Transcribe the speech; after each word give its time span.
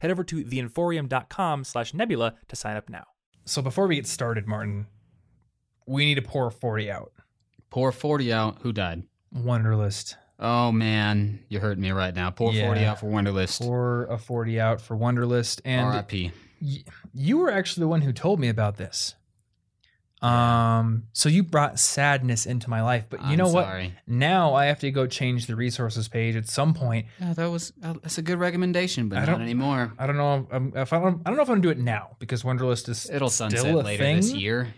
Head 0.00 0.10
over 0.10 0.24
to 0.24 0.44
theinforium.com 0.44 1.64
slash 1.64 1.94
nebula 1.94 2.34
to 2.48 2.56
sign 2.56 2.76
up 2.76 2.88
now. 2.88 3.04
So 3.44 3.62
before 3.62 3.86
we 3.86 3.96
get 3.96 4.06
started, 4.06 4.46
Martin, 4.46 4.86
we 5.86 6.04
need 6.04 6.16
to 6.16 6.22
pour 6.22 6.50
40 6.50 6.90
out. 6.90 7.12
Pour 7.70 7.92
40 7.92 8.32
out. 8.32 8.58
Who 8.62 8.72
died? 8.72 9.04
Wunderlist. 9.34 10.16
Oh, 10.38 10.70
man. 10.72 11.40
You're 11.48 11.60
hurting 11.60 11.82
me 11.82 11.90
right 11.92 12.14
now. 12.14 12.30
Pour 12.30 12.52
40 12.52 12.84
out 12.84 13.00
for 13.00 13.06
Wunderlist. 13.06 13.60
Pour 13.60 14.04
a 14.06 14.18
40 14.18 14.60
out 14.60 14.80
for 14.80 14.96
Wunderlist. 14.96 15.60
And 15.64 15.88
RIP. 15.94 16.32
y- 16.60 16.84
you 17.14 17.38
were 17.38 17.50
actually 17.50 17.82
the 17.82 17.88
one 17.88 18.02
who 18.02 18.12
told 18.12 18.38
me 18.40 18.48
about 18.48 18.76
this. 18.76 19.14
Um, 20.22 21.04
so 21.12 21.28
you 21.28 21.42
brought 21.42 21.78
sadness 21.78 22.46
into 22.46 22.70
my 22.70 22.82
life, 22.82 23.04
but 23.10 23.20
you 23.20 23.26
I'm 23.32 23.36
know 23.36 23.48
what? 23.48 23.64
sorry. 23.66 23.94
Now 24.06 24.54
I 24.54 24.66
have 24.66 24.78
to 24.80 24.90
go 24.90 25.06
change 25.06 25.46
the 25.46 25.54
resources 25.56 26.08
page 26.08 26.36
at 26.36 26.48
some 26.48 26.72
point. 26.74 27.06
Yeah, 27.20 27.34
that 27.34 27.46
was 27.50 27.72
uh, 27.82 27.94
that's 28.02 28.18
a 28.18 28.22
good 28.22 28.38
recommendation, 28.38 29.08
but 29.08 29.18
I 29.18 29.20
not 29.20 29.26
don't- 29.32 29.42
anymore. 29.42 29.92
I 29.98 30.06
don't 30.06 30.16
know 30.16 30.48
um, 30.50 30.72
if 30.74 30.92
I 30.92 30.98
don't, 31.00 31.20
I 31.24 31.30
don't 31.30 31.36
know 31.36 31.42
if 31.42 31.48
I'm 31.50 31.56
gonna 31.56 31.62
do 31.62 31.70
it 31.70 31.78
now 31.78 32.16
because 32.18 32.42
Wunderlist 32.42 32.88
is 32.88 33.08
It'll 33.10 33.28
sunset 33.28 33.60
still 33.60 33.80
a 33.80 33.82
later 33.82 34.02
thing. 34.02 34.16
this 34.16 34.32
year, 34.32 34.74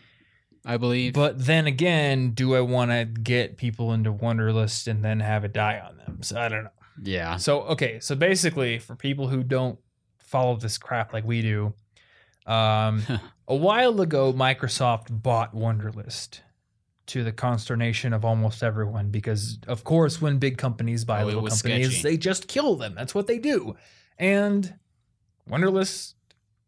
I 0.67 0.77
believe. 0.77 1.14
But 1.14 1.45
then 1.47 1.67
again, 1.69 2.33
do 2.33 2.56
I 2.56 2.61
want 2.61 2.91
to 2.91 3.05
get 3.05 3.56
people 3.56 3.92
into 3.92 4.12
Wunderlist 4.12 4.89
and 4.89 5.05
then 5.05 5.20
have 5.20 5.45
it 5.45 5.52
die 5.52 5.78
on 5.78 5.97
them? 5.98 6.19
So 6.23 6.39
I 6.41 6.48
don't 6.48 6.64
know. 6.64 6.70
yeah, 7.02 7.36
So 7.36 7.61
okay, 7.62 8.00
so 8.00 8.17
basically, 8.17 8.78
for 8.80 8.97
people 8.97 9.28
who 9.28 9.45
don't 9.45 9.78
follow 10.19 10.56
this 10.56 10.78
crap 10.78 11.12
like 11.12 11.25
we 11.25 11.42
do, 11.42 11.73
um, 12.49 13.03
a 13.49 13.55
while 13.55 14.01
ago, 14.01 14.33
Microsoft 14.33 15.07
bought 15.23 15.55
Wunderlist 15.55 16.41
to 17.07 17.25
the 17.25 17.33
consternation 17.33 18.13
of 18.13 18.25
almost 18.25 18.63
everyone 18.63 19.11
because, 19.11 19.59
of 19.67 19.85
course, 19.85 20.21
when 20.21 20.39
big 20.39 20.59
companies 20.59 21.05
buy 21.05 21.23
Oh, 21.23 21.27
little 21.27 21.47
companies, 21.47 21.89
sketchy. 21.91 22.03
they 22.03 22.17
just 22.19 22.49
kill 22.49 22.77
them. 22.77 22.95
That's 22.95 23.15
what 23.15 23.27
they 23.27 23.39
do. 23.39 23.77
And 24.19 24.75
Wunderlist, 25.49 26.15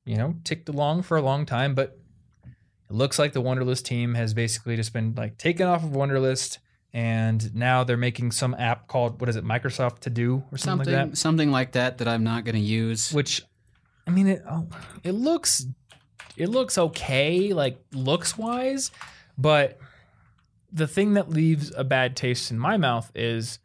you 0.04 0.16
know, 0.16 0.36
ticked 0.44 0.68
along 0.68 1.02
for 1.02 1.16
a 1.16 1.22
long 1.22 1.44
time, 1.44 1.74
but 1.74 1.98
it 2.44 2.94
looks 2.94 3.18
like 3.18 3.32
the 3.32 3.42
Wunderlist 3.42 3.82
team 3.84 4.14
has 4.14 4.32
basically 4.34 4.76
just 4.76 4.92
been 4.92 5.14
like 5.14 5.36
taken 5.36 5.66
off 5.66 5.84
of 5.84 5.90
Wunderlist. 5.90 6.58
And 6.92 7.54
now 7.54 7.84
they're 7.84 7.96
making 7.96 8.32
some 8.32 8.52
app 8.58 8.88
called 8.88 9.20
what 9.20 9.28
is 9.28 9.36
it, 9.36 9.44
Microsoft 9.44 10.00
To 10.00 10.10
Do 10.10 10.42
or 10.50 10.58
something, 10.58 10.86
something 10.86 10.92
like 10.96 11.10
that. 11.10 11.16
something 11.18 11.50
like 11.52 11.72
that 11.72 11.98
that 11.98 12.08
I'm 12.08 12.24
not 12.24 12.44
going 12.44 12.56
to 12.56 12.60
use. 12.60 13.12
Which, 13.12 13.42
I 14.10 14.12
mean, 14.12 14.26
it 14.26 14.42
oh, 14.50 14.66
it 15.04 15.12
looks 15.12 15.66
it 16.36 16.48
looks 16.48 16.76
okay, 16.76 17.52
like 17.52 17.78
looks 17.92 18.36
wise, 18.36 18.90
but 19.38 19.78
the 20.72 20.88
thing 20.88 21.14
that 21.14 21.30
leaves 21.30 21.72
a 21.76 21.84
bad 21.84 22.16
taste 22.16 22.50
in 22.50 22.58
my 22.58 22.76
mouth 22.76 23.12
is 23.14 23.60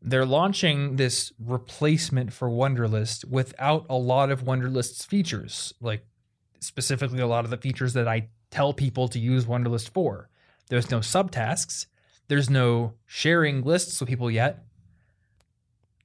they're 0.00 0.24
launching 0.24 0.94
this 0.96 1.32
replacement 1.44 2.32
for 2.32 2.48
Wunderlist 2.48 3.24
without 3.24 3.86
a 3.90 3.96
lot 3.96 4.30
of 4.30 4.42
Wunderlist's 4.42 5.04
features, 5.04 5.74
like 5.80 6.06
specifically 6.60 7.18
a 7.18 7.26
lot 7.26 7.44
of 7.44 7.50
the 7.50 7.56
features 7.56 7.94
that 7.94 8.06
I 8.06 8.28
tell 8.52 8.72
people 8.72 9.08
to 9.08 9.18
use 9.18 9.46
Wunderlist 9.46 9.90
for. 9.90 10.30
There's 10.68 10.92
no 10.92 11.00
subtasks. 11.00 11.86
There's 12.28 12.48
no 12.48 12.94
sharing 13.04 13.62
lists 13.62 13.98
with 13.98 14.08
people 14.08 14.30
yet. 14.30 14.64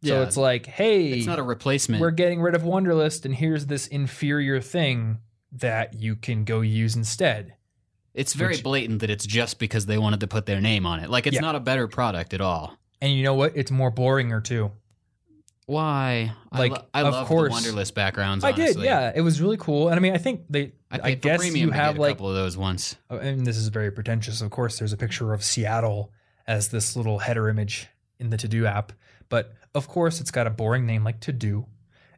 So 0.04 0.20
Yeah, 0.20 0.24
it's 0.28 0.38
like, 0.38 0.66
hey, 0.66 1.12
it's 1.14 1.26
not 1.28 1.40
a 1.40 1.44
replacement. 1.44 2.02
we're 2.02 2.12
getting 2.12 2.42
rid 2.42 2.56
of 2.56 2.64
Wunderlist, 2.64 3.24
and 3.26 3.34
here's 3.34 3.68
this 3.68 3.88
inferior 3.88 4.60
thing 4.60 5.20
that 5.54 5.94
you 6.02 6.16
can 6.16 6.44
go 6.44 6.62
use 6.62 6.96
instead. 6.96 7.56
it's 8.14 8.34
very 8.34 8.54
which- 8.54 8.64
blatant 8.64 9.00
that 9.02 9.10
it's 9.10 9.26
just 9.26 9.58
because 9.60 9.86
they 9.88 9.98
wanted 9.98 10.20
to 10.20 10.28
put 10.28 10.46
their 10.46 10.62
name 10.62 10.86
on 10.86 11.00
it. 11.00 11.10
Like 11.10 11.26
it's 11.26 11.34
Yeah. 11.36 11.42
not 11.42 11.56
a 11.56 11.60
better 11.60 11.88
product 11.88 12.34
at 12.36 12.42
all. 12.42 12.78
And 13.02 13.12
you 13.12 13.24
know 13.24 13.34
what? 13.34 13.54
It's 13.56 13.72
more 13.72 13.92
boringer 13.92 14.44
too. 14.44 14.72
Why? 15.66 16.34
Like, 16.52 16.74
I, 16.74 16.76
lo- 16.76 16.86
I 16.94 17.02
of 17.04 17.14
love 17.14 17.28
course. 17.28 17.64
the 17.64 17.72
Wunderlist 17.72 17.94
backgrounds. 17.94 18.44
I 18.44 18.52
did, 18.52 18.78
yeah. 18.78 19.12
It 19.16 19.22
was 19.22 19.42
really 19.42 19.56
cool, 19.58 19.88
and 19.88 19.98
I 19.98 20.00
mean, 20.02 20.14
I 20.14 20.18
think 20.18 20.42
they. 20.50 20.74
I, 20.92 21.00
I, 21.04 21.14
guess 21.16 21.40
premium 21.40 21.70
you 21.70 21.72
have 21.74 21.96
get 21.96 22.04
a 22.06 22.08
couple 22.10 22.28
of 22.30 22.36
those 22.36 22.58
once. 22.58 22.98
oh, 23.10 23.18
and 23.18 23.46
this 23.48 23.58
is 23.58 23.70
very 23.70 23.90
pretentious. 23.92 24.42
Of 24.42 24.52
course, 24.52 24.78
there's 24.78 24.92
a 24.94 24.98
picture 24.98 25.34
of 25.34 25.42
Seattle 25.44 26.12
as 26.46 26.68
this 26.68 26.96
little 26.98 27.20
header 27.20 27.48
image 27.50 27.88
in 28.20 28.30
the 28.30 28.38
To 28.38 28.48
Do 28.50 28.66
app, 28.66 28.92
but 29.30 29.54
of 29.76 29.88
course, 29.88 30.20
it's 30.22 30.32
got 30.32 30.48
a 30.48 30.52
boring 30.52 30.86
name 30.86 31.04
like 31.04 31.20
To 31.22 31.32
Do, 31.32 31.66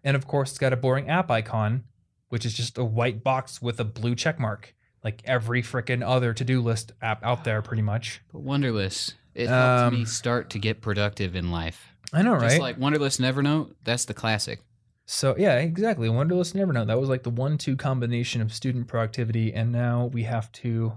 and 0.04 0.16
of 0.16 0.28
course, 0.28 0.50
it's 0.52 0.60
got 0.60 0.74
a 0.74 0.78
boring 0.78 1.10
app 1.10 1.30
icon, 1.32 1.84
which 2.30 2.46
is 2.46 2.54
just 2.54 2.78
a 2.78 2.84
white 2.86 3.24
box 3.24 3.62
with 3.62 3.80
a 3.80 3.86
blue 3.86 4.16
check 4.16 4.40
mark, 4.40 4.74
like 5.04 5.22
every 5.26 5.62
freaking 5.62 6.06
other 6.06 6.34
To 6.34 6.44
Do 6.44 6.62
list 6.62 6.92
app 7.02 7.24
out 7.24 7.44
there, 7.44 7.62
pretty 7.62 7.84
much. 7.84 8.22
But 8.32 8.44
Wunderlist, 8.46 9.14
it 9.34 9.48
helped 9.48 9.94
me 9.94 10.02
Um, 10.02 10.06
start 10.06 10.50
to 10.52 10.60
get 10.60 10.82
productive 10.82 11.36
in 11.36 11.52
life. 11.52 11.90
I 12.14 12.22
know, 12.22 12.40
Just 12.40 12.54
right? 12.54 12.62
like 12.62 12.80
Wunderlist 12.80 13.20
and 13.20 13.36
Evernote, 13.36 13.74
that's 13.84 14.06
the 14.06 14.14
classic. 14.14 14.62
So 15.08 15.36
yeah, 15.38 15.58
exactly. 15.58 16.08
Wunderlist 16.08 16.56
and 16.56 16.64
Evernote. 16.64 16.88
That 16.88 17.00
was 17.00 17.10
like 17.10 17.24
the 17.24 17.30
one-two 17.30 17.76
combination 17.78 18.42
of 18.42 18.54
student 18.54 18.88
productivity, 18.88 19.54
and 19.54 19.72
now 19.72 20.06
we 20.06 20.24
have 20.24 20.52
to 20.54 20.94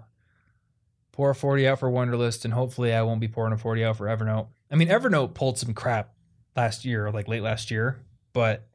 pour 1.12 1.30
a 1.30 1.34
forty 1.34 1.66
out 1.68 1.80
for 1.80 1.90
Wunderlist, 1.90 2.44
and 2.44 2.54
hopefully, 2.54 2.94
I 2.94 3.02
won't 3.02 3.20
be 3.20 3.28
pouring 3.28 3.52
a 3.52 3.58
forty 3.58 3.84
out 3.84 3.96
for 3.96 4.06
Evernote. 4.06 4.48
I 4.70 4.76
mean, 4.76 4.88
Evernote 4.88 5.34
pulled 5.34 5.58
some 5.58 5.74
crap 5.74 6.14
last 6.58 6.84
year, 6.84 7.10
like 7.10 7.28
late 7.28 7.42
last 7.42 7.70
year, 7.70 7.98
but 8.32 8.66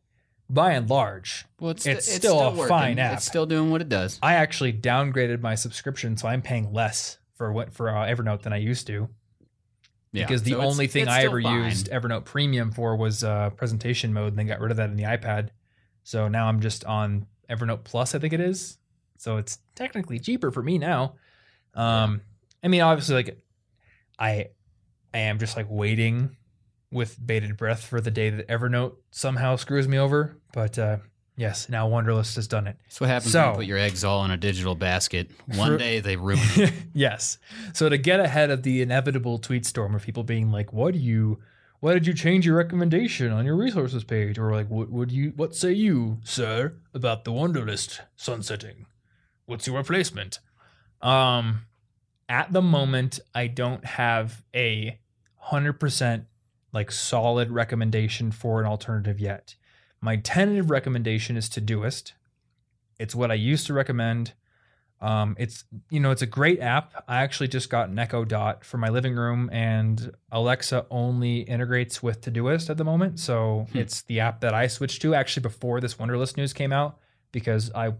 by 0.49 0.71
and 0.71 0.89
large, 0.89 1.45
Well, 1.59 1.71
it's, 1.71 1.85
It's 1.85 2.07
it's 2.07 2.15
still 2.15 2.39
a 2.39 2.49
working. 2.51 2.67
fine 2.67 2.99
app. 2.99 3.13
It's 3.17 3.25
still 3.25 3.45
doing 3.45 3.71
what 3.71 3.81
it 3.81 3.89
does. 3.89 4.19
I 4.21 4.35
actually 4.35 4.71
downgraded 4.73 5.41
my 5.41 5.55
subscription, 5.55 6.15
so 6.17 6.27
I'm 6.27 6.41
paying 6.41 6.71
less 6.73 7.17
for 7.35 7.51
what 7.51 7.73
for 7.73 7.89
uh, 7.89 8.05
Evernote 8.05 8.41
than 8.43 8.53
I 8.53 8.57
used 8.57 8.87
to. 8.87 9.09
Yeah. 10.11 10.25
because 10.27 10.43
the 10.43 10.51
So 10.51 10.57
it's- 10.57 10.71
only 10.71 10.87
thing 10.87 11.07
I 11.07 11.23
ever 11.23 11.41
fine. 11.41 11.63
used 11.65 11.89
Evernote 11.89 12.23
Premium 12.25 12.71
for 12.71 12.95
was 12.95 13.23
uh, 13.23 13.49
presentation 13.51 14.13
mode, 14.13 14.27
and 14.33 14.37
then 14.39 14.45
got 14.47 14.59
rid 14.59 14.69
of 14.71 14.77
that 14.77 14.89
in 14.91 14.95
the 14.95 15.03
iPad. 15.03 15.49
So 16.03 16.27
now 16.27 16.47
I'm 16.47 16.59
just 16.61 16.85
on 16.85 17.25
Evernote 17.49 17.83
Plus, 17.83 18.13
I 18.15 18.19
think 18.19 18.31
it 18.33 18.39
is. 18.41 18.77
So 19.17 19.37
it's 19.37 19.57
technically 19.75 20.19
cheaper 20.19 20.51
for 20.51 20.61
me 20.61 20.77
now. 20.77 21.15
Um, 21.73 22.21
I 22.63 22.67
mean, 22.67 22.81
obviously, 22.81 23.15
like 23.15 23.39
I, 24.19 24.49
I 25.13 25.17
am 25.19 25.39
just 25.39 25.57
like 25.57 25.65
waiting 25.69 26.35
with 26.93 27.25
bated 27.25 27.57
breath 27.57 27.83
for 27.83 27.99
the 27.99 28.11
day 28.11 28.29
that 28.29 28.47
Evernote 28.47 28.95
somehow 29.11 29.55
screws 29.55 29.87
me 29.87 29.97
over. 29.97 30.37
But 30.53 30.77
uh, 30.77 30.97
yes, 31.35 31.67
now 31.69 31.89
Wunderlist 31.89 32.35
has 32.35 32.47
done 32.47 32.67
it. 32.67 32.77
That's 32.83 33.01
what 33.01 33.09
happens 33.09 33.33
when 33.33 33.47
you 33.49 33.55
put 33.55 33.65
your 33.65 33.77
eggs 33.77 34.03
all 34.03 34.23
in 34.25 34.31
a 34.31 34.37
digital 34.37 34.75
basket. 34.75 35.31
One 35.55 35.71
For- 35.71 35.77
day 35.77 35.99
they 35.99 36.15
ruin 36.15 36.39
it. 36.55 36.73
yes. 36.93 37.37
So 37.73 37.89
to 37.89 37.97
get 37.97 38.19
ahead 38.19 38.51
of 38.51 38.63
the 38.63 38.81
inevitable 38.81 39.39
tweet 39.39 39.65
storm 39.65 39.95
of 39.95 40.03
people 40.03 40.23
being 40.23 40.51
like, 40.51 40.71
"What 40.71 40.93
do 40.93 40.99
you? 40.99 41.39
Why 41.79 41.93
did 41.93 42.07
you 42.07 42.13
change 42.13 42.45
your 42.45 42.55
recommendation 42.55 43.31
on 43.31 43.45
your 43.45 43.55
resources 43.57 44.03
page?" 44.03 44.37
Or 44.37 44.51
like, 44.51 44.69
"What 44.69 44.89
would 44.89 45.11
you? 45.11 45.33
What 45.35 45.55
say 45.55 45.73
you, 45.73 46.19
sir, 46.23 46.75
about 46.93 47.25
the 47.25 47.31
Wunderlist 47.31 47.99
sunsetting? 48.15 48.85
What's 49.45 49.67
your 49.67 49.77
replacement?" 49.77 50.39
Um, 51.01 51.65
at 52.29 52.53
the 52.53 52.61
moment, 52.61 53.19
I 53.35 53.47
don't 53.47 53.83
have 53.83 54.43
a 54.55 54.99
hundred 55.35 55.73
percent 55.73 56.25
like 56.73 56.91
solid 56.91 57.51
recommendation 57.51 58.31
for 58.31 58.59
an 58.59 58.65
alternative 58.67 59.19
yet. 59.19 59.55
My 60.01 60.17
tentative 60.17 60.69
recommendation 60.69 61.37
is 61.37 61.47
Todoist. 61.49 62.13
It's 62.99 63.15
what 63.15 63.31
I 63.31 63.35
used 63.35 63.67
to 63.67 63.73
recommend. 63.73 64.33
Um, 64.99 65.35
it's 65.37 65.65
you 65.89 65.99
know 65.99 66.11
it's 66.11 66.21
a 66.21 66.25
great 66.27 66.59
app. 66.61 67.03
I 67.07 67.23
actually 67.23 67.49
just 67.49 67.69
got 67.69 67.89
an 67.89 67.99
Echo 67.99 68.23
Dot 68.25 68.63
for 68.63 68.77
my 68.77 68.87
living 68.89 69.15
room, 69.15 69.49
and 69.51 70.11
Alexa 70.31 70.85
only 70.89 71.39
integrates 71.41 72.01
with 72.01 72.21
Todoist 72.21 72.69
at 72.69 72.77
the 72.77 72.85
moment. 72.85 73.19
So 73.19 73.67
Hmm. 73.71 73.77
it's 73.79 74.01
the 74.03 74.19
app 74.21 74.39
that 74.41 74.53
I 74.53 74.67
switched 74.67 75.01
to 75.01 75.13
actually 75.13 75.41
before 75.41 75.79
this 75.81 75.95
Wunderlist 75.95 76.37
news 76.37 76.53
came 76.53 76.71
out 76.71 76.99
because 77.33 77.69
I 77.75 77.93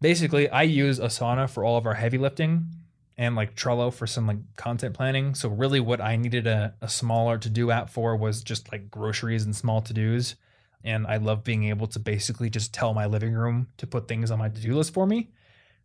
basically 0.00 0.48
I 0.48 0.62
use 0.62 1.00
Asana 1.00 1.50
for 1.50 1.64
all 1.64 1.76
of 1.76 1.86
our 1.86 1.94
heavy 1.94 2.18
lifting 2.18 2.66
and 3.18 3.34
like 3.34 3.56
Trello 3.56 3.92
for 3.92 4.06
some 4.06 4.26
like 4.26 4.38
content 4.56 4.94
planning. 4.94 5.34
So 5.34 5.48
really, 5.48 5.80
what 5.80 6.00
I 6.00 6.16
needed 6.16 6.46
a, 6.46 6.74
a 6.80 6.88
smaller 6.88 7.38
to 7.38 7.48
do 7.48 7.70
app 7.70 7.88
for 7.90 8.16
was 8.16 8.42
just 8.42 8.70
like 8.70 8.90
groceries 8.90 9.44
and 9.44 9.56
small 9.56 9.80
to 9.82 9.94
dos. 9.94 10.36
And 10.84 11.06
I 11.06 11.16
love 11.16 11.42
being 11.42 11.64
able 11.64 11.86
to 11.88 11.98
basically 11.98 12.50
just 12.50 12.72
tell 12.72 12.94
my 12.94 13.06
living 13.06 13.32
room 13.32 13.68
to 13.78 13.86
put 13.86 14.06
things 14.06 14.30
on 14.30 14.38
my 14.38 14.48
to 14.48 14.60
do 14.60 14.74
list 14.74 14.92
for 14.92 15.06
me. 15.06 15.30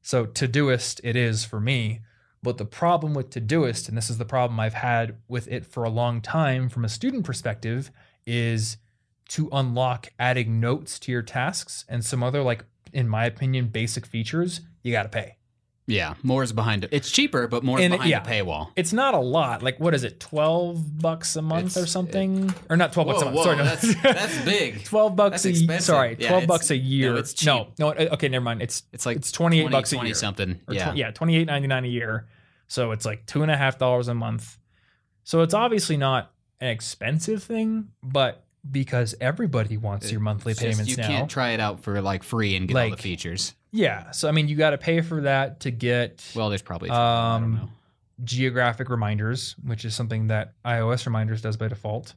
So 0.01 0.25
Todoist 0.25 0.99
it 1.03 1.15
is 1.15 1.45
for 1.45 1.59
me. 1.59 2.01
But 2.43 2.57
the 2.57 2.65
problem 2.65 3.13
with 3.13 3.29
Todoist, 3.29 3.87
and 3.87 3.95
this 3.95 4.09
is 4.09 4.17
the 4.17 4.25
problem 4.25 4.59
I've 4.59 4.73
had 4.73 5.17
with 5.27 5.47
it 5.47 5.65
for 5.65 5.83
a 5.83 5.89
long 5.89 6.21
time 6.21 6.69
from 6.69 6.83
a 6.83 6.89
student 6.89 7.23
perspective, 7.23 7.91
is 8.25 8.77
to 9.29 9.47
unlock 9.51 10.09
adding 10.19 10.59
notes 10.59 10.99
to 10.99 11.11
your 11.11 11.21
tasks 11.21 11.85
and 11.87 12.03
some 12.03 12.23
other 12.23 12.41
like 12.41 12.65
in 12.91 13.07
my 13.07 13.25
opinion 13.25 13.67
basic 13.67 14.05
features, 14.05 14.61
you 14.83 14.91
got 14.91 15.03
to 15.03 15.09
pay. 15.09 15.37
Yeah, 15.87 16.13
more 16.23 16.43
is 16.43 16.53
behind 16.53 16.83
it. 16.83 16.91
It's 16.93 17.11
cheaper, 17.11 17.47
but 17.47 17.63
more 17.63 17.77
is 17.79 17.85
And 17.85 17.93
it- 17.93 17.97
behind 17.97 18.11
yeah. 18.11 18.19
the 18.21 18.29
paywall. 18.29 18.69
It's 18.75 18.93
not 18.93 19.13
a 19.13 19.19
lot. 19.19 19.61
Like 19.63 19.79
what 19.79 19.93
is 19.93 20.03
it? 20.03 20.19
12 20.19 20.99
bucks 20.99 21.35
a 21.35 21.41
month 21.41 21.75
or 21.75 21.81
It's- 21.81 21.91
something? 21.91 22.53
or 22.69 22.77
not 22.77 22.93
12 22.93 23.07
bucks 23.07 23.21
a 23.21 23.25
Whoa, 23.25 23.31
month. 23.31 23.37
whoa, 23.37 23.43
Sorry, 23.43 23.57
no. 23.57 23.63
that's 23.65 24.01
that's 24.03 24.45
big. 24.45 24.83
12 24.85 25.15
bucks 25.15 25.31
That's 25.31 25.45
a 25.45 25.49
year. 25.51 25.55
expensive. 25.57 25.85
Sorry, 25.85 26.15
Yeah, 26.19 26.27
12 26.29 26.47
bucks 26.47 26.69
a 26.71 26.77
year. 26.77 27.13
no, 27.13 27.17
it's 27.19 27.33
cheap. 27.33 27.47
No, 27.47 27.67
no, 27.79 27.89
uh, 27.89 28.09
okay, 28.13 28.29
never 28.29 28.43
mind. 28.45 28.61
It's 28.61 28.83
It's 28.93 29.05
like 29.05 29.17
it's 29.17 29.31
28 29.31 29.61
20, 29.63 29.71
bucks 29.73 29.91
a 29.91 29.95
20 29.95 30.07
year. 30.09 30.15
something. 30.15 30.61
or 30.67 30.73
yeah, 30.73 30.91
tw- 30.91 30.95
yeah, 30.97 31.11
twenty 31.11 31.35
eight 31.35 31.47
ninety 31.47 31.67
nine 31.67 31.83
a 31.83 31.89
year. 31.89 32.27
So 32.67 32.91
it's 32.91 33.05
like 33.05 33.25
two 33.25 33.41
and 33.41 33.51
a 33.51 33.57
half 33.57 33.77
dollars 33.77 34.07
a 34.07 34.13
month. 34.13 34.57
So 35.23 35.41
it's 35.41 35.53
obviously 35.53 35.97
not 35.97 36.31
an 36.61 36.69
expensive 36.69 37.43
thing, 37.43 37.89
but 38.01 38.45
because 38.69 39.13
everybody 39.19 39.75
wants 39.75 40.11
your 40.11 40.21
monthly 40.21 40.51
It's 40.51 40.61
just 40.61 40.71
payments 40.71 40.91
you 40.91 40.97
now, 40.97 41.07
can't 41.07 41.29
try 41.29 41.49
it 41.51 41.59
out 41.59 41.81
for 41.81 41.99
like 42.01 42.23
free 42.23 42.55
and 42.55 42.67
get 42.67 42.77
all 42.77 42.89
the 42.91 42.97
features. 42.97 43.55
Yeah. 43.71 44.11
So 44.11 44.27
I 44.27 44.31
mean, 44.31 44.47
you 44.47 44.55
got 44.55 44.71
to 44.71 44.77
pay 44.77 45.01
for 45.01 45.21
that 45.21 45.61
to 45.61 45.71
get 45.71 46.23
Well, 46.35 46.49
there's 46.49 46.61
probably 46.61 46.89
a 46.89 46.93
I 46.93 47.33
don't 47.39 47.43
Um, 47.43 47.53
know. 47.55 47.69
geographic 48.23 48.89
reminders, 48.89 49.55
which 49.65 49.85
is 49.85 49.95
something 49.95 50.27
that 50.27 50.53
iOS 50.65 51.05
reminders 51.05 51.41
does 51.41 51.57
by 51.57 51.67
default. 51.67 52.13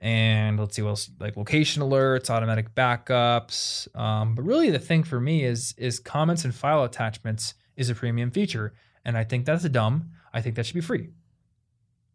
And 0.00 0.58
let's 0.60 0.76
see 0.76 0.82
what 0.82 0.90
else 0.90 1.10
like 1.18 1.36
location 1.36 1.82
alerts, 1.82 2.28
automatic 2.28 2.74
backups. 2.74 3.94
Um, 3.98 4.34
but 4.34 4.42
really 4.42 4.70
the 4.70 4.78
thing 4.78 5.02
for 5.04 5.20
me 5.20 5.44
is 5.44 5.74
is 5.78 5.98
comments 5.98 6.44
and 6.44 6.54
file 6.54 6.84
attachments 6.84 7.54
is 7.76 7.88
a 7.90 7.94
premium 7.94 8.30
feature. 8.30 8.74
And 9.04 9.16
I 9.16 9.24
think 9.24 9.46
that's 9.46 9.64
a 9.64 9.68
dumb. 9.68 10.10
I 10.32 10.40
think 10.40 10.56
that 10.56 10.66
should 10.66 10.74
be 10.74 10.80
free. 10.80 11.10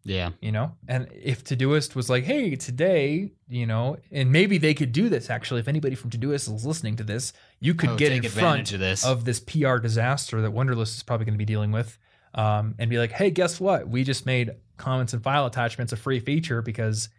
Yeah, 0.06 0.30
You 0.42 0.52
know? 0.54 0.72
And 0.88 1.08
if 1.14 1.44
Todoist 1.44 1.94
was 1.94 2.10
like, 2.10 2.24
hey, 2.24 2.56
today, 2.56 3.34
you 3.50 3.66
know, 3.68 3.98
and 4.12 4.32
maybe 4.32 4.58
they 4.58 4.74
could 4.74 4.92
do 4.92 5.10
this 5.10 5.30
actually, 5.30 5.60
if 5.60 5.68
anybody 5.68 5.94
from 5.96 6.10
Todoist 6.10 6.48
is 6.54 6.66
listening 6.66 6.96
to 6.96 7.04
this, 7.04 7.34
you 7.60 7.74
could 7.74 7.90
Oh, 7.92 7.96
get 7.98 8.12
in 8.12 8.24
front 8.24 8.72
of 8.74 8.80
this. 8.80 9.06
of 9.06 9.26
this 9.26 9.40
PR 9.40 9.78
disaster 9.78 10.42
that 10.42 10.52
Wunderlist 10.52 10.96
is 10.96 11.04
probably 11.04 11.26
going 11.26 11.34
to 11.36 11.40
be 11.40 11.46
dealing 11.46 11.72
with, 11.72 11.98
um, 12.34 12.76
and 12.80 12.90
be 12.90 12.98
like, 12.98 13.12
"Hey, 13.12 13.32
guess 13.32 13.60
what? 13.60 13.88
We 13.90 14.04
just 14.04 14.26
made 14.26 14.52
comments 14.78 15.14
and 15.14 15.22
file 15.24 15.46
attachments 15.46 15.92
a 15.94 15.98
free 15.98 16.20
feature 16.20 16.62
because 16.62 17.10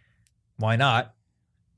why 0.56 0.76
not?" 0.76 1.14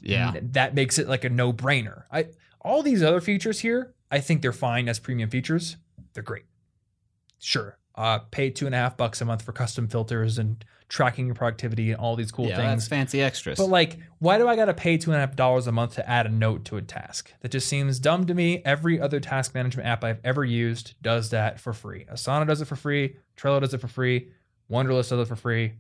yeah. 0.01 0.33
And 0.35 0.53
that 0.55 0.75
makes 0.75 0.99
it 0.99 1.09
like 1.09 1.25
a 1.25 1.29
no 1.29 1.53
brainer. 1.53 2.05
I 2.11 2.27
all 2.61 2.83
these 2.83 3.03
other 3.03 3.21
features 3.21 3.61
here, 3.61 3.95
I 4.11 4.21
think 4.21 4.43
they're 4.43 4.53
fine 4.53 4.89
as 4.89 4.99
premium 4.99 5.31
features. 5.31 5.77
They're 6.15 6.23
great. 6.23 6.45
Sure, 7.39 7.79
uh, 7.97 8.21
pay 8.31 8.51
two 8.51 8.67
and 8.67 8.75
a 8.75 8.79
half 8.79 8.97
bucks 8.97 9.21
a 9.21 9.25
month 9.25 9.43
for 9.43 9.53
custom 9.53 9.89
filters 9.89 10.39
and 10.39 10.65
tracking 10.93 11.25
your 11.25 11.35
productivity 11.35 11.91
and 11.91 11.99
all 11.99 12.17
these 12.17 12.31
cool 12.31 12.47
yeah, 12.47 12.57
things. 12.57 12.83
that's 12.83 12.89
fancy 12.89 13.23
extras. 13.23 13.57
But 13.57 13.69
like, 13.69 13.99
why 14.19 14.37
do 14.37 14.47
I 14.47 14.57
gotta 14.57 14.75
pay 14.75 14.99
two 14.99 15.11
and 15.11 15.17
a 15.17 15.21
half 15.21 15.35
dollars 15.35 15.67
a 15.67 15.73
month 15.73 15.95
to 15.95 16.07
add 16.07 16.27
a 16.27 16.29
note 16.29 16.67
to 16.67 16.77
a 16.77 16.83
task? 16.83 17.33
That 17.41 17.51
just 17.51 17.67
seems 17.67 17.99
dumb 17.99 18.27
to 18.27 18.35
me. 18.35 18.61
Every 18.63 19.01
other 19.01 19.19
task 19.19 19.55
management 19.55 19.89
app 19.89 20.05
I've 20.05 20.21
ever 20.23 20.45
used 20.45 20.93
does 21.01 21.31
that 21.31 21.59
for 21.59 21.73
free. 21.73 22.05
Asana 22.13 22.47
does 22.47 22.61
it 22.61 22.67
for 22.67 22.77
free. 22.77 23.17
Trello 23.39 23.59
does 23.59 23.73
it 23.73 23.81
for 23.81 23.89
free. 23.89 24.29
Wunderlist 24.71 25.09
does 25.09 25.21
it 25.21 25.29
for 25.29 25.35
free. 25.37 25.73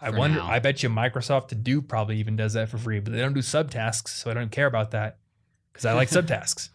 I 0.00 0.12
For 0.12 0.18
wonder. 0.18 0.38
now. 0.38 0.46
I 0.46 0.60
bet 0.60 0.84
you 0.84 0.88
Microsoft 0.88 1.48
To 1.48 1.56
Do 1.56 1.82
probably 1.82 2.18
even 2.18 2.36
does 2.36 2.52
that 2.52 2.68
for 2.68 2.78
free, 2.78 3.00
but 3.00 3.12
they 3.12 3.18
don't 3.18 3.32
do 3.32 3.40
subtasks, 3.40 4.10
so 4.10 4.30
I 4.30 4.34
don't 4.34 4.52
care 4.52 4.68
about 4.68 4.92
that 4.92 5.18
because 5.72 5.84
I 5.84 5.94
like 5.94 6.10
subtasks. 6.10 6.68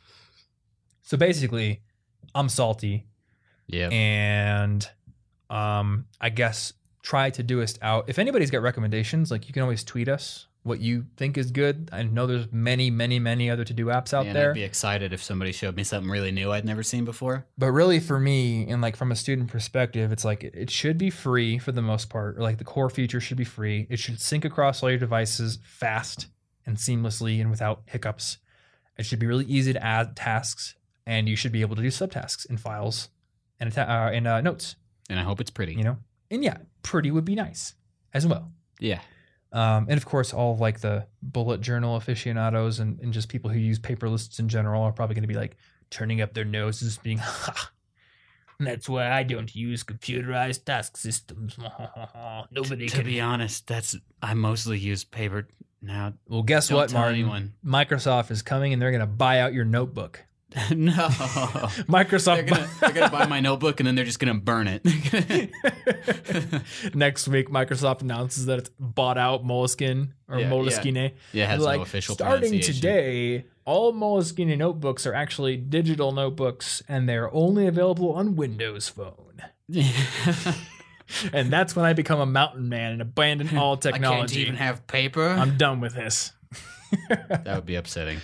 So 1.02 1.16
basically, 1.16 1.82
I'm 2.36 2.50
salty 2.50 3.08
yeah, 3.68 3.88
and 3.88 4.86
um, 5.50 6.08
I 6.20 6.28
guess 6.28 6.74
try 7.04 7.30
to 7.30 7.44
Todoist 7.44 7.78
out. 7.82 8.06
If 8.08 8.18
anybody's 8.18 8.50
got 8.50 8.62
recommendations, 8.64 9.30
like 9.30 9.48
you 9.48 9.54
can 9.54 9.62
always 9.62 9.84
tweet 9.84 10.08
us 10.10 10.48
what 10.64 10.80
you 10.80 11.06
think 11.18 11.38
is 11.38 11.52
good. 11.52 11.90
I 11.92 12.04
know 12.04 12.26
there's 12.26 12.50
many, 12.52 12.90
many, 12.90 13.20
many 13.20 13.50
other 13.50 13.66
to 13.66 13.74
do 13.74 13.88
apps 13.88 14.14
out 14.14 14.26
and 14.26 14.34
there, 14.36 14.52
I'd 14.52 14.56
be 14.56 14.64
excited 14.64 15.12
if 15.12 15.22
somebody 15.22 15.52
showed 15.52 15.76
me 15.76 15.84
something 15.84 16.10
really 16.10 16.32
new 16.32 16.52
I'd 16.54 16.64
never 16.64 16.82
seen 16.82 17.04
before. 17.04 17.46
but 17.58 17.72
really 17.72 18.00
for 18.00 18.18
me, 18.18 18.68
and 18.70 18.82
like 18.82 18.96
from 18.96 19.12
a 19.12 19.16
student 19.16 19.50
perspective, 19.50 20.14
it's 20.14 20.24
like 20.24 20.44
it, 20.46 20.70
should 20.70 20.98
be 20.98 21.10
free 21.10 21.60
for 21.60 21.74
the 21.74 21.82
most 21.82 22.10
part. 22.10 22.38
Or 22.38 22.42
like 22.42 22.58
the 22.58 22.64
core 22.64 22.90
feature 22.90 23.20
should 23.20 23.38
be 23.38 23.44
free. 23.44 23.86
It 23.90 24.00
should 24.00 24.22
sync 24.22 24.46
across 24.46 24.82
all 24.82 24.90
your 24.90 24.98
devices 24.98 25.60
fast 25.64 26.28
and 26.66 26.78
seamlessly 26.78 27.42
and 27.42 27.52
without 27.52 27.82
hiccups. 27.86 28.38
It 28.98 29.06
should 29.06 29.20
be 29.20 29.28
really 29.28 29.46
easy 29.46 29.74
to 29.74 29.84
add 29.84 30.16
tasks, 30.16 30.76
and 31.06 31.28
you 31.28 31.36
should 31.36 31.52
be 31.52 31.62
able 31.62 31.76
to 31.76 31.82
do 31.82 31.90
subtasks 31.90 32.50
in 32.50 32.56
files 32.56 33.10
and 33.60 33.70
atta- 33.76 33.92
uh, 33.92 34.12
in 34.12 34.26
uh, 34.26 34.40
notes. 34.40 34.78
And 35.10 35.20
I 35.20 35.24
hope 35.24 35.42
it's 35.42 35.52
pretty. 35.52 35.74
you 35.74 35.84
know 35.84 35.98
and 36.32 36.44
yeah 36.44 36.58
pretty 36.84 37.10
would 37.12 37.26
be 37.26 37.36
nice 37.36 37.74
as 38.14 38.28
well. 38.28 38.52
Yeah, 38.80 39.00
um, 39.54 39.86
and 39.88 39.98
of 39.98 40.06
course 40.06 40.34
all 40.34 40.54
of 40.54 40.60
like 40.60 40.80
the 40.80 41.06
bullet 41.22 41.62
journal 41.62 41.96
aficionados 41.96 42.80
and, 42.80 43.00
and 43.00 43.14
just 43.14 43.30
people 43.30 43.52
who 43.52 43.60
use 43.60 43.78
paper 43.80 44.10
lists 44.10 44.40
in 44.40 44.50
general 44.50 44.82
are 44.82 44.92
probably 44.92 45.14
going 45.14 45.24
to 45.24 45.28
be 45.28 45.36
like 45.36 45.56
turning 45.92 46.22
up 46.22 46.34
their 46.34 46.44
noses 46.44 46.98
being 46.98 47.20
ha 47.20 47.72
that's 48.60 48.90
why 48.90 49.12
i 49.12 49.22
don't 49.22 49.56
use 49.56 49.84
computerized 49.84 50.66
task 50.66 50.98
systems. 50.98 51.58
Nobody 52.52 52.88
to 52.88 52.96
can 52.98 53.06
be 53.06 53.22
honest, 53.22 53.68
that's 53.68 53.96
I 54.22 54.34
mostly 54.34 54.80
use 54.80 55.04
paper 55.04 55.48
now. 55.82 56.14
well 56.28 56.44
guess 56.44 56.72
what 56.72 56.92
martin? 56.92 57.20
anyone. 57.20 57.54
microsoft 57.64 58.32
is 58.32 58.42
coming 58.42 58.74
and 58.74 58.82
they're 58.82 58.92
going 58.92 59.02
to 59.02 59.08
buy 59.08 59.40
out 59.40 59.54
your 59.54 59.66
notebook 59.66 60.24
no, 60.76 60.92
microsoft 61.90 62.36
they're 62.36 62.44
gonna 62.44 62.70
they're 62.80 62.92
gonna 62.92 63.10
buy 63.10 63.26
my 63.26 63.40
notebook 63.40 63.80
and 63.80 63.88
then 63.88 63.96
they're 63.96 64.06
just 64.06 64.20
gonna 64.20 64.36
burn 64.36 64.68
it. 64.68 64.86
Next 66.96 67.28
week, 67.28 67.50
Microsoft 67.50 68.02
announces 68.02 68.46
that 68.46 68.60
it's 68.60 68.70
bought 68.80 69.18
out 69.18 69.44
Moleskine 69.44 70.10
or 70.28 70.38
Yeah, 70.40 70.46
yeah. 70.46 70.52
Moleskine. 70.52 71.12
yeah, 71.32 71.44
it 71.46 71.50
has 71.50 71.62
like, 71.62 71.80
no 71.80 71.84
official 71.84 72.16
starting 72.16 72.60
today, 72.60 73.46
all 73.66 73.94
Moleskine 73.94 74.56
notebooks 74.58 75.08
are 75.08 75.14
actually 75.14 75.58
digital 75.58 76.12
notebooks, 76.12 76.84
and 76.88 77.10
they're 77.10 77.34
only 77.34 77.66
available 77.66 78.14
on 78.14 78.36
Windows 78.36 78.90
Phone. 78.90 79.42
And 81.32 81.52
that's 81.52 81.76
when 81.76 81.86
I 81.86 81.94
become 81.94 82.20
a 82.20 82.26
mountain 82.26 82.70
man 82.70 82.94
and 82.94 83.02
abandon 83.02 83.56
all 83.58 83.74
I 83.74 83.76
can't 83.76 83.82
technology. 83.82 84.42
even 84.42 84.56
have 84.56 84.88
paper. 84.88 85.28
I'm 85.28 85.58
done 85.58 85.80
with 85.80 85.94
this. 85.94 86.32
that 87.10 87.44
would 87.56 87.66
be 87.66 87.76
upsetting. 87.76 88.20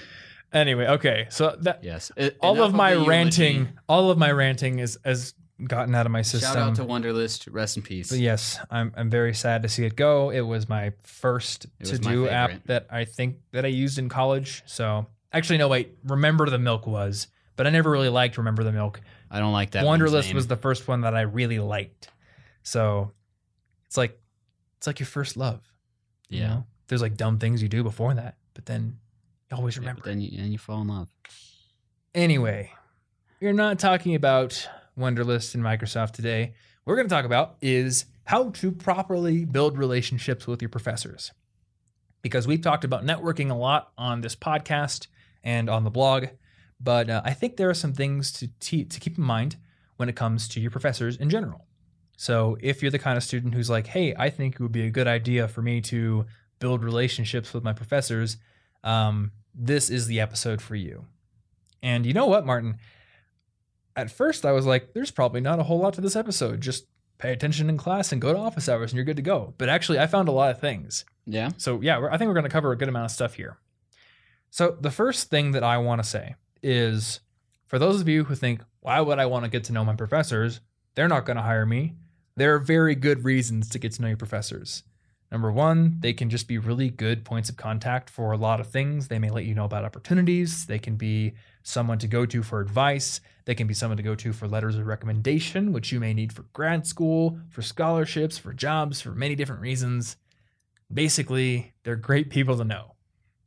Anyway, 0.52 0.88
okay, 0.88 1.28
so 1.30 1.56
that 1.62 1.84
Yes. 1.84 2.12
It- 2.16 2.38
all 2.42 2.62
of 2.62 2.74
my 2.74 2.90
the 2.92 2.96
eulogy. 3.02 3.10
ranting, 3.10 3.70
all 3.88 4.10
of 4.12 4.18
my 4.18 4.32
ranting 4.32 4.80
is 4.80 4.98
has 5.06 5.34
gotten 5.68 5.94
out 5.94 6.06
of 6.06 6.12
my 6.12 6.22
system. 6.22 6.54
Shout 6.54 6.70
out 6.70 6.76
to 6.78 6.86
Wunderlist. 6.86 7.48
Rest 7.52 7.78
in 7.78 7.84
peace. 7.84 8.10
But 8.10 8.20
yes, 8.20 8.60
I'm 8.72 8.92
I'm 8.96 9.10
very 9.10 9.34
sad 9.34 9.62
to 9.64 9.70
see 9.70 9.86
it 9.86 9.96
go. 9.96 10.32
It 10.32 10.42
was 10.42 10.68
my 10.70 10.94
first 11.04 11.68
to 11.84 11.98
do 12.00 12.28
app 12.28 12.64
that 12.66 12.88
I 12.90 13.06
think 13.06 13.38
that 13.52 13.66
I 13.66 13.68
used 13.68 14.00
in 14.00 14.10
college. 14.10 14.64
So 14.66 15.06
actually, 15.34 15.58
no, 15.60 15.68
wait. 15.68 15.98
Remember 16.04 16.50
the 16.50 16.58
Milk 16.60 16.88
was, 16.88 17.28
but 17.56 17.68
I 17.68 17.70
never 17.70 17.92
really 17.92 18.10
liked 18.10 18.38
Remember 18.38 18.64
the 18.64 18.72
Milk. 18.72 19.02
I 19.30 19.40
don't 19.40 19.54
like 19.54 19.72
that. 19.72 19.86
Wunderlist 19.86 20.34
was 20.34 20.48
the 20.48 20.56
first 20.56 20.88
one 20.88 21.02
that 21.02 21.14
I 21.14 21.22
really 21.22 21.60
liked. 21.60 22.10
So 22.64 23.12
it's 23.86 23.98
like 23.98 24.20
it's 24.78 24.88
like 24.88 25.00
your 25.00 25.08
first 25.08 25.38
love. 25.38 25.62
you 26.30 26.42
know? 26.42 26.66
there's 26.88 27.02
like 27.04 27.18
dumb 27.18 27.38
things 27.38 27.62
you 27.62 27.68
do 27.70 27.84
before 27.84 28.14
that, 28.16 28.36
but 28.56 28.66
then 28.66 28.98
you 29.52 29.58
always 29.58 29.76
Yeah, 29.76 29.82
remember. 29.82 30.02
but 30.04 30.10
then 30.10 30.22
you, 30.22 30.38
and 30.42 30.52
you 30.52 30.58
fall 30.58 30.82
in 30.82 30.88
love. 30.88 31.10
Anyway, 32.16 32.72
we're 33.42 33.54
not 33.54 33.80
talking 33.80 34.16
about 34.16 34.68
Wunderlist 34.98 35.56
and 35.56 35.64
Microsoft 35.64 36.12
today. 36.12 36.54
What 36.84 36.92
we're 36.92 36.96
going 36.98 37.08
to 37.08 37.14
talk 37.16 37.26
about 37.26 37.56
is 37.62 38.06
how 38.26 38.50
to 38.52 38.72
properly 38.72 39.46
build 39.46 39.78
relationships 39.78 40.48
with 40.48 40.62
your 40.62 40.70
professors. 40.70 41.32
Because 42.22 42.48
we've 42.48 42.62
talked 42.62 42.84
about 42.84 43.06
networking 43.06 43.50
a 43.50 43.54
lot 43.56 43.92
on 43.98 44.22
this 44.22 44.36
podcast 44.36 45.08
and 45.44 45.70
on 45.70 45.84
the 45.84 45.90
blog, 45.90 46.26
but 46.80 47.10
uh, 47.10 47.22
I 47.24 47.34
think 47.34 47.56
there 47.58 47.70
are 47.70 47.74
some 47.76 47.94
things 47.94 48.32
to, 48.34 48.50
te- 48.60 48.86
to 48.86 49.00
keep 49.00 49.18
in 49.18 49.24
mind 49.24 49.56
when 49.98 50.10
it 50.10 50.16
comes 50.16 50.48
to 50.50 50.60
your 50.60 50.72
professors 50.72 51.16
in 51.16 51.30
general. 51.30 51.66
So 52.18 52.58
if 52.62 52.82
you're 52.82 52.92
the 52.92 53.00
kind 53.00 53.16
of 53.18 53.24
student 53.24 53.54
who's 53.54 53.70
like, 53.70 53.88
hey, 53.88 54.14
I 54.18 54.30
think 54.30 54.56
it 54.56 54.60
would 54.62 54.72
be 54.74 54.86
a 54.86 54.90
good 54.90 55.08
idea 55.08 55.48
for 55.48 55.62
me 55.62 55.80
to 55.82 56.26
build 56.60 56.84
relationships 56.84 57.54
with 57.54 57.64
my 57.64 57.72
professors, 57.72 58.36
um, 58.84 59.32
this 59.54 59.90
is 59.90 60.08
the 60.08 60.20
episode 60.20 60.62
for 60.62 60.76
you. 60.76 61.06
And 61.82 62.06
you 62.06 62.14
know 62.14 62.28
what, 62.28 62.46
Martin? 62.46 62.78
At 63.96 64.12
first, 64.12 64.46
I 64.46 64.52
was 64.52 64.66
like, 64.66 64.94
there's 64.94 65.12
probably 65.12 65.42
not 65.42 65.60
a 65.60 65.64
whole 65.64 65.80
lot 65.80 65.94
to 65.96 66.02
this 66.02 66.16
episode. 66.16 66.62
Just 66.62 66.86
pay 67.18 67.32
attention 67.34 67.70
in 67.70 67.78
class 67.78 68.12
and 68.12 68.22
go 68.22 68.34
to 68.34 68.40
office 68.40 68.70
hours 68.70 68.92
and 68.92 68.98
you're 68.98 69.06
good 69.06 69.18
to 69.18 69.22
go. 69.22 69.54
But 69.58 69.70
actually, 69.70 70.00
I 70.00 70.08
found 70.08 70.28
a 70.30 70.34
lot 70.34 70.52
of 70.52 70.60
things. 70.60 71.06
Yeah. 71.26 71.50
So, 71.58 71.82
yeah, 71.82 72.08
I 72.12 72.18
think 72.18 72.28
we're 72.28 72.34
going 72.34 72.44
to 72.44 72.50
cover 72.50 72.72
a 72.72 72.78
good 72.78 72.90
amount 72.90 73.06
of 73.06 73.12
stuff 73.12 73.36
here. 73.36 73.58
So, 74.50 74.78
the 74.80 74.92
first 74.92 75.30
thing 75.30 75.52
that 75.52 75.64
I 75.64 75.78
want 75.78 76.02
to 76.02 76.10
say 76.10 76.36
is 76.64 77.20
for 77.68 77.78
those 77.78 78.02
of 78.02 78.08
you 78.08 78.24
who 78.24 78.36
think, 78.36 78.64
why 78.80 79.00
would 79.02 79.20
I 79.20 79.26
want 79.26 79.46
to 79.46 79.52
get 79.52 79.66
to 79.66 79.74
know 79.74 79.86
my 79.86 79.96
professors? 79.96 80.62
They're 80.96 81.08
not 81.08 81.26
going 81.26 81.38
to 81.38 81.44
hire 81.44 81.66
me. 81.66 81.96
There 82.36 82.56
are 82.56 82.60
very 82.60 82.96
good 82.96 83.26
reasons 83.26 83.70
to 83.70 83.80
get 83.80 83.92
to 83.94 84.02
know 84.02 84.08
your 84.08 84.18
professors. 84.18 84.84
Number 85.32 85.52
one, 85.52 85.98
they 86.00 86.14
can 86.14 86.30
just 86.30 86.48
be 86.48 86.58
really 86.58 86.90
good 86.90 87.24
points 87.24 87.50
of 87.50 87.56
contact 87.56 88.10
for 88.10 88.32
a 88.32 88.38
lot 88.38 88.60
of 88.60 88.68
things. 88.68 89.08
They 89.08 89.20
may 89.20 89.30
let 89.30 89.46
you 89.46 89.54
know 89.54 89.66
about 89.66 89.86
opportunities. 89.86 90.66
They 90.66 90.80
can 90.80 90.96
be 90.96 91.34
someone 91.62 92.00
to 92.00 92.08
go 92.08 92.26
to 92.26 92.42
for 92.42 92.60
advice. 92.62 93.22
They 93.46 93.54
can 93.54 93.68
be 93.68 93.76
someone 93.76 93.98
to 93.98 94.04
go 94.04 94.16
to 94.16 94.34
for 94.34 94.48
letters 94.48 94.76
of 94.76 94.88
recommendation, 94.88 95.72
which 95.72 95.92
you 95.92 96.00
may 96.00 96.16
need 96.16 96.34
for 96.34 96.44
grad 96.54 96.88
school, 96.88 97.40
for 97.50 97.62
scholarships, 97.62 98.40
for 98.40 98.54
jobs, 98.54 99.02
for 99.02 99.12
many 99.12 99.36
different 99.36 99.62
reasons. 99.62 100.18
Basically, 100.92 101.74
they're 101.84 101.96
great 101.96 102.32
people 102.32 102.58
to 102.58 102.64
know. 102.64 102.96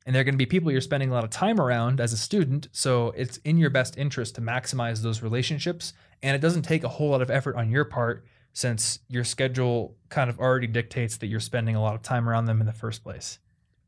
and 0.05 0.15
they're 0.15 0.25
going 0.25 0.35
to 0.35 0.39
be 0.39 0.47
people 0.47 0.71
you're 0.71 0.81
spending 0.81 1.11
a 1.11 1.13
lot 1.13 1.25
of 1.25 1.31
time 1.31 1.61
around 1.61 2.01
as 2.01 2.13
a 2.13 2.17
student. 2.17 2.69
So 2.73 3.13
it's 3.17 3.39
in 3.39 3.59
your 3.59 3.71
best 3.71 3.97
interest 3.97 4.35
to 4.35 4.41
maximize 4.41 5.03
those 5.03 5.23
relationships. 5.23 5.93
And 6.23 6.35
it 6.35 6.41
doesn't 6.41 6.63
take 6.63 6.85
a 6.85 6.89
whole 6.89 7.11
lot 7.11 7.23
of 7.23 7.31
effort 7.31 7.57
on 7.57 7.71
your 7.71 7.85
part 7.85 8.25
since 8.53 8.99
your 9.09 9.25
schedule 9.25 9.97
kind 10.09 10.29
of 10.29 10.39
already 10.39 10.67
dictates 10.67 11.17
that 11.19 11.27
you're 11.27 11.41
spending 11.41 11.75
a 11.75 11.83
lot 11.83 11.95
of 11.95 12.03
time 12.03 12.29
around 12.29 12.45
them 12.47 12.61
in 12.61 12.67
the 12.67 12.73
first 12.73 13.03
place. 13.03 13.39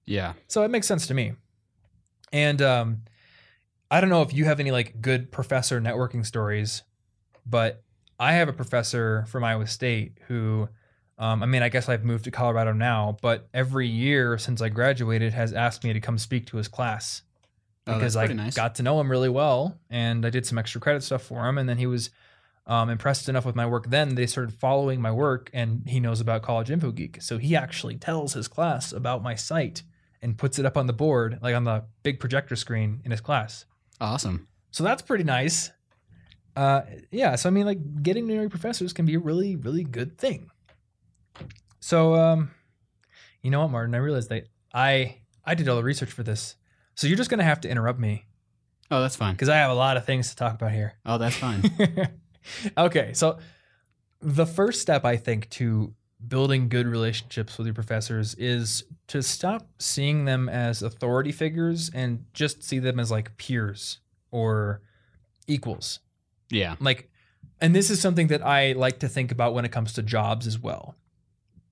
Yeah. 0.07 0.35
So 0.49 0.63
it 0.63 0.69
makes 0.71 0.87
sense 0.87 1.07
to 1.09 1.15
me. 1.15 1.33
And 2.33 2.61
um, 2.63 3.03
I 3.91 4.01
don't 4.01 4.11
know 4.11 4.23
if 4.23 4.33
you 4.33 4.45
have 4.47 4.61
any 4.61 4.71
like 4.71 5.01
good 5.01 5.31
professor 5.31 5.81
networking 5.81 6.25
stories, 6.25 6.83
but 7.47 7.83
I 8.19 8.33
have 8.33 8.49
a 8.49 8.53
professor 8.53 9.25
from 9.29 9.45
Iowa 9.45 9.67
State 9.67 10.19
who, 10.29 10.69
um, 11.19 11.43
I 11.43 11.47
mean, 11.47 11.63
I 11.63 11.69
guess 11.69 11.89
I've 11.89 12.05
moved 12.05 12.25
to 12.25 12.31
Colorado 12.31 12.73
now, 12.73 13.17
but 13.21 13.49
every 13.53 13.87
year 13.87 14.39
since 14.39 14.63
I 14.63 14.69
graduated 14.69 15.33
has 15.33 15.53
asked 15.53 15.85
me 15.85 15.93
to 15.93 16.01
come 16.01 16.19
speak 16.19 16.47
to 16.47 16.57
his 16.57 16.69
class 16.69 17.23
Oh, 17.87 17.95
because 17.95 18.17
I 18.17 18.27
nice. 18.29 18.55
got 18.55 18.77
to 18.77 18.83
know 18.83 18.99
him 18.99 19.11
really 19.11 19.29
well 19.29 19.79
and 19.91 20.25
I 20.25 20.31
did 20.31 20.47
some 20.47 20.57
extra 20.57 20.81
credit 20.81 21.03
stuff 21.03 21.23
for 21.23 21.47
him. 21.47 21.59
And 21.59 21.69
then 21.69 21.77
he 21.77 21.87
was 21.87 22.09
um, 22.67 22.89
impressed 22.89 23.29
enough 23.29 23.45
with 23.45 23.55
my 23.55 23.67
work 23.67 23.91
then 23.91 24.15
they 24.15 24.27
started 24.27 24.55
following 24.55 25.01
my 25.01 25.13
work 25.13 25.51
and 25.53 25.83
he 25.87 26.01
knows 26.01 26.21
about 26.21 26.43
College 26.43 26.71
Info 26.71 26.91
Geek. 26.93 27.21
So 27.21 27.37
he 27.39 27.55
actually 27.55 27.97
tells 27.97 28.33
his 28.33 28.49
class 28.49 28.93
about 28.93 29.23
my 29.23 29.35
site 29.35 29.83
and 30.23 30.39
puts 30.39 30.59
it 30.59 30.65
up 30.65 30.77
on 30.79 30.87
the 30.87 30.93
board, 30.95 31.39
like 31.43 31.55
on 31.55 31.65
the 31.65 31.85
big 32.03 32.19
projector 32.21 32.57
screen 32.57 33.03
in 33.05 33.11
his 33.11 33.21
class. 33.21 33.67
awesome. 34.01 34.49
So 34.71 34.83
that's 34.83 35.03
pretty 35.03 35.25
nice. 35.25 35.71
Uh, 36.57 36.83
yeah. 37.11 37.37
So 37.37 37.49
I 37.49 37.53
mean, 37.53 37.67
like 37.67 38.03
getting 38.03 38.27
to 38.29 38.35
know 38.35 38.41
your 38.41 38.51
professors 38.51 38.93
can 38.93 39.05
be 39.07 39.15
a 39.15 39.19
really, 39.19 39.57
really 39.57 39.85
good 39.85 40.17
thing. 40.19 40.51
So, 41.81 42.15
um, 42.15 42.51
you 43.43 43.51
know 43.51 43.61
what, 43.61 43.71
Martin? 43.71 43.95
I 43.95 43.99
realized 43.99 44.31
that 44.31 44.49
I 44.73 45.19
I 45.45 45.55
did 45.55 45.69
all 45.69 45.77
the 45.77 45.83
research 45.85 46.11
for 46.11 46.23
this, 46.23 46.57
so 46.95 47.07
you're 47.07 47.17
just 47.17 47.29
gonna 47.29 47.45
have 47.45 47.61
to 47.63 47.69
interrupt 47.69 47.99
me 48.01 48.25
Oh, 48.91 49.01
that's 49.03 49.17
fine. 49.17 49.35
because 49.35 49.49
I 49.49 49.57
have 49.57 49.71
a 49.71 49.75
lot 49.75 49.97
of 49.97 50.07
things 50.07 50.31
to 50.31 50.37
talk 50.37 50.55
about 50.55 50.73
here. 50.73 50.95
Oh, 51.05 51.19
that's 51.19 51.37
fine. 51.37 51.63
okay, 52.79 53.13
so 53.13 53.39
the 54.21 54.47
first 54.47 54.81
step 54.81 55.05
I 55.05 55.17
think 55.17 55.51
to 55.51 55.95
building 56.27 56.69
good 56.69 56.87
relationships 56.87 57.59
with 57.59 57.67
your 57.67 57.75
professors 57.75 58.35
is 58.37 58.85
to 59.09 59.23
stop 59.23 59.69
seeing 59.79 60.25
them 60.25 60.49
as 60.49 60.83
authority 60.83 61.33
figures 61.33 61.91
and 61.93 62.25
just 62.33 62.63
see 62.63 62.79
them 62.79 62.99
as 62.99 63.11
like 63.11 63.37
peers 63.37 63.99
or 64.31 64.81
equals. 65.47 66.01
yeah. 66.51 66.77
Like 66.81 67.11
and 67.61 67.75
this 67.75 67.91
is 67.91 68.01
something 68.01 68.27
that 68.29 68.45
I 68.45 68.73
like 68.73 68.99
to 69.01 69.09
think 69.09 69.33
about 69.33 69.55
when 69.55 69.65
it 69.65 69.73
comes 69.73 69.93
to 69.95 70.03
jobs 70.03 70.47
as 70.47 70.59
well. 70.59 70.97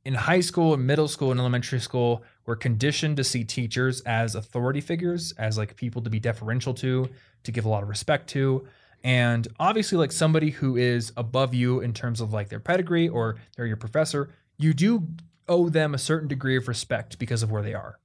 In 0.04 0.14
high 0.14 0.40
school 0.40 0.74
and 0.74 0.86
middle 0.86 1.08
school 1.08 1.30
and 1.30 1.38
elementary 1.38 1.80
school, 1.80 2.22
we're 2.46 2.56
conditioned 2.56 3.16
to 3.18 3.24
see 3.24 3.44
teachers 3.44 4.00
as 4.02 4.34
authority 4.34 4.80
figures, 4.80 5.32
as 5.32 5.58
like 5.58 5.76
people 5.76 6.02
to 6.02 6.10
be 6.10 6.18
deferential 6.18 6.74
to, 6.74 7.08
to 7.44 7.52
give 7.52 7.64
a 7.64 7.68
lot 7.68 7.82
of 7.82 7.88
respect 7.88 8.28
to. 8.30 8.66
And 9.04 9.48
obviously, 9.58 9.98
like 9.98 10.12
somebody 10.12 10.50
who 10.50 10.76
is 10.76 11.12
above 11.16 11.54
you 11.54 11.80
in 11.80 11.92
terms 11.92 12.20
of 12.20 12.32
like 12.32 12.48
their 12.48 12.60
pedigree 12.60 13.08
or 13.08 13.36
they're 13.56 13.66
your 13.66 13.76
professor, 13.76 14.30
you 14.58 14.72
do 14.72 15.08
owe 15.48 15.68
them 15.68 15.94
a 15.94 15.98
certain 15.98 16.28
degree 16.28 16.56
of 16.56 16.68
respect 16.68 17.18
because 17.18 17.42
of 17.42 17.50
where 17.50 17.62
they 17.62 17.74
are. 17.74 17.98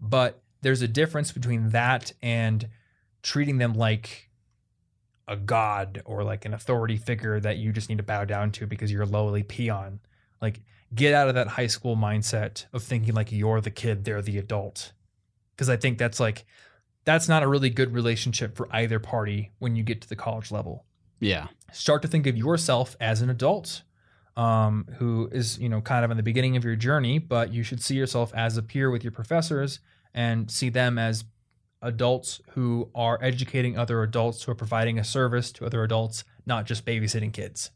But 0.00 0.42
there's 0.62 0.82
a 0.82 0.88
difference 0.88 1.30
between 1.30 1.70
that 1.70 2.12
and 2.22 2.68
treating 3.22 3.58
them 3.58 3.74
like 3.74 4.30
a 5.28 5.36
god 5.36 6.02
or 6.04 6.24
like 6.24 6.44
an 6.44 6.52
authority 6.52 6.96
figure 6.96 7.40
that 7.40 7.58
you 7.58 7.72
just 7.72 7.88
need 7.88 7.98
to 7.98 8.04
bow 8.04 8.24
down 8.24 8.50
to 8.52 8.66
because 8.66 8.90
you're 8.90 9.02
a 9.02 9.06
lowly 9.06 9.42
peon. 9.42 10.00
Like, 10.42 10.60
get 10.94 11.14
out 11.14 11.28
of 11.28 11.34
that 11.34 11.48
high 11.48 11.66
school 11.66 11.96
mindset 11.96 12.66
of 12.72 12.82
thinking 12.82 13.14
like 13.14 13.32
you're 13.32 13.60
the 13.60 13.70
kid, 13.70 14.04
they're 14.04 14.22
the 14.22 14.38
adult. 14.38 14.92
Because 15.54 15.68
I 15.68 15.76
think 15.76 15.98
that's 15.98 16.20
like, 16.20 16.44
that's 17.04 17.28
not 17.28 17.42
a 17.42 17.48
really 17.48 17.70
good 17.70 17.92
relationship 17.92 18.56
for 18.56 18.68
either 18.72 18.98
party 18.98 19.52
when 19.58 19.76
you 19.76 19.82
get 19.82 20.00
to 20.02 20.08
the 20.08 20.16
college 20.16 20.50
level. 20.50 20.84
Yeah. 21.20 21.48
Start 21.72 22.02
to 22.02 22.08
think 22.08 22.26
of 22.26 22.36
yourself 22.36 22.96
as 23.00 23.20
an 23.20 23.30
adult 23.30 23.82
um, 24.36 24.86
who 24.98 25.28
is, 25.32 25.58
you 25.58 25.68
know, 25.68 25.80
kind 25.80 26.04
of 26.04 26.10
in 26.10 26.16
the 26.16 26.22
beginning 26.22 26.56
of 26.56 26.64
your 26.64 26.76
journey, 26.76 27.18
but 27.18 27.52
you 27.52 27.62
should 27.62 27.82
see 27.82 27.94
yourself 27.94 28.32
as 28.34 28.56
a 28.56 28.62
peer 28.62 28.90
with 28.90 29.04
your 29.04 29.12
professors 29.12 29.80
and 30.12 30.50
see 30.50 30.70
them 30.70 30.98
as 30.98 31.24
adults 31.82 32.40
who 32.52 32.90
are 32.94 33.18
educating 33.22 33.78
other 33.78 34.02
adults 34.02 34.42
who 34.42 34.52
are 34.52 34.56
providing 34.56 34.98
a 34.98 35.04
service 35.04 35.52
to 35.52 35.66
other 35.66 35.82
adults, 35.82 36.24
not 36.46 36.64
just 36.64 36.84
babysitting 36.84 37.32
kids. 37.32 37.70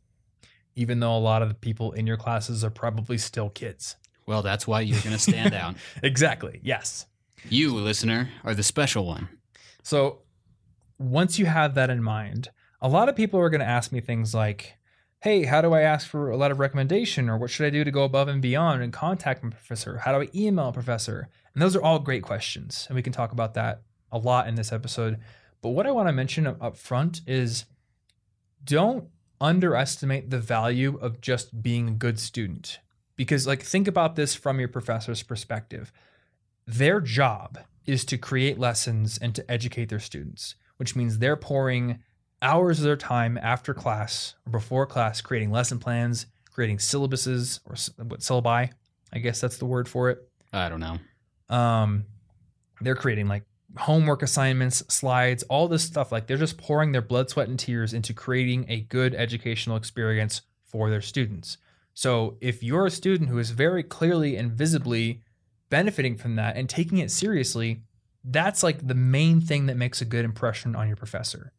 Even 0.75 1.01
though 1.01 1.17
a 1.17 1.19
lot 1.19 1.43
of 1.43 1.49
the 1.49 1.55
people 1.55 1.93
in 1.93 2.07
your 2.07 2.17
classes 2.17 2.65
are 2.65 2.71
probably 2.71 3.19
still 3.19 3.51
kids. 3.51 3.97
Well, 4.27 4.43
that's 4.43 4.67
why 4.67 4.83
you're 4.83 5.01
going 5.01 5.17
to 5.17 5.19
stand 5.19 5.55
out. 5.55 5.75
Exactly. 6.03 6.61
Yes. 6.63 7.07
You, 7.49 7.75
listener, 7.75 8.31
are 8.45 8.55
the 8.55 8.63
special 8.63 9.07
one. 9.07 9.29
So 9.83 10.21
once 10.99 11.39
you 11.39 11.47
have 11.47 11.75
that 11.75 11.91
in 11.91 12.03
mind, 12.03 12.51
a 12.81 12.89
lot 12.89 13.09
of 13.09 13.17
people 13.17 13.41
are 13.41 13.51
going 13.51 13.61
to 13.61 13.67
ask 13.67 13.93
me 13.93 14.01
things 14.01 14.35
like, 14.35 14.75
Hey, 15.21 15.45
how 15.45 15.61
do 15.61 15.73
I 15.73 15.81
ask 15.81 16.09
for 16.09 16.31
a 16.31 16.37
letter 16.37 16.55
of 16.55 16.61
recommendation? 16.61 17.29
Or 17.29 17.37
what 17.37 17.51
should 17.51 17.67
I 17.67 17.71
do 17.71 17.83
to 17.83 17.91
go 17.91 18.05
above 18.05 18.29
and 18.29 18.41
beyond 18.41 18.83
and 18.83 18.93
contact 18.93 19.43
my 19.43 19.51
professor? 19.51 19.99
How 19.99 20.13
do 20.13 20.23
I 20.23 20.29
email 20.33 20.69
a 20.69 20.73
professor? 20.73 21.29
And 21.53 21.61
those 21.61 21.75
are 21.75 21.83
all 21.83 21.99
great 21.99 22.23
questions. 22.23 22.87
And 22.89 22.95
we 22.95 23.03
can 23.03 23.13
talk 23.13 23.33
about 23.33 23.55
that 23.55 23.83
a 24.13 24.19
lot 24.19 24.47
in 24.47 24.55
this 24.55 24.73
episode. 24.73 25.19
But 25.61 25.71
what 25.71 25.87
I 25.87 25.91
want 25.91 26.09
to 26.09 26.13
mention 26.13 26.47
up 26.47 26.63
up 26.63 26.77
front 26.77 27.23
is 27.27 27.65
don't 28.63 29.09
underestimate 29.41 30.31
the 30.31 30.39
value 30.39 30.99
of 31.01 31.21
just 31.21 31.63
being 31.63 31.89
a 31.89 31.93
good 31.93 32.19
student. 32.19 32.79
Because, 33.17 33.47
like, 33.47 33.63
think 33.63 33.89
about 33.89 34.15
this 34.15 34.35
from 34.35 34.61
your 34.61 34.69
professor's 34.69 35.23
perspective. 35.23 35.93
Their 36.69 37.01
job 37.01 37.61
is 37.87 38.05
to 38.05 38.19
create 38.19 38.59
lessons 38.59 39.17
and 39.17 39.35
to 39.35 39.51
educate 39.51 39.89
their 39.89 39.99
students, 39.99 40.55
which 40.77 40.95
means 40.95 41.17
they're 41.17 41.35
pouring 41.35 42.01
hours 42.43 42.79
of 42.79 42.85
their 42.85 42.95
time 42.95 43.39
after 43.39 43.73
class 43.73 44.35
or 44.47 44.53
before 44.53 44.85
class 44.85 45.23
creating 45.23 45.51
lesson 45.51 45.79
plans, 45.79 46.27
creating 46.53 46.77
syllabuses 46.77 47.61
or 47.65 48.05
what 48.05 48.21
syllabi, 48.21 48.71
I 49.11 49.19
guess 49.19 49.41
that's 49.41 49.57
the 49.57 49.65
word 49.65 49.89
for 49.89 50.11
it. 50.11 50.29
I 50.53 50.69
don't 50.69 50.81
know. 50.81 50.99
Um, 51.49 52.05
they're 52.83 52.95
creating 52.95 53.29
like 53.29 53.45
homework 53.79 54.23
assignments, 54.23 54.85
slides, 54.93 55.43
all 55.45 55.69
this 55.69 55.85
stuff. 55.85 56.13
Like 56.13 56.27
they're 56.27 56.37
just 56.37 56.59
pouring 56.59 56.93
their 56.93 57.01
blood, 57.01 57.31
sweat, 57.31 57.49
and 57.49 57.59
tears 57.59 57.95
into 57.95 58.13
creating 58.13 58.67
a 58.69 58.81
good 58.81 59.15
educational 59.15 59.79
experience 59.79 60.43
for 60.67 60.91
their 60.91 61.01
students. 61.01 61.57
So 61.95 62.37
if 62.43 62.63
you're 62.63 62.85
a 62.85 62.91
student 62.91 63.31
who 63.31 63.39
is 63.39 63.53
very 63.53 63.83
clearly 63.83 64.37
and 64.37 64.53
visibly 64.53 65.23
benefiting 65.71 66.17
from 66.17 66.37
that 66.37 66.57
and 66.57 66.69
taking 66.69 66.99
it 66.99 67.11
seriously, 67.11 67.83
that's 68.25 68.63
like 68.63 68.87
the 68.87 68.95
main 68.95 69.41
thing 69.41 69.67
that 69.67 69.77
makes 69.77 70.01
a 70.01 70.05
good 70.05 70.25
impression 70.25 70.75
on 70.75 70.87
your 70.87 70.97
professor. 70.97 71.53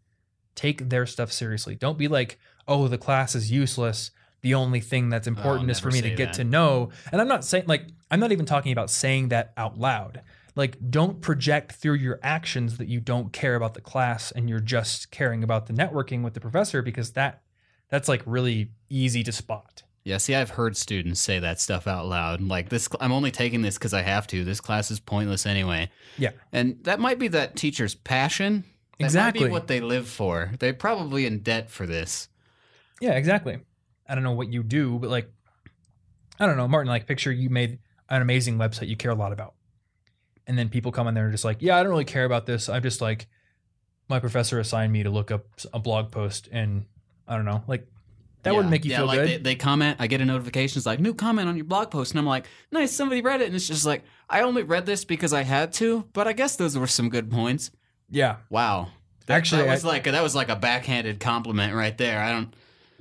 Take 0.56 0.90
their 0.90 1.06
stuff 1.06 1.32
seriously. 1.32 1.76
Don't 1.76 1.98
be 1.98 2.08
like, 2.08 2.38
oh, 2.68 2.88
the 2.88 2.98
class 2.98 3.36
is 3.36 3.52
useless. 3.52 4.12
The 4.42 4.54
only 4.54 4.80
thing 4.80 5.10
that's 5.10 5.28
oh, 5.28 5.32
important 5.32 5.70
is 5.70 5.80
for 5.80 5.92
me 5.92 6.02
to 6.02 6.10
get 6.10 6.30
that. 6.30 6.34
to 6.36 6.44
know. 6.44 6.90
And 7.12 7.22
I'm 7.22 7.28
not 7.28 7.46
saying, 7.46 7.66
like, 7.68 7.88
I'm 8.12 8.20
not 8.20 8.32
even 8.32 8.46
talking 8.46 8.72
about 8.72 8.90
saying 8.90 9.30
that 9.30 9.54
out 9.58 9.78
loud. 9.78 10.22
Like, 10.56 10.78
don't 10.90 11.22
project 11.22 11.74
through 11.74 11.96
your 11.96 12.20
actions 12.24 12.78
that 12.78 12.88
you 12.88 13.00
don't 13.00 13.32
care 13.32 13.56
about 13.56 13.74
the 13.74 13.82
class 13.82 14.32
and 14.32 14.50
you're 14.50 14.60
just 14.60 15.12
caring 15.12 15.44
about 15.44 15.68
the 15.68 15.74
networking 15.74 16.24
with 16.24 16.34
the 16.34 16.40
professor 16.40 16.82
because 16.82 17.12
that 17.12 17.42
that's 17.90 18.08
like 18.08 18.22
really 18.26 18.72
easy 18.90 19.24
to 19.24 19.32
spot. 19.32 19.84
Yeah, 20.10 20.18
see, 20.18 20.34
I've 20.34 20.50
heard 20.50 20.76
students 20.76 21.22
say 21.22 21.38
that 21.38 21.60
stuff 21.62 21.86
out 21.86 22.08
loud. 22.08 22.42
Like 22.42 22.70
this, 22.70 22.90
I'm 23.00 23.12
only 23.12 23.30
taking 23.30 23.62
this 23.62 23.78
because 23.78 23.94
I 23.94 24.02
have 24.02 24.26
to. 24.28 24.44
This 24.44 24.60
class 24.60 24.90
is 24.90 25.00
pointless 25.00 25.46
anyway. 25.46 25.92
Yeah. 26.18 26.32
and 26.52 26.84
that 26.84 27.00
might 27.00 27.20
be 27.20 27.28
that 27.30 27.56
teacher's 27.56 27.94
passion. 27.94 28.64
That 28.98 29.06
Exactly. 29.06 29.50
what 29.50 29.68
they 29.68 29.80
live 29.82 30.08
for. 30.08 30.52
They're 30.60 30.74
probably 30.74 31.28
in 31.28 31.40
debt 31.40 31.70
for 31.70 31.86
this. 31.86 32.28
Yeah, 33.00 33.12
exactly. 33.12 33.60
I 34.08 34.16
don't 34.16 34.24
know 34.24 34.34
what 34.34 34.52
you 34.52 34.64
do, 34.64 34.98
but 34.98 35.12
like, 35.12 35.32
I 36.40 36.48
don't 36.48 36.58
know, 36.58 36.68
Martin. 36.68 36.90
Like, 36.90 37.06
picture 37.06 37.32
you 37.32 37.52
made 37.52 37.78
an 38.10 38.22
amazing 38.24 38.58
website 38.58 38.88
you 38.88 38.98
care 38.98 39.12
a 39.12 39.16
lot 39.16 39.32
about, 39.32 39.54
and 40.48 40.58
then 40.58 40.70
people 40.70 40.92
come 40.92 41.08
in 41.08 41.14
there 41.14 41.26
and 41.26 41.32
just 41.32 41.46
like, 41.46 41.58
yeah, 41.62 41.78
I 41.78 41.84
don't 41.84 41.92
really 41.92 42.04
care 42.04 42.26
about 42.26 42.48
this. 42.48 42.68
I'm 42.68 42.82
just 42.82 43.00
like, 43.00 43.28
my 44.10 44.20
professor 44.20 44.60
assigned 44.60 44.92
me 44.92 45.04
to 45.04 45.12
look 45.12 45.30
up 45.30 45.46
a 45.72 45.80
blog 45.80 46.12
post, 46.12 46.50
and 46.52 46.86
I 47.28 47.36
don't 47.36 47.46
know, 47.46 47.64
like, 47.68 47.88
that 48.44 48.52
Yeah. 48.52 48.56
wouldn't 48.56 48.72
make 48.72 48.86
you 48.86 48.92
yeah, 48.92 48.98
feel 48.98 49.06
like 49.08 49.20
good. 49.20 49.30
They, 49.30 49.38
they 49.38 49.56
comment. 49.56 49.98
I 50.00 50.08
get 50.08 50.22
a 50.22 50.26
notification. 50.26 50.78
It's 50.80 50.86
like 50.86 51.00
new 51.00 51.14
comment 51.14 51.50
on 51.50 51.56
your 51.56 51.66
blog 51.66 51.92
post, 51.92 52.12
and 52.12 52.20
I'm 52.20 52.26
like, 52.26 52.46
nice, 52.72 52.92
somebody 52.92 53.22
read 53.22 53.42
it, 53.42 53.48
and 53.48 53.56
it's 53.56 53.68
just 53.68 53.86
like, 53.86 54.04
I 54.30 54.42
only 54.42 54.64
read 54.64 54.86
this 54.86 55.06
because 55.06 55.34
I 55.34 55.44
had 55.44 55.74
to, 55.74 56.06
but 56.14 56.28
I 56.28 56.34
guess 56.34 56.56
those 56.56 56.78
were 56.78 56.88
some 56.88 57.10
good 57.10 57.30
points. 57.32 57.72
yeah, 58.10 58.38
Wow. 58.50 58.90
That, 59.26 59.36
Actually, 59.36 59.64
that 59.64 59.70
was 59.72 59.86
I- 59.86 59.88
like 59.90 60.04
that 60.06 60.24
was 60.24 60.34
like 60.36 60.50
a 60.50 60.56
backhanded 60.56 61.20
compliment 61.20 61.76
right 61.76 61.96
there. 61.98 62.20
I 62.20 62.32
don't. 62.32 62.52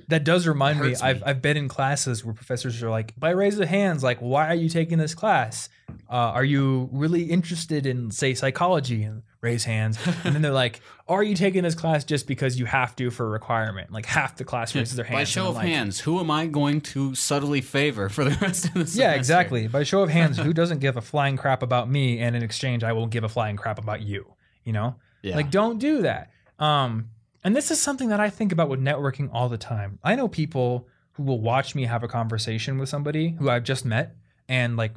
that 0.09 0.23
does 0.23 0.45
remind 0.47 0.79
It 0.79 0.83
me. 0.83 0.95
I've. 1.01 1.23
I've 1.25 1.41
been 1.41 1.57
in 1.57 1.67
classes 1.67 2.23
where 2.23 2.33
professors 2.35 2.83
are 2.83 2.89
like, 2.91 3.19
by 3.19 3.31
raise 3.31 3.57
of 3.59 3.67
hands, 3.67 4.03
like, 4.03 4.19
why 4.19 4.45
are 4.47 4.53
you 4.55 4.69
taking 4.69 4.99
this 4.99 5.15
class? 5.15 5.69
Uh, 6.07 6.13
are 6.13 6.43
you 6.43 6.87
really 6.91 7.23
interested 7.23 7.87
in 7.87 8.11
say 8.11 8.35
psychology? 8.35 9.01
And 9.03 9.23
raise 9.41 9.63
hands. 9.63 9.97
And 10.25 10.35
then 10.35 10.41
they're 10.41 10.51
like, 10.51 10.81
are 11.07 11.23
you 11.23 11.35
taking 11.35 11.63
this 11.63 11.75
class 11.75 12.03
just 12.03 12.27
because 12.27 12.59
you 12.59 12.65
have 12.65 12.95
to 12.97 13.09
for 13.09 13.25
a 13.25 13.29
requirement? 13.29 13.91
Like 13.91 14.05
half 14.05 14.35
the 14.35 14.43
class 14.43 14.75
raises 14.75 14.95
their 14.95 15.05
hands. 15.05 15.19
By 15.19 15.23
show 15.23 15.47
of 15.49 15.55
like, 15.55 15.67
hands, 15.67 15.99
who 16.01 16.19
am 16.19 16.29
I 16.29 16.47
going 16.47 16.81
to 16.81 17.15
subtly 17.15 17.61
favor 17.61 18.09
for 18.09 18.23
the 18.23 18.31
rest 18.41 18.65
of 18.65 18.73
the 18.73 18.79
semester? 18.85 18.99
Yeah, 18.99 19.13
exactly. 19.13 19.67
By 19.67 19.83
show 19.83 20.01
of 20.01 20.09
hands, 20.09 20.37
who 20.37 20.53
doesn't 20.53 20.79
give 20.79 20.97
a 20.97 21.01
flying 21.01 21.37
crap 21.37 21.63
about 21.63 21.89
me? 21.89 22.19
And 22.19 22.35
in 22.35 22.43
exchange, 22.43 22.83
I 22.83 22.91
will 22.93 23.07
give 23.07 23.23
a 23.23 23.29
flying 23.29 23.55
crap 23.55 23.79
about 23.79 24.01
you. 24.01 24.33
You 24.65 24.73
know, 24.73 24.95
Yeah. 25.21 25.35
like 25.37 25.49
don't 25.51 25.79
do 25.79 26.01
that. 26.03 26.31
Um, 26.59 27.09
and 27.43 27.55
this 27.55 27.71
is 27.71 27.81
something 27.81 28.09
that 28.09 28.19
I 28.19 28.29
think 28.29 28.51
about 28.51 28.67
with 28.69 28.81
networking 28.81 29.29
all 29.31 29.47
the 29.49 29.57
time. 29.57 29.97
I 30.03 30.15
know 30.15 30.27
people 30.27 30.87
who 31.13 31.23
will 31.23 31.39
watch 31.41 31.73
me 31.75 31.85
have 31.85 32.03
a 32.03 32.07
conversation 32.07 32.77
with 32.77 32.89
somebody 32.89 33.35
who 33.39 33.49
I've 33.49 33.63
just 33.63 33.85
met, 33.85 34.15
and 34.49 34.75
like 34.77 34.91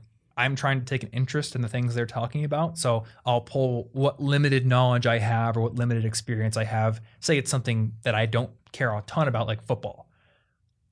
I'm 0.45 0.57
trying 0.57 0.81
to 0.81 0.85
take 0.87 1.03
an 1.03 1.11
interest 1.13 1.55
in 1.55 1.61
the 1.63 1.69
things 1.69 1.95
they're 1.95 2.07
talking 2.07 2.45
about. 2.45 2.79
So 2.79 3.05
I'll 3.25 3.41
pull 3.41 3.89
what 3.93 4.21
limited 4.23 4.67
knowledge 4.67 5.07
I 5.07 5.19
have 5.19 5.57
or 5.57 5.61
what 5.61 5.75
limited 5.77 6.05
experience 6.05 6.57
I 6.57 6.65
have. 6.65 7.01
Say 7.21 7.39
it's 7.39 7.51
something 7.51 7.93
that 8.03 8.15
I 8.15 8.27
don't 8.27 8.51
care 8.73 8.91
a 8.95 9.03
ton 9.07 9.29
about, 9.29 9.47
like 9.47 9.63
football. 9.63 10.09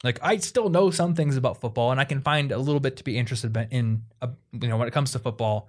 Like 0.02 0.18
I 0.22 0.38
still 0.38 0.70
know 0.70 0.90
some 0.90 1.14
things 1.14 1.36
about 1.36 1.60
football, 1.60 1.90
and 1.90 2.00
I 2.00 2.04
can 2.04 2.22
find 2.22 2.52
a 2.52 2.58
little 2.58 2.80
bit 2.80 2.96
to 2.98 3.04
be 3.04 3.18
interested 3.18 3.54
in. 3.70 4.02
uh 4.22 4.28
you 4.52 4.68
know, 4.68 4.76
when 4.78 4.88
it 4.88 4.92
comes 4.94 5.12
to 5.12 5.18
football, 5.18 5.68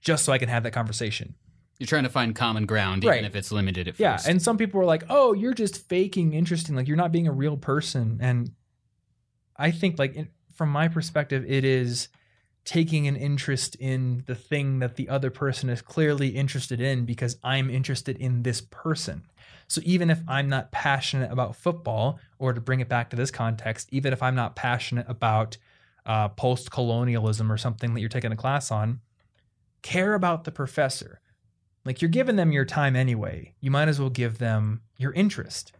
just 0.00 0.24
so 0.24 0.32
I 0.32 0.38
can 0.38 0.48
have 0.48 0.62
that 0.64 0.72
conversation. 0.72 1.34
You're 1.78 1.86
trying 1.86 2.04
to 2.04 2.10
find 2.10 2.34
common 2.34 2.66
ground, 2.66 3.02
Right. 3.02 3.14
even 3.16 3.24
if 3.24 3.34
it's 3.34 3.50
limited 3.50 3.88
at 3.88 3.98
Yeah, 3.98 4.16
first. 4.16 4.28
and 4.28 4.40
some 4.42 4.56
people 4.58 4.80
are 4.80 4.84
like, 4.84 5.04
"Oh, 5.08 5.32
you're 5.32 5.54
just 5.54 5.88
faking 5.88 6.32
interesting. 6.34 6.76
Like 6.76 6.86
you're 6.86 6.96
not 6.98 7.12
being 7.12 7.26
a 7.26 7.32
real 7.32 7.56
person." 7.56 8.18
And 8.20 8.52
I 9.56 9.70
think, 9.70 9.98
like 9.98 10.14
in, 10.14 10.28
from 10.54 10.68
my 10.70 10.88
perspective, 10.88 11.44
it 11.48 11.64
is 11.64 12.08
taking 12.64 13.08
an 13.08 13.16
interest 13.16 13.74
in 13.76 14.22
the 14.26 14.34
thing 14.34 14.78
that 14.78 14.96
the 14.96 15.08
other 15.08 15.30
person 15.30 15.68
is 15.68 15.82
clearly 15.82 16.28
interested 16.28 16.80
in 16.80 17.04
because 17.04 17.36
I'm 17.42 17.68
interested 17.68 18.16
in 18.18 18.42
this 18.42 18.60
person. 18.60 19.24
So 19.66 19.80
even 19.84 20.10
if 20.10 20.20
I'm 20.28 20.48
not 20.48 20.70
passionate 20.70 21.32
about 21.32 21.56
football, 21.56 22.20
or 22.38 22.52
to 22.52 22.60
bring 22.60 22.80
it 22.80 22.88
back 22.88 23.10
to 23.10 23.16
this 23.16 23.30
context, 23.30 23.88
even 23.90 24.12
if 24.12 24.22
I'm 24.22 24.34
not 24.34 24.54
passionate 24.54 25.06
about 25.08 25.56
uh, 26.04 26.28
post 26.28 26.70
colonialism 26.70 27.50
or 27.50 27.56
something 27.56 27.94
that 27.94 28.00
you're 28.00 28.08
taking 28.08 28.32
a 28.32 28.36
class 28.36 28.70
on, 28.70 29.00
care 29.82 30.14
about 30.14 30.44
the 30.44 30.52
professor. 30.52 31.20
Like 31.84 32.00
you're 32.00 32.10
giving 32.10 32.36
them 32.36 32.52
your 32.52 32.64
time 32.64 32.94
anyway. 32.94 33.54
You 33.60 33.70
might 33.70 33.88
as 33.88 33.98
well 33.98 34.10
give 34.10 34.38
them 34.38 34.82
your 34.98 35.12
interest. 35.12 35.72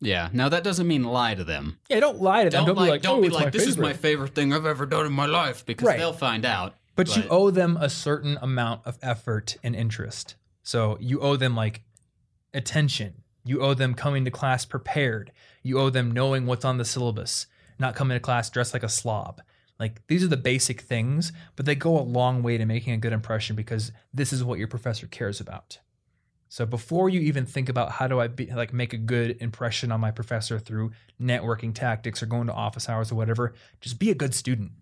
Yeah. 0.00 0.28
Now 0.32 0.48
that 0.48 0.64
doesn't 0.64 0.86
mean 0.86 1.04
lie 1.04 1.34
to 1.34 1.44
them. 1.44 1.78
Yeah, 1.88 2.00
don't 2.00 2.20
lie 2.20 2.44
to 2.44 2.50
them. 2.50 2.64
Don't, 2.64 2.74
Don't, 2.74 2.76
like, 2.76 2.86
be 2.86 2.90
like, 2.90 3.02
don't 3.02 3.18
oh, 3.18 3.22
be 3.22 3.28
like, 3.28 3.52
this 3.52 3.66
is 3.66 3.76
my 3.76 3.92
favorite." 3.92 4.00
favorite 4.00 4.34
thing 4.34 4.52
I've 4.52 4.66
ever 4.66 4.86
done 4.86 5.06
in 5.06 5.12
my 5.12 5.26
life 5.26 5.64
because 5.66 5.86
Right. 5.86 5.98
they'll 5.98 6.12
find 6.12 6.44
out. 6.44 6.74
But, 6.96 7.16
you 7.16 7.24
owe 7.30 7.50
them 7.50 7.76
a 7.80 7.88
certain 7.88 8.36
amount 8.42 8.82
of 8.84 8.98
effort 9.02 9.56
and 9.62 9.74
interest. 9.74 10.34
So 10.62 10.98
you 11.00 11.20
owe 11.20 11.36
them 11.36 11.54
like 11.56 11.82
attention. 12.52 13.22
You 13.44 13.62
owe 13.62 13.74
them 13.74 13.94
coming 13.94 14.24
to 14.26 14.30
class 14.30 14.64
prepared. 14.64 15.32
You 15.62 15.78
owe 15.78 15.90
them 15.90 16.10
knowing 16.10 16.46
what's 16.46 16.64
on 16.64 16.76
the 16.78 16.84
syllabus, 16.84 17.46
not 17.78 17.94
coming 17.94 18.14
to 18.16 18.20
class 18.20 18.50
dressed 18.50 18.74
like 18.74 18.82
a 18.82 18.88
slob. 18.88 19.40
Like 19.78 20.06
these 20.08 20.22
are 20.22 20.28
the 20.28 20.36
basic 20.36 20.82
things, 20.82 21.32
but 21.56 21.64
they 21.64 21.74
go 21.74 21.98
a 21.98 22.02
long 22.02 22.42
way 22.42 22.58
to 22.58 22.66
making 22.66 22.92
a 22.92 22.98
good 22.98 23.14
impression 23.14 23.56
because 23.56 23.92
this 24.12 24.30
is 24.32 24.44
what 24.44 24.58
your 24.58 24.68
professor 24.68 25.06
cares 25.06 25.40
about. 25.40 25.78
So 26.50 26.66
before 26.66 27.08
you 27.08 27.20
even 27.20 27.46
think 27.46 27.68
about 27.68 27.92
how 27.92 28.08
do 28.08 28.20
I 28.20 28.26
be, 28.26 28.46
like 28.52 28.72
make 28.72 28.92
a 28.92 28.96
good 28.98 29.36
impression 29.40 29.92
on 29.92 30.00
my 30.00 30.10
professor 30.10 30.58
through 30.58 30.90
networking 31.22 31.72
tactics 31.72 32.24
or 32.24 32.26
going 32.26 32.48
to 32.48 32.52
office 32.52 32.88
hours 32.88 33.12
or 33.12 33.14
whatever, 33.14 33.54
just 33.80 34.00
be 34.00 34.10
a 34.10 34.16
good 34.16 34.34
student. 34.34 34.72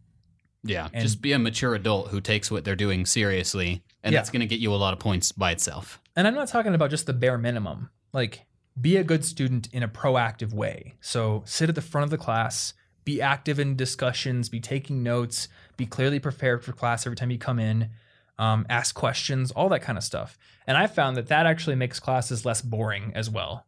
Yeah. 0.64 0.88
And- 0.94 1.02
just 1.02 1.20
be 1.20 1.32
a 1.32 1.38
mature 1.38 1.74
adult 1.74 2.08
who 2.08 2.22
takes 2.22 2.50
what 2.50 2.64
they're 2.64 2.74
doing 2.74 3.04
seriously, 3.04 3.82
and 4.02 4.14
Yeah. 4.14 4.18
that's 4.18 4.30
going 4.30 4.40
to 4.40 4.46
get 4.46 4.60
you 4.60 4.72
a 4.72 4.76
lot 4.76 4.94
of 4.94 4.98
points 4.98 5.30
by 5.30 5.50
itself. 5.52 6.00
And 6.16 6.26
I'm 6.26 6.34
not 6.34 6.48
talking 6.48 6.74
about 6.74 6.88
just 6.88 7.04
the 7.04 7.12
bare 7.12 7.36
minimum. 7.36 7.90
Like, 8.14 8.46
be 8.80 8.96
a 8.96 9.04
good 9.04 9.22
student 9.22 9.68
in 9.70 9.82
a 9.82 9.88
proactive 9.88 10.54
way. 10.54 10.94
So, 11.02 11.42
sit 11.44 11.68
at 11.68 11.74
the 11.74 11.82
front 11.82 12.04
of 12.04 12.10
the 12.10 12.16
class, 12.16 12.72
be 13.04 13.20
active 13.20 13.58
in 13.60 13.76
discussions, 13.76 14.48
be 14.48 14.58
taking 14.60 15.02
notes, 15.02 15.48
be 15.76 15.84
clearly 15.84 16.18
prepared 16.18 16.64
for 16.64 16.72
class 16.72 17.06
every 17.06 17.16
time 17.16 17.30
you 17.30 17.38
come 17.38 17.58
in, 17.58 17.90
um, 18.38 18.66
ask 18.68 18.94
questions, 18.94 19.50
all 19.50 19.68
that 19.70 19.82
kind 19.82 19.98
of 19.98 20.04
stuff. 20.04 20.38
And 20.66 20.76
I 20.76 20.86
found 20.86 21.16
that 21.16 21.28
that 21.28 21.46
actually 21.46 21.76
makes 21.76 21.98
classes 21.98 22.44
less 22.44 22.62
boring 22.62 23.12
as 23.14 23.28
well. 23.28 23.66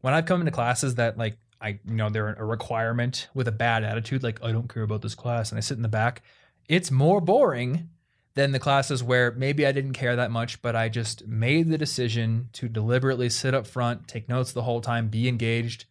When 0.00 0.14
I've 0.14 0.26
come 0.26 0.40
into 0.40 0.52
classes 0.52 0.94
that, 0.94 1.18
like, 1.18 1.36
I, 1.60 1.78
you 1.84 1.94
know, 1.94 2.08
they're 2.08 2.34
a 2.34 2.44
requirement 2.44 3.28
with 3.34 3.46
a 3.46 3.52
bad 3.52 3.84
attitude, 3.84 4.22
like, 4.22 4.42
I 4.42 4.52
don't 4.52 4.72
care 4.72 4.82
about 4.82 5.02
this 5.02 5.14
class, 5.14 5.50
and 5.50 5.58
I 5.58 5.60
sit 5.60 5.76
in 5.76 5.82
the 5.82 5.88
back, 5.88 6.22
it's 6.68 6.90
more 6.90 7.20
boring 7.20 7.90
than 8.34 8.52
the 8.52 8.58
classes 8.58 9.02
where 9.02 9.32
maybe 9.32 9.66
I 9.66 9.72
didn't 9.72 9.92
care 9.92 10.16
that 10.16 10.30
much, 10.30 10.62
but 10.62 10.76
I 10.76 10.88
just 10.88 11.26
made 11.26 11.68
the 11.68 11.76
decision 11.76 12.48
to 12.54 12.68
deliberately 12.68 13.28
sit 13.28 13.54
up 13.54 13.66
front, 13.66 14.08
take 14.08 14.28
notes 14.28 14.52
the 14.52 14.62
whole 14.62 14.80
time, 14.80 15.08
be 15.08 15.28
engaged. 15.28 15.84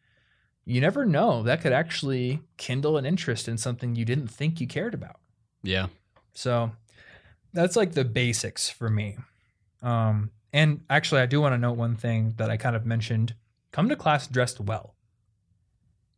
You 0.66 0.80
never 0.82 1.06
know. 1.06 1.44
That 1.44 1.62
could 1.62 1.74
actually 1.74 2.42
kindle 2.58 2.98
an 2.98 3.06
interest 3.06 3.48
in 3.48 3.58
something 3.58 3.96
you 3.96 4.06
didn't 4.06 4.30
think 4.30 4.62
you 4.62 4.68
cared 4.68 4.94
about. 4.94 5.20
Yeah. 5.62 5.88
So 6.34 6.72
that's 7.54 7.76
like 7.76 7.94
the 7.94 8.06
basics 8.06 8.70
for 8.70 8.90
me. 8.90 9.18
Um, 9.82 10.32
and 10.54 10.82
actually, 10.90 11.22
I 11.22 11.26
do 11.26 11.40
want 11.42 11.54
to 11.54 11.58
note 11.58 11.78
one 11.78 11.96
thing 11.96 12.34
that 12.38 12.50
I 12.50 12.58
kind 12.58 12.76
of 12.76 12.86
mentioned 12.86 13.36
come 13.72 13.88
to 13.90 13.96
class 13.96 14.28
dressed 14.28 14.60
well. 14.60 14.96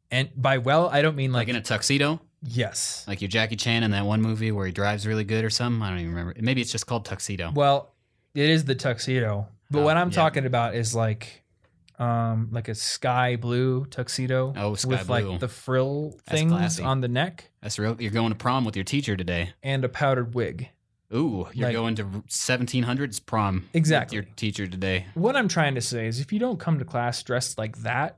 And 0.09 0.29
by 0.35 0.57
well, 0.57 0.89
I 0.89 1.01
don't 1.01 1.15
mean 1.15 1.31
Like, 1.31 1.41
like, 1.41 1.49
in 1.49 1.55
a 1.55 1.61
tuxedo, 1.61 2.19
yes. 2.43 3.05
like 3.07 3.21
your 3.21 3.29
Jackie 3.29 3.55
Chan 3.55 3.83
in 3.83 3.91
that 3.91 4.05
one 4.05 4.21
movie 4.21 4.51
where 4.51 4.65
he 4.65 4.71
drives 4.71 5.07
really 5.07 5.23
good 5.23 5.45
or 5.45 5.49
something. 5.49 5.81
I 5.81 5.89
don't 5.89 5.99
even 5.99 6.11
remember. 6.11 6.33
Maybe 6.41 6.61
it's 6.61 6.71
just 6.71 6.85
called 6.87 7.05
tuxedo. 7.05 7.51
Well, 7.53 7.93
it 8.33 8.49
is 8.49 8.65
the 8.65 8.75
tuxedo, 8.75 9.47
but 9.69 9.79
Oh, 9.79 9.83
what 9.83 9.95
I'm 9.97 10.09
yeah. 10.09 10.15
talking 10.15 10.45
about 10.45 10.75
is 10.75 10.93
like, 10.93 11.43
um, 11.97 12.49
like 12.51 12.67
a 12.67 12.75
sky 12.75 13.35
blue 13.37 13.85
tuxedo 13.85 14.53
Oh, 14.57 14.75
sky 14.75 14.89
with 14.89 15.07
blue. 15.07 15.29
like 15.31 15.39
the 15.39 15.47
frill 15.47 16.11
That's 16.25 16.39
things 16.39 16.51
classy. 16.51 16.83
on 16.83 16.99
the 17.01 17.07
neck 17.07 17.49
That's 17.61 17.77
real. 17.79 17.95
You're 17.99 18.11
going 18.11 18.29
to 18.31 18.37
prom 18.37 18.65
with 18.65 18.75
your 18.75 18.85
teacher 18.85 19.15
today. 19.15 19.53
and 19.63 19.85
a 19.85 19.89
powdered 19.89 20.33
wig. 20.33 20.69
Ooh, 21.13 21.47
you're 21.53 21.67
Like- 21.67 21.75
going 21.75 21.95
to 21.95 22.03
1700s 22.29 23.19
prom. 23.19 23.67
Exactly. 23.73 24.17
With 24.17 24.27
your 24.27 24.35
teacher 24.35 24.67
today. 24.67 25.07
What 25.13 25.35
I'm 25.35 25.47
trying 25.47 25.75
to 25.75 25.81
say 25.81 26.07
is, 26.07 26.19
if 26.19 26.31
you 26.31 26.39
don't 26.39 26.59
come 26.59 26.79
to 26.79 26.85
class 26.85 27.21
dressed 27.21 27.57
like 27.57 27.79
that, 27.79 28.17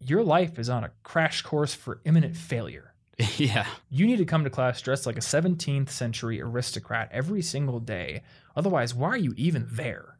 your 0.00 0.22
life 0.22 0.58
is 0.58 0.68
on 0.68 0.84
a 0.84 0.90
crash 1.02 1.40
course 1.42 1.74
for 1.74 2.00
imminent 2.04 2.36
failure. 2.36 2.92
yeah. 3.38 3.66
You 3.88 4.06
need 4.06 4.18
to 4.18 4.26
come 4.26 4.44
to 4.44 4.50
class 4.50 4.80
dressed 4.82 5.06
like 5.06 5.16
a 5.16 5.20
17th 5.20 5.88
century 5.88 6.42
aristocrat 6.42 7.08
every 7.12 7.40
single 7.40 7.80
day. 7.80 8.22
Otherwise, 8.54 8.94
why 8.94 9.08
are 9.08 9.16
you 9.16 9.32
even 9.38 9.66
there? 9.70 10.18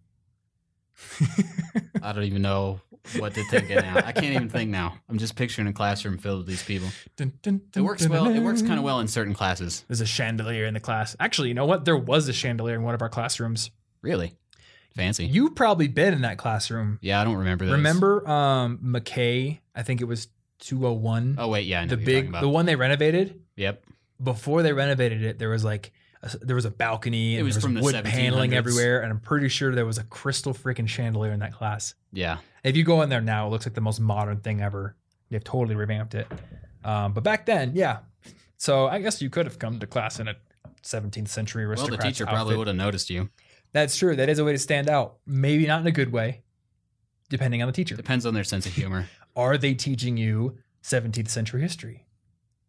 I 2.02 2.12
don't 2.12 2.24
even 2.24 2.40
know 2.40 2.80
what 3.18 3.34
to 3.34 3.44
think 3.44 3.70
of 3.70 3.82
now. 3.84 3.96
I 3.96 4.12
can't 4.12 4.34
even 4.34 4.48
think 4.48 4.70
now. 4.70 4.94
I'm 5.08 5.18
just 5.18 5.36
picturing 5.36 5.66
a 5.68 5.72
classroom 5.72 6.18
filled 6.18 6.38
with 6.38 6.46
these 6.46 6.62
people. 6.62 6.88
It 7.18 7.80
works 7.80 8.08
well. 8.08 8.26
It 8.28 8.40
works 8.40 8.62
kind 8.62 8.78
of 8.78 8.84
well 8.84 9.00
in 9.00 9.08
certain 9.08 9.34
classes. 9.34 9.84
There's 9.88 10.00
a 10.00 10.06
chandelier 10.06 10.66
in 10.66 10.74
the 10.74 10.80
class. 10.80 11.16
Actually, 11.20 11.48
you 11.48 11.54
know 11.54 11.66
what? 11.66 11.84
There 11.84 11.96
was 11.96 12.28
a 12.28 12.32
chandelier 12.32 12.74
in 12.74 12.82
one 12.82 12.94
of 12.94 13.02
our 13.02 13.08
classrooms. 13.08 13.70
Really 14.02 14.34
fancy. 14.94 15.26
You've 15.26 15.54
probably 15.54 15.88
been 15.88 16.14
in 16.14 16.22
that 16.22 16.38
classroom. 16.38 16.98
yeah, 17.02 17.20
I 17.20 17.24
don't 17.24 17.36
remember 17.36 17.66
those. 17.66 17.72
Remember 17.74 18.28
um 18.28 18.78
MacKay? 18.82 19.60
I 19.74 19.82
think 19.82 20.00
it 20.00 20.04
was 20.06 20.28
201. 20.60 21.36
Oh 21.38 21.48
wait, 21.48 21.66
yeah, 21.66 21.84
the 21.86 21.96
what 21.96 22.06
you're 22.06 22.20
talking 22.22 22.32
big 22.32 22.40
the 22.40 22.48
one 22.48 22.66
they 22.66 22.76
renovated. 22.76 23.40
Yep. 23.56 23.84
Before 24.22 24.62
they 24.62 24.72
renovated 24.72 25.22
it, 25.22 25.38
there 25.38 25.50
was 25.50 25.64
like 25.64 25.92
there 26.42 26.56
was 26.56 26.64
a 26.64 26.70
balcony 26.70 27.34
and 27.34 27.40
It 27.40 27.42
was 27.44 27.54
there 27.54 27.70
was 27.70 27.76
from 27.76 27.82
wood 27.82 28.04
paneling 28.04 28.54
everywhere, 28.54 29.00
and 29.02 29.12
I'm 29.12 29.20
pretty 29.20 29.48
sure 29.48 29.74
there 29.74 29.86
was 29.86 29.98
a 29.98 30.04
crystal 30.04 30.52
freaking 30.54 30.88
chandelier 30.88 31.32
in 31.32 31.40
that 31.40 31.52
class. 31.52 31.94
Yeah. 32.12 32.38
If 32.64 32.76
you 32.76 32.84
go 32.84 33.02
in 33.02 33.08
there 33.08 33.20
now, 33.20 33.46
it 33.46 33.50
looks 33.50 33.66
like 33.66 33.74
the 33.74 33.80
most 33.80 34.00
modern 34.00 34.40
thing 34.40 34.60
ever. 34.60 34.96
They've 35.30 35.42
totally 35.42 35.74
revamped 35.74 36.14
it. 36.14 36.26
Um, 36.84 37.12
but 37.12 37.24
back 37.24 37.46
then, 37.46 37.72
yeah. 37.74 37.98
So 38.56 38.86
I 38.86 39.00
guess 39.00 39.20
you 39.20 39.30
could 39.30 39.46
have 39.46 39.58
come 39.58 39.78
to 39.80 39.86
class 39.86 40.18
in 40.18 40.28
a 40.28 40.36
17th 40.82 41.28
century 41.28 41.64
aristocrat. 41.64 41.98
Well, 41.98 42.06
the 42.06 42.12
teacher 42.12 42.26
probably 42.26 42.56
would 42.56 42.68
have 42.68 42.76
noticed 42.76 43.10
you. 43.10 43.28
That's 43.72 43.96
true. 43.96 44.16
That 44.16 44.28
is 44.28 44.38
a 44.38 44.44
way 44.44 44.52
to 44.52 44.58
stand 44.58 44.88
out. 44.88 45.16
Maybe 45.26 45.66
not 45.66 45.80
in 45.80 45.86
a 45.86 45.92
good 45.92 46.12
way, 46.12 46.42
depending 47.28 47.62
on 47.62 47.66
the 47.66 47.72
teacher. 47.72 47.96
Depends 47.96 48.24
on 48.24 48.34
their 48.34 48.44
sense 48.44 48.66
of 48.66 48.72
humor. 48.72 49.08
Are 49.34 49.58
they 49.58 49.74
teaching 49.74 50.16
you 50.16 50.56
17th 50.82 51.28
century 51.28 51.60
history? 51.60 52.06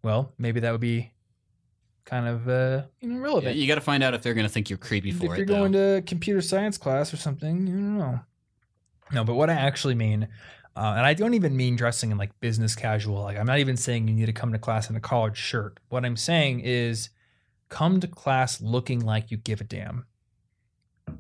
Well, 0.03 0.33
maybe 0.37 0.59
that 0.59 0.71
would 0.71 0.81
be 0.81 1.11
kind 2.07 2.27
of 2.27 2.49
uh, 2.49 2.83
you 3.01 3.09
know 3.09 3.39
Yeah, 3.41 3.49
you 3.51 3.67
got 3.67 3.75
to 3.75 3.81
find 3.81 4.01
out 4.01 4.13
if 4.13 4.23
they're 4.23 4.33
going 4.33 4.47
to 4.47 4.51
think 4.51 4.69
you're 4.69 4.77
creepy 4.77 5.11
for 5.11 5.25
it. 5.25 5.31
if 5.31 5.37
you're. 5.37 5.45
Though. 5.45 5.53
going 5.53 5.73
to 5.73 6.03
computer 6.07 6.41
science 6.41 6.77
class 6.77 7.13
or 7.13 7.17
something, 7.17 7.67
you 7.67 7.73
don't 7.73 7.97
know. 7.97 8.19
No, 9.11 9.23
but 9.23 9.35
what 9.35 9.49
I 9.49 9.53
actually 9.53 9.95
mean, 9.95 10.27
uh, 10.75 10.93
and 10.97 11.05
I 11.05 11.13
don't 11.13 11.33
even 11.33 11.55
mean 11.55 11.75
dressing 11.75 12.11
in 12.11 12.17
like 12.17 12.37
business 12.39 12.75
casual. 12.75 13.21
Like 13.21 13.37
I'm 13.37 13.45
not 13.45 13.59
even 13.59 13.77
saying 13.77 14.07
you 14.07 14.15
need 14.15 14.25
to 14.25 14.33
come 14.33 14.51
to 14.53 14.59
class 14.59 14.89
in 14.89 14.95
a 14.95 14.99
collared 14.99 15.37
shirt. 15.37 15.79
What 15.89 16.05
I'm 16.05 16.17
saying 16.17 16.61
is 16.61 17.09
come 17.69 17.99
to 17.99 18.07
class 18.07 18.61
looking 18.61 19.05
like 19.05 19.29
you 19.29 19.37
give 19.37 19.61
a 19.61 19.65
damn. 19.65 20.05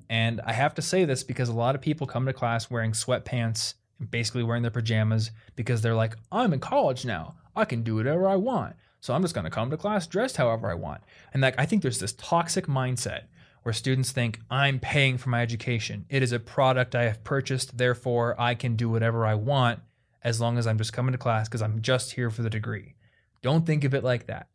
And 0.09 0.41
I 0.45 0.53
have 0.53 0.73
to 0.75 0.81
say 0.81 1.05
this 1.05 1.23
because 1.23 1.49
a 1.49 1.53
lot 1.53 1.75
of 1.75 1.81
people 1.81 2.07
come 2.07 2.25
to 2.25 2.33
class 2.33 2.69
wearing 2.69 2.91
sweatpants 2.91 3.75
and 3.99 4.09
basically 4.09 4.43
wearing 4.43 4.63
their 4.63 4.71
pajamas 4.71 5.31
because 5.55 5.81
they're 5.81 5.95
like, 5.95 6.15
I'm 6.31 6.53
in 6.53 6.59
college 6.59 7.05
now. 7.05 7.35
I 7.55 7.65
can 7.65 7.83
do 7.83 7.95
whatever 7.95 8.27
I 8.27 8.35
want. 8.35 8.75
So 8.99 9.13
I'm 9.13 9.21
just 9.21 9.33
going 9.33 9.45
to 9.45 9.51
come 9.51 9.69
to 9.69 9.77
class 9.77 10.07
dressed 10.07 10.37
however 10.37 10.69
I 10.69 10.73
want. 10.73 11.01
And 11.33 11.41
like 11.41 11.55
I 11.57 11.65
think 11.65 11.81
there's 11.81 11.99
this 11.99 12.13
toxic 12.13 12.67
mindset 12.67 13.23
where 13.63 13.73
students 13.73 14.11
think 14.11 14.39
I'm 14.49 14.79
paying 14.79 15.17
for 15.17 15.29
my 15.29 15.41
education. 15.41 16.05
It 16.09 16.23
is 16.23 16.31
a 16.31 16.39
product 16.39 16.95
I 16.95 17.03
have 17.03 17.23
purchased, 17.23 17.77
therefore 17.77 18.39
I 18.39 18.55
can 18.55 18.75
do 18.75 18.89
whatever 18.89 19.25
I 19.25 19.35
want 19.35 19.79
as 20.23 20.41
long 20.41 20.57
as 20.57 20.67
I'm 20.67 20.77
just 20.77 20.93
coming 20.93 21.11
to 21.11 21.17
class 21.17 21.47
because 21.47 21.61
I'm 21.61 21.81
just 21.81 22.13
here 22.13 22.29
for 22.29 22.41
the 22.41 22.49
degree. 22.49 22.95
Don't 23.41 23.65
think 23.65 23.83
of 23.83 23.93
it 23.93 24.03
like 24.03 24.27
that. 24.27 24.47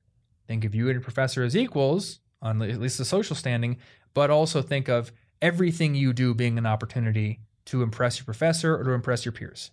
Think 0.47 0.65
of 0.65 0.75
you 0.75 0.87
and 0.87 0.95
your 0.95 1.03
professor 1.03 1.43
as 1.43 1.57
equals 1.57 2.21
on 2.41 2.61
at 2.63 2.81
least 2.81 2.99
the 2.99 3.05
social 3.05 3.37
standing, 3.37 3.79
but 4.15 4.31
also 4.31 4.61
think 4.61 4.89
of 4.89 5.13
everything 5.41 5.95
you 5.95 6.13
do 6.13 6.35
being 6.35 6.59
an 6.59 6.67
opportunity 6.67 7.41
to 7.67 7.83
impress 7.83 8.19
your 8.19 8.25
professor 8.25 8.77
or 8.77 8.85
to 8.85 8.91
impress 8.93 9.25
your 9.25 9.33
peers. 9.33 9.71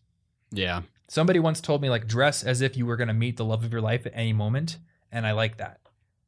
Yeah. 0.51 0.81
Somebody 1.09 1.39
once 1.39 1.59
told 1.59 1.81
me 1.81 1.89
like 1.89 2.07
dress 2.07 2.43
as 2.43 2.61
if 2.61 2.77
you 2.77 2.85
were 2.85 2.95
going 2.95 3.07
to 3.07 3.13
meet 3.13 3.35
the 3.37 3.43
love 3.43 3.63
of 3.65 3.71
your 3.71 3.81
life 3.81 4.05
at 4.05 4.11
any 4.15 4.31
moment, 4.31 4.77
and 5.11 5.25
I 5.25 5.31
like 5.31 5.57
that. 5.57 5.79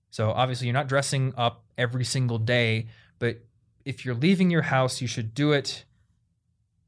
So 0.10 0.32
obviously 0.32 0.67
you're 0.67 0.74
not 0.74 0.88
dressing 0.89 1.34
up 1.38 1.63
every 1.78 2.04
single 2.04 2.38
day, 2.39 2.88
but 3.20 3.46
if 3.86 4.04
you're 4.04 4.15
leaving 4.15 4.50
your 4.50 4.63
house, 4.63 5.00
you 5.02 5.08
should 5.08 5.34
do 5.34 5.52
it 5.54 5.86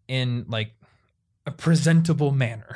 in 0.07 0.45
like 0.49 0.73
a 1.45 1.51
presentable 1.51 2.31
manner. 2.31 2.75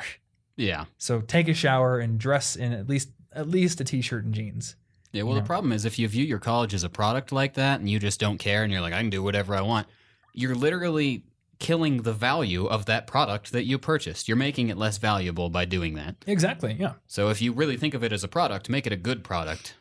Yeah. 0.56 0.86
So 0.96 1.20
take 1.20 1.48
a 1.48 1.54
shower 1.54 1.98
and 1.98 2.18
dress 2.18 2.56
in 2.56 2.72
at 2.72 2.88
least 2.88 3.10
at 3.32 3.48
least 3.48 3.80
a 3.80 3.84
t-shirt 3.84 4.24
and 4.24 4.34
jeans. 4.34 4.74
Yeah, 5.12 5.22
well, 5.22 5.34
Yeah. 5.36 5.42
the 5.42 5.46
problem 5.46 5.72
is 5.72 5.84
if 5.84 5.98
you 5.98 6.08
view 6.08 6.24
your 6.24 6.38
college 6.38 6.74
as 6.74 6.82
a 6.84 6.88
product 6.88 7.30
like 7.32 7.54
that 7.54 7.78
and 7.80 7.88
you 7.88 7.98
just 7.98 8.18
don't 8.18 8.38
care 8.38 8.62
and 8.64 8.72
you're 8.72 8.80
like, 8.80 8.92
I 8.94 8.98
can 9.00 9.10
do 9.10 9.22
whatever 9.22 9.54
I 9.54 9.60
want, 9.60 9.86
you're 10.32 10.54
literally 10.54 11.24
killing 11.58 12.02
the 12.02 12.12
value 12.12 12.66
of 12.66 12.86
that 12.86 13.06
product 13.06 13.52
that 13.52 13.64
you 13.64 13.78
purchased. 13.78 14.28
You're 14.28 14.36
making 14.36 14.68
it 14.68 14.76
less 14.76 14.98
valuable 14.98 15.50
by 15.50 15.64
doing 15.64 15.94
that. 15.94 16.16
Exactly. 16.26 16.76
Yeah. 16.78 16.94
So 17.06 17.30
if 17.30 17.42
you 17.42 17.52
really 17.52 17.76
think 17.76 17.94
of 17.94 18.04
it 18.04 18.12
as 18.12 18.22
a 18.22 18.28
product, 18.28 18.68
make 18.68 18.86
it 18.86 18.92
a 18.92 18.96
good 18.96 19.24
product. 19.24 19.74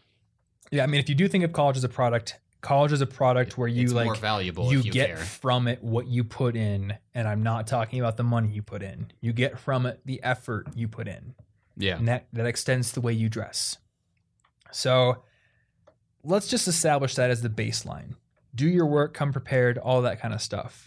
Yeah, 0.71 0.83
I 0.83 0.87
mean 0.87 0.99
if 0.99 1.07
you 1.07 1.15
do 1.15 1.27
think 1.27 1.43
of 1.43 1.53
college 1.53 1.77
as 1.77 1.83
a 1.83 1.89
product, 1.89 2.39
college 2.61 2.91
is 2.91 3.01
a 3.01 3.05
product 3.07 3.57
where 3.57 3.67
you 3.67 3.83
it's 3.83 3.93
like 3.93 4.05
more 4.05 4.15
valuable 4.15 4.71
you, 4.71 4.79
you 4.79 4.91
get 4.91 5.07
care. 5.07 5.17
from 5.17 5.67
it 5.67 5.81
what 5.83 6.07
you 6.07 6.23
put 6.23 6.55
in 6.55 6.97
and 7.13 7.27
i'm 7.27 7.43
not 7.43 7.67
talking 7.67 7.99
about 7.99 8.17
the 8.17 8.23
money 8.23 8.49
you 8.49 8.63
put 8.63 8.81
in 8.81 9.09
you 9.21 9.31
get 9.31 9.59
from 9.59 9.85
it 9.85 10.01
the 10.05 10.21
effort 10.23 10.67
you 10.75 10.87
put 10.87 11.07
in 11.07 11.35
Yeah. 11.77 11.97
and 11.97 12.07
that, 12.07 12.25
that 12.33 12.47
extends 12.47 12.91
the 12.93 12.99
way 12.99 13.13
you 13.13 13.29
dress 13.29 13.77
so 14.71 15.23
let's 16.23 16.47
just 16.47 16.67
establish 16.67 17.13
that 17.15 17.29
as 17.29 17.41
the 17.43 17.49
baseline 17.49 18.15
do 18.55 18.67
your 18.67 18.87
work 18.87 19.13
come 19.13 19.31
prepared 19.31 19.77
all 19.77 20.01
that 20.01 20.19
kind 20.19 20.33
of 20.33 20.41
stuff 20.41 20.86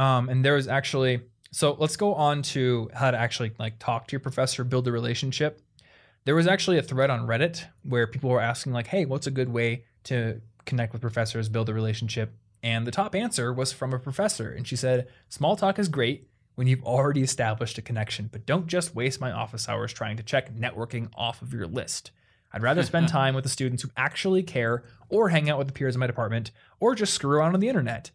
um, 0.00 0.30
and 0.30 0.42
there 0.42 0.54
was 0.54 0.66
actually 0.66 1.20
so 1.52 1.76
let's 1.78 1.96
go 1.96 2.14
on 2.14 2.42
to 2.42 2.90
how 2.94 3.10
to 3.10 3.18
actually 3.18 3.52
like 3.58 3.78
talk 3.78 4.06
to 4.06 4.12
your 4.12 4.20
professor 4.20 4.64
build 4.64 4.88
a 4.88 4.92
relationship. 4.92 5.60
There 6.24 6.34
was 6.34 6.46
actually 6.46 6.78
a 6.78 6.82
thread 6.82 7.10
on 7.10 7.26
reddit 7.26 7.64
where 7.82 8.06
people 8.06 8.30
were 8.30 8.40
asking 8.40 8.72
like 8.72 8.86
hey 8.86 9.04
what's 9.04 9.26
a 9.26 9.30
good 9.30 9.50
way 9.50 9.84
to 10.04 10.40
connect 10.64 10.94
with 10.94 11.02
professors 11.02 11.50
build 11.50 11.68
a 11.68 11.74
relationship? 11.74 12.32
And 12.62 12.86
the 12.86 12.90
top 12.90 13.14
answer 13.14 13.52
was 13.52 13.72
from 13.72 13.92
a 13.92 13.98
professor 13.98 14.50
and 14.50 14.66
she 14.66 14.74
said 14.74 15.08
small 15.28 15.54
talk 15.54 15.78
is 15.78 15.88
great 15.88 16.26
when 16.54 16.66
you've 16.66 16.84
already 16.84 17.20
established 17.20 17.76
a 17.76 17.82
connection 17.82 18.30
but 18.32 18.46
don't 18.46 18.66
just 18.68 18.94
waste 18.94 19.20
my 19.20 19.32
office 19.32 19.68
hours 19.68 19.92
trying 19.92 20.16
to 20.16 20.22
check 20.22 20.54
networking 20.54 21.10
off 21.14 21.42
of 21.42 21.52
your 21.52 21.66
list. 21.66 22.10
I'd 22.54 22.62
rather 22.62 22.84
spend 22.84 23.08
time 23.10 23.34
with 23.34 23.44
the 23.44 23.50
students 23.50 23.82
who 23.82 23.90
actually 23.98 24.44
care 24.44 24.82
or 25.10 25.28
hang 25.28 25.50
out 25.50 25.58
with 25.58 25.66
the 25.66 25.74
peers 25.74 25.94
in 25.94 26.00
my 26.00 26.06
department 26.06 26.52
or 26.78 26.94
just 26.94 27.12
screw 27.12 27.36
around 27.36 27.52
on 27.52 27.60
the 27.60 27.68
internet. 27.68 28.10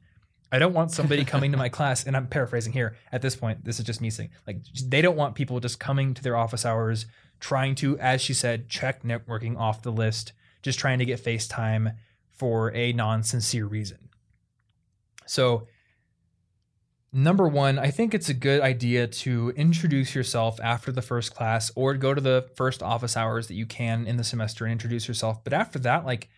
I 0.51 0.59
don't 0.59 0.73
want 0.73 0.91
somebody 0.91 1.25
coming 1.25 1.51
to 1.51 1.57
my 1.57 1.69
class, 1.69 2.05
and 2.05 2.15
I'm 2.15 2.27
paraphrasing 2.27 2.73
here 2.73 2.95
at 3.11 3.21
this 3.21 3.35
point. 3.35 3.65
This 3.65 3.79
is 3.79 3.85
just 3.85 4.01
me 4.01 4.09
saying, 4.09 4.29
like, 4.45 4.57
they 4.85 5.01
don't 5.01 5.17
want 5.17 5.35
people 5.35 5.59
just 5.59 5.79
coming 5.79 6.13
to 6.13 6.23
their 6.23 6.37
office 6.37 6.65
hours, 6.65 7.07
trying 7.39 7.75
to, 7.75 7.97
as 7.99 8.21
she 8.21 8.33
said, 8.33 8.69
check 8.69 9.03
networking 9.03 9.57
off 9.57 9.81
the 9.81 9.91
list, 9.91 10.33
just 10.61 10.79
trying 10.79 10.99
to 10.99 11.05
get 11.05 11.23
FaceTime 11.23 11.95
for 12.29 12.73
a 12.73 12.93
non 12.93 13.23
sincere 13.23 13.65
reason. 13.65 14.09
So, 15.25 15.67
number 17.11 17.47
one, 17.47 17.79
I 17.79 17.89
think 17.89 18.13
it's 18.13 18.29
a 18.29 18.33
good 18.33 18.61
idea 18.61 19.07
to 19.07 19.51
introduce 19.55 20.13
yourself 20.13 20.59
after 20.61 20.91
the 20.91 21.01
first 21.01 21.33
class 21.33 21.71
or 21.75 21.95
go 21.95 22.13
to 22.13 22.21
the 22.21 22.49
first 22.55 22.83
office 22.83 23.17
hours 23.17 23.47
that 23.47 23.55
you 23.55 23.65
can 23.65 24.05
in 24.05 24.17
the 24.17 24.23
semester 24.23 24.65
and 24.65 24.71
introduce 24.71 25.07
yourself. 25.07 25.43
But 25.43 25.53
after 25.53 25.79
that, 25.79 26.05
like 26.05 26.29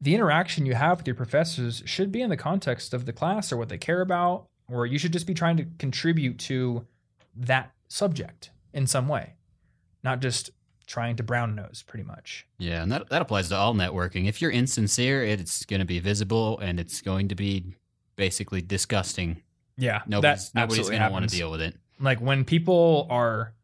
the 0.00 0.14
interaction 0.14 0.66
you 0.66 0.74
have 0.74 0.98
with 0.98 1.06
your 1.06 1.16
professors 1.16 1.82
should 1.86 2.10
be 2.10 2.22
in 2.22 2.30
the 2.30 2.36
context 2.36 2.94
of 2.94 3.04
the 3.06 3.12
class 3.12 3.52
or 3.52 3.56
what 3.56 3.68
they 3.68 3.78
care 3.78 4.00
about, 4.00 4.46
or 4.68 4.86
you 4.86 4.98
should 4.98 5.12
just 5.12 5.26
be 5.26 5.34
trying 5.34 5.56
to 5.58 5.66
contribute 5.78 6.38
to 6.38 6.86
that 7.36 7.72
subject 7.88 8.50
in 8.72 8.86
some 8.86 9.08
way, 9.08 9.34
not 10.02 10.20
just 10.20 10.50
trying 10.86 11.16
to 11.16 11.22
brown 11.22 11.54
nose 11.54 11.84
pretty 11.86 12.04
much. 12.04 12.46
Yeah, 12.58 12.82
and 12.82 12.90
that, 12.92 13.08
that 13.10 13.22
applies 13.22 13.48
to 13.50 13.56
all 13.56 13.74
networking. 13.74 14.26
If 14.28 14.40
you're 14.42 14.50
insincere, 14.50 15.22
it's 15.22 15.64
going 15.64 15.80
to 15.80 15.86
be 15.86 16.00
visible 16.00 16.58
and 16.60 16.80
it's 16.80 17.00
going 17.00 17.28
to 17.28 17.34
be 17.34 17.74
basically 18.16 18.62
disgusting. 18.62 19.42
Yeah, 19.76 20.02
Nobody's, 20.06 20.54
nobody's 20.54 20.88
going 20.88 21.02
to 21.02 21.10
want 21.10 21.28
to 21.28 21.36
deal 21.36 21.50
with 21.50 21.60
it. 21.62 21.76
like 22.00 22.20
when 22.20 22.44
people 22.44 23.06
are 23.10 23.54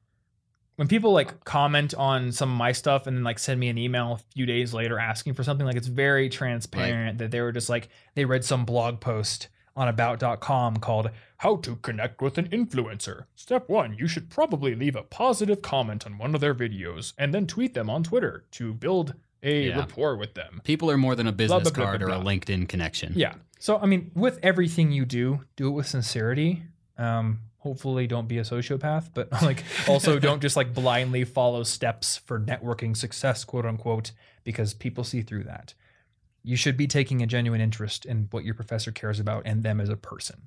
when 0.77 0.89
people 0.89 1.13
like 1.13 1.45
comment 1.45 1.95
on 1.95 2.33
some 2.33 2.51
of 2.51 2.57
my 2.57 2.73
stuff 2.73 3.07
and 3.07 3.17
then 3.17 3.25
like 3.25 3.39
send 3.39 3.59
me 3.61 3.69
an 3.69 3.79
email 3.79 4.13
a 4.13 4.19
few 4.35 4.47
days 4.47 4.73
later 4.75 4.99
asking 4.99 5.35
for 5.35 5.43
something 5.43 5.67
like 5.67 5.77
it's 5.77 5.87
very 5.87 6.29
transparent 6.29 7.19
that 7.19 7.31
they 7.31 7.41
were 7.41 7.53
just 7.53 7.69
like 7.69 7.89
they 8.15 8.25
read 8.25 8.45
some 8.45 8.65
blog 8.65 9.01
post 9.01 9.49
on 9.75 9.89
about.com 9.89 10.77
called 10.79 11.11
how 11.39 11.57
to 11.57 11.77
connect 11.77 12.23
with 12.23 12.39
an 12.39 12.49
influencer 12.49 13.25
step 13.35 13.69
1 13.69 13.95
you 13.99 14.09
should 14.09 14.31
probably 14.31 14.75
leave 14.75 14.97
a 14.97 15.03
positive 15.03 15.61
comment 15.63 16.07
on 16.07 16.17
one 16.19 16.35
of 16.35 16.41
their 16.41 16.55
videos 16.55 17.13
and 17.19 17.35
then 17.35 17.47
tweet 17.47 17.75
them 17.75 17.91
on 17.91 18.03
twitter 18.03 18.45
to 18.51 18.73
build 18.73 19.15
a 19.43 19.69
Yeah. 19.69 19.79
rapport 19.79 20.17
with 20.17 20.33
them 20.35 20.63
People 20.65 20.91
are 20.91 20.97
more 20.97 21.15
than 21.15 21.27
a 21.27 21.33
business 21.33 21.63
blah, 21.65 21.73
blah, 21.73 21.85
card 21.85 22.01
blah, 22.01 22.17
or 22.17 22.21
a. 22.21 22.25
LinkedIn 22.25 22.69
connection. 22.69 23.13
yeah. 23.17 23.35
So 23.59 23.79
I 23.79 23.87
mean, 23.87 24.11
with 24.15 24.39
everything 24.43 24.93
you 24.93 25.05
do, 25.05 25.45
do 25.57 25.69
it 25.69 25.73
with 25.73 25.87
sincerity. 25.87 26.63
Um, 26.99 27.41
hopefully, 27.67 28.07
don't 28.07 28.29
be 28.29 28.39
a 28.39 28.43
sociopath, 28.43 29.11
but 29.13 29.31
like 29.43 29.65
also 29.89 30.21
don't 30.21 30.41
just 30.41 30.57
like 30.57 30.73
blindly 30.73 31.25
follow 31.25 31.65
steps 31.65 32.17
for 32.17 32.39
networking 32.39 32.97
success, 32.97 33.45
quote 33.45 33.67
unquote, 33.67 34.13
because 34.45 34.73
people 34.73 35.03
see 35.03 35.21
through 35.21 35.43
that. 35.43 35.75
You 36.45 36.55
should 36.55 36.77
be 36.77 36.87
taking 36.87 37.23
a 37.23 37.27
genuine 37.27 37.61
interest 37.61 38.05
in 38.05 38.29
what 38.31 38.45
your 38.45 38.55
professor 38.55 38.93
cares 38.93 39.19
about 39.19 39.43
and 39.47 39.65
them 39.65 39.81
as 39.81 39.89
a 39.89 39.97
person. 39.97 40.43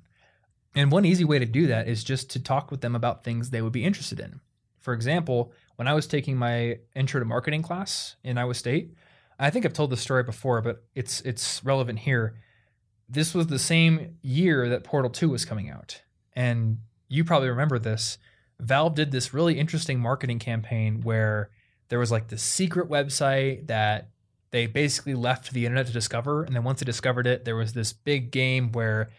And 0.74 0.90
one 0.90 1.04
easy 1.04 1.24
way 1.24 1.38
to 1.38 1.44
do 1.44 1.66
that 1.66 1.88
is 1.88 2.02
just 2.02 2.30
to 2.30 2.42
talk 2.42 2.70
with 2.70 2.80
them 2.80 2.96
about 2.96 3.22
things 3.22 3.50
they 3.50 3.60
would 3.60 3.72
be 3.72 3.84
interested 3.84 4.18
in. 4.18 4.40
For 4.78 4.94
example, 4.94 5.52
when 5.76 5.86
I 5.86 5.92
was 5.92 6.06
taking 6.06 6.38
my 6.38 6.78
intro 6.96 7.20
to 7.20 7.26
marketing 7.26 7.60
class 7.60 8.16
in 8.24 8.38
Iowa 8.38 8.54
State, 8.54 8.94
I 9.38 9.50
think 9.50 9.66
I've 9.66 9.74
told 9.74 9.90
this 9.90 10.00
story 10.00 10.22
before, 10.22 10.62
but 10.62 10.84
it's 10.94 11.20
it's 11.20 11.62
relevant 11.64 11.98
here. 11.98 12.36
This 13.10 13.34
was 13.34 13.48
the 13.48 13.58
same 13.58 14.16
year 14.22 14.70
that 14.70 14.84
Portal 14.84 15.10
2 15.10 15.28
was 15.28 15.44
coming 15.44 15.68
out. 15.68 16.00
And 16.34 16.78
you 17.10 17.24
probably 17.24 17.50
remember 17.50 17.78
this. 17.78 18.16
Valve 18.58 18.94
did 18.94 19.10
this 19.10 19.34
really 19.34 19.58
interesting 19.58 20.00
marketing 20.00 20.38
campaign 20.38 21.02
where 21.02 21.50
there 21.88 21.98
was 21.98 22.10
like 22.10 22.28
this 22.28 22.42
secret 22.42 22.88
website 22.88 23.66
that 23.66 24.08
they 24.52 24.66
basically 24.66 25.14
left 25.14 25.52
the 25.52 25.66
internet 25.66 25.86
to 25.88 25.92
discover. 25.92 26.44
And 26.44 26.54
then 26.54 26.64
once 26.64 26.80
they 26.80 26.84
discovered 26.84 27.26
it, 27.26 27.44
there 27.44 27.56
was 27.56 27.72
this 27.72 27.92
big 27.92 28.30
game 28.30 28.72
where 28.72 29.10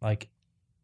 like 0.00 0.28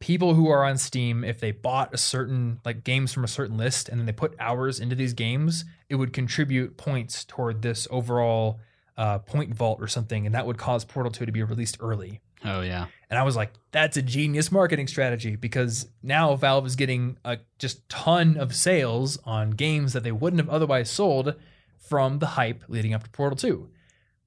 people 0.00 0.34
who 0.34 0.48
are 0.48 0.64
on 0.64 0.76
Steam, 0.76 1.24
if 1.24 1.40
they 1.40 1.50
bought 1.50 1.94
a 1.94 1.98
certain 1.98 2.60
like 2.64 2.84
games 2.84 3.12
from 3.12 3.24
a 3.24 3.28
certain 3.28 3.56
list 3.56 3.88
and 3.88 3.98
then 3.98 4.06
they 4.06 4.12
put 4.12 4.34
hours 4.38 4.80
into 4.80 4.94
these 4.94 5.14
games, 5.14 5.64
it 5.88 5.96
would 5.96 6.12
contribute 6.12 6.76
points 6.76 7.24
toward 7.24 7.62
this 7.62 7.88
overall 7.90 8.60
uh, 8.96 9.18
point 9.18 9.54
vault 9.54 9.78
or 9.80 9.86
something, 9.86 10.26
and 10.26 10.34
that 10.34 10.46
would 10.46 10.58
cause 10.58 10.84
Portal 10.84 11.12
2 11.12 11.24
to 11.24 11.32
be 11.32 11.42
released 11.42 11.78
early. 11.80 12.20
Oh, 12.44 12.60
yeah. 12.60 12.86
And 13.10 13.18
I 13.18 13.22
was 13.22 13.36
like, 13.36 13.52
that's 13.72 13.96
a 13.96 14.02
genius 14.02 14.52
marketing 14.52 14.86
strategy 14.86 15.36
because 15.36 15.88
now 16.02 16.36
Valve 16.36 16.66
is 16.66 16.76
getting 16.76 17.16
a 17.24 17.38
just 17.58 17.88
ton 17.88 18.36
of 18.36 18.54
sales 18.54 19.18
on 19.24 19.50
games 19.50 19.92
that 19.92 20.04
they 20.04 20.12
wouldn't 20.12 20.40
have 20.40 20.50
otherwise 20.50 20.90
sold 20.90 21.34
from 21.78 22.18
the 22.18 22.26
hype 22.26 22.64
leading 22.68 22.92
up 22.94 23.04
to 23.04 23.10
Portal 23.10 23.36
2. 23.36 23.68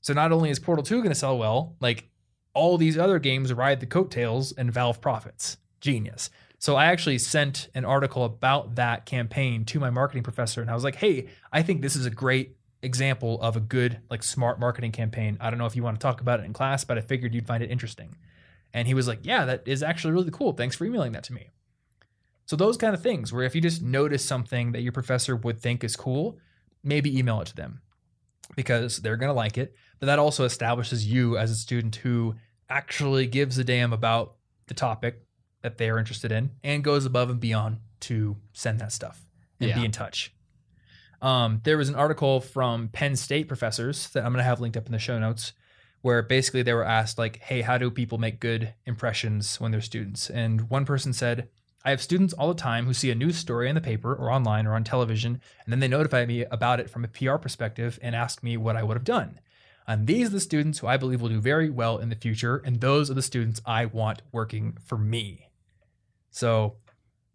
So 0.02 0.14
not 0.14 0.32
only 0.32 0.50
is 0.50 0.60
Portal 0.60 0.84
2 0.84 0.98
going 0.98 1.10
to 1.10 1.16
sell 1.16 1.38
well, 1.38 1.76
like 1.80 2.10
all 2.54 2.78
these 2.78 2.98
other 2.98 3.20
games 3.20 3.54
ride 3.54 3.80
the 3.80 3.86
coattails 3.86 4.52
and 4.52 4.74
Valve 4.74 5.00
profits. 5.00 5.58
Genius. 5.80 6.30
So 6.58 6.76
I 6.76 6.86
actually 6.86 7.18
sent 7.18 7.70
an 7.74 7.86
article 7.86 8.24
about 8.24 8.76
that 8.76 9.06
campaign 9.06 9.66
to 9.66 9.80
my 9.80 9.90
marketing 9.90 10.24
professor 10.24 10.62
and 10.62 10.70
I 10.70 10.76
was 10.76 10.84
like, 10.84 10.96
"Hey, 10.96 11.28
I 11.52 11.64
think 11.64 11.82
this 11.82 11.96
is 11.96 12.06
a 12.06 12.12
great 12.12 12.56
example 12.82 13.40
of 13.42 13.56
a 13.56 13.60
good 13.60 14.00
like 14.10 14.24
smart 14.24 14.60
marketing 14.60 14.92
campaign. 14.92 15.38
I 15.40 15.50
don't 15.50 15.60
know 15.60 15.66
if 15.66 15.76
you 15.76 15.84
want 15.84 16.00
to 16.00 16.04
talk 16.04 16.22
about 16.22 16.40
it 16.40 16.46
in 16.46 16.54
class, 16.54 16.84
but 16.84 16.98
I 16.98 17.02
figured 17.02 17.34
you'd 17.34 17.48
find 17.48 17.62
it 17.64 17.70
interesting." 17.72 18.16
And 18.74 18.88
he 18.88 18.94
was 18.94 19.08
like, 19.08 19.20
"Yeah, 19.24 19.46
that 19.46 19.64
is 19.68 19.84
actually 19.84 20.14
really 20.14 20.32
cool. 20.32 20.54
Thanks 20.54 20.76
for 20.76 20.86
emailing 20.86 21.12
that 21.12 21.24
to 21.26 21.34
me." 21.34 21.50
So 22.46 22.56
those 22.56 22.78
kind 22.78 22.94
of 22.94 23.02
things 23.02 23.32
where 23.32 23.44
if 23.46 23.56
you 23.56 23.62
just 23.62 23.82
notice 23.82 24.26
something 24.26 24.72
that 24.72 24.82
your 24.82 24.92
professor 24.92 25.36
would 25.36 25.60
think 25.60 25.84
is 25.84 25.96
cool, 25.96 26.38
maybe 26.84 27.18
email 27.18 27.40
it 27.42 27.46
to 27.48 27.56
them 27.56 27.82
because 28.56 28.98
they're 28.98 29.16
going 29.18 29.30
to 29.30 29.34
like 29.34 29.58
it. 29.58 29.74
But 30.00 30.08
that 30.08 30.20
also 30.20 30.44
establishes 30.44 31.06
you 31.06 31.38
as 31.38 31.52
a 31.52 31.56
student 31.56 31.98
who 31.98 32.36
actually 32.70 33.28
gives 33.28 33.58
a 33.58 33.64
damn 33.64 33.94
about 33.94 34.36
the 34.68 34.74
topic 34.74 35.22
that 35.62 35.78
they 35.78 35.90
are 35.90 36.00
interested 36.00 36.32
in 36.32 36.52
and 36.64 36.84
goes 36.84 37.06
above 37.06 37.30
and 37.30 37.40
beyond 37.40 37.78
to 38.02 38.38
send 38.54 38.80
that 38.80 38.92
stuff 38.92 39.26
and 39.60 39.70
Yeah. 39.70 39.76
be 39.80 39.86
in 39.86 39.92
touch. 39.92 40.34
Um, 41.22 41.62
there 41.64 41.78
was 41.78 41.90
an 41.90 41.96
article 41.96 42.42
from 42.42 42.88
Penn 42.88 43.16
State 43.16 43.48
professors 43.48 44.10
that 44.10 44.26
I'm 44.26 44.32
going 44.32 44.44
to 44.44 44.44
have 44.44 44.60
linked 44.60 44.78
up 44.78 44.88
in 44.88 44.92
the 44.92 45.00
show 45.00 45.20
notes 45.20 45.54
where 46.02 46.24
basically 46.24 46.64
they 46.64 46.74
were 46.74 46.84
asked 46.84 47.18
like, 47.18 47.38
"Hey, 47.38 47.62
how 47.62 47.78
do 47.78 47.92
people 47.92 48.18
make 48.18 48.40
good 48.40 48.74
impressions 48.86 49.60
when 49.60 49.72
they're 49.72 49.82
students?" 49.82 50.30
And 50.30 50.70
one 50.70 50.84
person 50.84 51.14
said, 51.14 51.50
"I 51.86 51.92
have 51.92 52.02
students 52.02 52.34
all 52.34 52.48
the 52.48 52.60
time 52.60 52.86
who 52.86 52.94
see 52.94 53.12
a 53.12 53.16
news 53.16 53.38
story 53.38 53.70
in 53.70 53.76
the 53.76 53.82
paper 53.82 54.14
or 54.14 54.32
online 54.32 54.66
or 54.66 54.74
on 54.74 54.84
television, 54.84 55.40
and 55.64 55.72
then 55.72 55.80
they 55.80 55.88
notify 55.88 56.26
me 56.26 56.44
about 56.46 56.80
it 56.80 56.90
from 56.90 57.04
a 57.04 57.08
PR 57.08 57.36
perspective 57.36 58.00
and 58.02 58.16
ask 58.16 58.42
me 58.42 58.58
what 58.58 58.76
I 58.76 58.84
would 58.84 58.98
have 58.98 59.04
done." 59.04 59.40
And 59.88 60.08
these 60.08 60.28
are 60.28 60.32
the 60.32 60.40
students 60.40 60.80
who 60.80 60.88
I 60.88 60.98
believe 60.98 61.22
will 61.22 61.30
do 61.30 61.42
very 61.42 61.70
well 61.70 61.98
in 61.98 62.10
the 62.10 62.16
future, 62.16 62.58
and 62.58 62.82
those 62.82 63.12
are 63.12 63.16
the 63.16 63.22
students 63.22 63.62
I 63.66 63.86
want 63.86 64.22
working 64.32 64.78
for 64.84 64.98
me. 64.98 65.50
So 66.32 66.78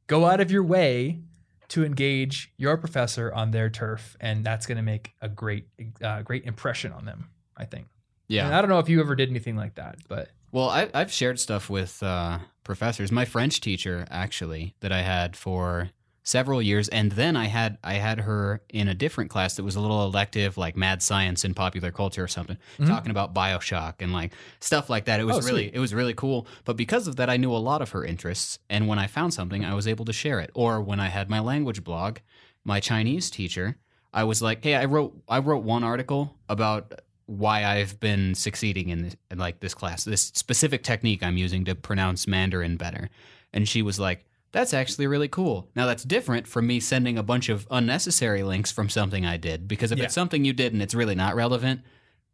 go 0.07 0.27
out 0.27 0.40
of 0.40 0.51
your 0.51 0.62
way 0.64 1.20
to 1.68 1.85
engage 1.85 2.52
your 2.57 2.76
professor 2.76 3.33
on 3.33 3.50
their 3.50 3.68
turf, 3.70 4.16
and 4.20 4.44
that's 4.44 4.66
going 4.66 4.76
to 4.76 4.83
make 4.83 5.12
a 5.20 5.29
great, 5.29 5.66
uh, 6.02 6.22
great 6.22 6.44
impression 6.44 6.92
on 6.92 7.05
them. 7.05 7.31
I 7.57 7.64
think. 7.64 7.87
Yeah. 8.29 8.46
And 8.46 8.55
I 8.55 8.61
don't 8.61 8.68
know 8.68 8.79
if 8.79 8.88
you 8.88 9.00
ever 9.00 9.14
did 9.14 9.31
anything 9.31 9.57
like 9.57 9.76
that, 9.76 9.96
but 10.09 10.29
Well, 10.52 10.68
I, 10.68 10.90
I've 10.92 11.12
shared 11.12 11.40
stuff 11.40 11.70
with 11.70 12.02
uh, 12.02 12.38
professors. 12.64 13.11
My 13.11 13.24
French 13.24 13.61
teacher, 13.61 14.07
actually, 14.11 14.74
that 14.81 14.92
I 14.92 15.02
had 15.02 15.37
for 15.37 15.90
several 16.27 16.61
years, 16.61 16.89
and 16.89 17.12
then 17.12 17.37
I 17.37 17.47
had 17.47 17.79
I 17.85 17.95
had 17.95 18.19
her 18.21 18.61
in 18.69 18.89
a 18.89 18.95
different 18.95 19.31
class 19.31 19.55
that 19.55 19.62
was 19.62 19.77
a 19.77 19.81
little 19.81 20.05
elective, 20.05 20.59
like 20.59 20.77
mad 20.77 21.01
science 21.01 21.45
and 21.45 21.55
popular 21.55 21.93
culture 21.93 22.25
or 22.25 22.29
something, 22.29 22.59
Mhm. 22.81 22.89
talking 22.89 23.11
about 23.12 23.33
Bioshock 23.33 23.95
and 24.01 24.12
like 24.12 24.33
stuff 24.59 24.91
like 24.91 25.05
that. 25.05 25.21
It 25.21 25.25
was 25.25 25.37
Oh, 25.37 25.41
really 25.49 25.67
sweet. 25.69 25.75
it 25.75 25.79
was 25.79 25.95
really 25.95 26.15
cool. 26.15 26.47
But 26.65 26.77
because 26.77 27.07
of 27.07 27.15
that, 27.17 27.31
I 27.31 27.37
knew 27.37 27.53
a 27.55 27.59
lot 27.71 27.81
of 27.81 27.91
her 27.91 28.05
interests, 28.05 28.59
and 28.69 28.89
when 28.89 28.99
I 28.99 29.07
found 29.07 29.33
something, 29.35 29.65
I 29.65 29.73
was 29.75 29.87
able 29.87 30.05
to 30.05 30.12
share 30.12 30.41
it. 30.41 30.51
Or 30.53 30.81
when 30.81 30.99
I 30.99 31.09
had 31.09 31.31
my 31.31 31.39
language 31.39 31.85
blog, 31.85 32.19
my 32.65 32.81
Chinese 32.81 33.31
teacher, 33.31 33.77
I 34.12 34.25
was 34.25 34.43
like, 34.43 34.65
hey, 34.65 34.75
I 34.75 34.85
wrote 34.87 35.17
I 35.29 35.39
wrote 35.39 35.62
one 35.62 35.85
article 35.85 36.35
about 36.49 37.01
why 37.27 37.65
I've 37.65 37.99
been 38.01 38.35
succeeding 38.35 38.89
in, 38.89 39.03
this, 39.03 39.17
in 39.31 39.39
like 39.39 39.61
this 39.61 39.75
class, 39.75 40.03
this 40.05 40.23
specific 40.35 40.83
technique 40.83 41.23
I'm 41.23 41.37
using 41.37 41.65
to 41.67 41.75
pronounce 41.77 42.27
Mandarin 42.27 42.77
better. 42.77 43.11
And 43.53 43.69
she 43.69 43.83
was 43.83 43.99
like, 44.01 44.25
"That's 44.57 44.73
actually 44.75 45.07
really 45.07 45.29
cool." 45.29 45.69
Now 45.77 45.87
that's 45.87 46.03
different 46.03 46.47
from 46.47 46.66
me 46.66 46.81
sending 46.81 47.19
a 47.19 47.23
bunch 47.23 47.49
of 47.49 47.66
unnecessary 47.71 48.42
links 48.42 48.73
from 48.73 48.88
something 48.88 49.25
I 49.27 49.37
did 49.37 49.69
because 49.69 49.92
if 49.92 49.99
Yeah. 49.99 50.05
it's 50.07 50.14
something 50.14 50.45
you 50.45 50.53
did 50.53 50.73
and 50.73 50.81
it's 50.83 50.95
really 50.95 51.14
not 51.14 51.37
relevant, 51.37 51.83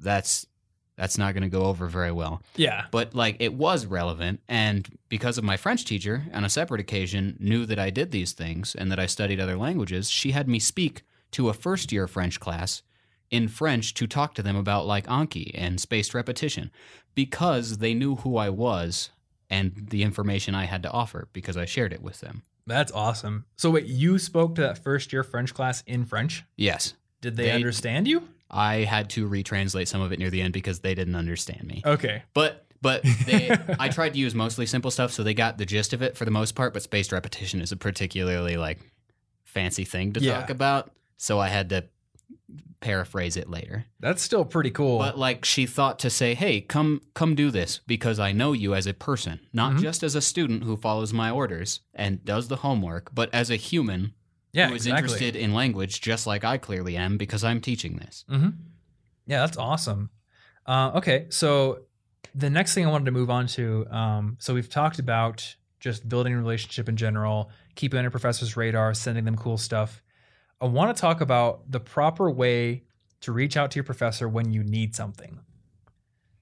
that's 0.00 0.46
that's 0.96 1.16
not 1.18 1.32
going 1.34 1.42
to 1.42 1.48
go 1.48 1.64
over 1.64 1.88
very 1.88 2.12
well. 2.12 2.42
yeah, 2.54 2.84
But 2.90 3.14
like 3.14 3.36
it 3.40 3.54
was 3.54 3.86
relevant 3.86 4.40
and 4.46 4.86
because 5.08 5.38
of 5.38 5.42
my 5.44 5.56
French 5.56 5.84
teacher 5.86 6.26
on 6.34 6.44
a 6.44 6.50
separate 6.50 6.80
occasion 6.82 7.36
knew 7.40 7.64
that 7.66 7.78
I 7.78 7.88
did 7.90 8.10
these 8.10 8.32
things 8.32 8.74
and 8.74 8.92
that 8.92 9.00
I 9.00 9.06
studied 9.06 9.40
other 9.40 9.56
languages, 9.56 10.10
she 10.10 10.32
had 10.32 10.46
me 10.48 10.58
speak 10.58 11.02
to 11.32 11.48
a 11.48 11.54
first 11.54 11.92
year 11.92 12.06
French 12.06 12.38
class 12.40 12.82
in 13.30 13.48
French 13.48 13.94
to 13.94 14.06
talk 14.06 14.34
to 14.34 14.42
them 14.42 14.54
about 14.54 14.86
like 14.86 15.06
Anki 15.06 15.50
and 15.54 15.80
spaced 15.80 16.12
repetition 16.14 16.70
because 17.14 17.78
they 17.78 17.94
knew 17.94 18.16
who 18.16 18.36
I 18.36 18.50
was 18.50 19.10
and 19.52 19.72
the 19.90 20.02
information 20.02 20.54
I 20.56 20.64
had 20.64 20.82
to 20.82 20.90
offer 20.90 21.28
because 21.32 21.56
I 21.56 21.64
shared 21.66 21.92
it 21.92 22.02
with 22.02 22.18
them. 22.20 22.42
that's 22.66 22.90
awesome. 22.92 23.44
So 23.56 23.70
wait, 23.70 23.86
you 23.86 24.18
spoke 24.18 24.54
to 24.56 24.62
that 24.62 24.78
first 24.82 25.12
year 25.12 25.22
French 25.22 25.52
class 25.54 25.82
in 25.86 26.04
French? 26.06 26.42
Yes. 26.56 26.94
Did 27.20 27.36
they, 27.36 27.44
They- 27.44 27.52
understand 27.52 28.08
you? 28.08 28.28
I 28.50 28.76
had 28.84 29.08
to 29.10 29.28
retranslate 29.28 29.88
some 29.88 30.00
of 30.02 30.12
it 30.12 30.18
near 30.18 30.28
the 30.30 30.42
end 30.42 30.52
because 30.52 30.80
they 30.80 30.94
didn't 30.94 31.14
understand 31.16 31.64
me. 31.64 31.82
Okay. 31.86 32.22
But 32.34 32.66
but 32.82 33.02
they 33.26 33.50
I 33.78 33.88
tried 33.88 34.12
to 34.14 34.18
use 34.18 34.34
mostly 34.34 34.66
simple 34.66 34.90
stuff 34.90 35.10
so 35.12 35.22
they 35.22 35.32
got 35.34 35.56
the 35.56 35.64
gist 35.64 35.92
of 35.94 36.02
it 36.02 36.16
for 36.18 36.24
the 36.26 36.30
most 36.30 36.54
part, 36.54 36.72
but 36.74 36.82
spaced 36.82 37.12
repetition 37.12 37.60
is 37.62 37.72
a 37.72 37.76
particularly 37.76 38.56
like 38.58 38.78
fancy 39.44 39.84
thing 39.84 40.12
to 40.14 40.20
Yeah. 40.20 40.40
talk 40.40 40.50
about. 40.50 40.90
So 41.16 41.38
I 41.38 41.48
had 41.48 41.68
to 41.70 41.84
paraphrase 42.82 43.36
it 43.38 43.48
later. 43.48 43.86
That's 44.00 44.20
still 44.22 44.44
pretty 44.44 44.70
cool. 44.70 44.98
But 44.98 45.16
like 45.18 45.44
she 45.46 45.64
thought 45.64 45.98
to 46.00 46.10
say, 46.10 46.34
"Hey, 46.34 46.60
come 46.60 47.00
come 47.14 47.34
do 47.34 47.50
this 47.50 47.80
because 47.86 48.18
I 48.18 48.32
know 48.32 48.52
you 48.52 48.74
as 48.74 48.86
a 48.86 48.92
person, 48.92 49.40
not 49.54 49.72
Mhm. 49.74 49.80
just 49.80 50.02
as 50.02 50.14
a 50.14 50.20
student 50.20 50.64
who 50.64 50.76
follows 50.76 51.12
my 51.14 51.30
orders 51.30 51.80
and 51.94 52.22
does 52.24 52.48
the 52.48 52.56
homework, 52.56 53.14
but 53.14 53.32
as 53.32 53.48
a 53.50 53.56
human 53.56 54.12
yeah, 54.52 54.68
who 54.68 54.74
is 54.74 54.86
exactly. 54.86 54.98
interested 55.04 55.36
in 55.36 55.54
language 55.54 56.00
just 56.02 56.26
like 56.26 56.44
I 56.44 56.58
clearly 56.58 56.96
am 56.96 57.16
because 57.16 57.42
I'm 57.42 57.60
teaching 57.62 57.96
this." 57.96 58.24
hmm 58.28 58.50
Yeah, 59.26 59.40
that's 59.46 59.56
awesome. 59.56 60.10
Uh, 60.66 60.90
okay, 60.96 61.26
so 61.30 61.82
the 62.34 62.50
next 62.50 62.74
thing 62.74 62.86
I 62.86 62.90
wanted 62.90 63.04
to 63.06 63.12
move 63.12 63.30
on 63.30 63.46
to, 63.48 63.86
um, 63.90 64.36
so 64.40 64.52
we've 64.54 64.68
talked 64.68 64.98
about 64.98 65.56
just 65.80 66.08
building 66.08 66.32
a 66.32 66.36
relationship 66.36 66.88
in 66.88 66.96
general, 66.96 67.50
keeping 67.74 67.98
on 67.98 68.06
a 68.06 68.10
professor's 68.10 68.56
radar, 68.56 68.94
sending 68.94 69.24
them 69.24 69.36
cool 69.36 69.58
stuff. 69.58 70.02
I 70.62 70.66
want 70.66 70.96
to 70.96 71.00
talk 71.00 71.20
about 71.20 71.68
the 71.72 71.80
proper 71.80 72.30
way 72.30 72.84
to 73.22 73.32
reach 73.32 73.56
out 73.56 73.72
to 73.72 73.76
your 73.76 73.84
professor 73.84 74.28
when 74.28 74.52
you 74.52 74.62
need 74.62 74.94
something. 74.94 75.40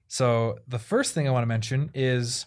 So 0.07 0.59
the 0.67 0.77
first 0.77 1.15
thing 1.15 1.27
I 1.27 1.31
want 1.31 1.41
to 1.41 1.47
mention 1.47 1.89
is 1.95 2.45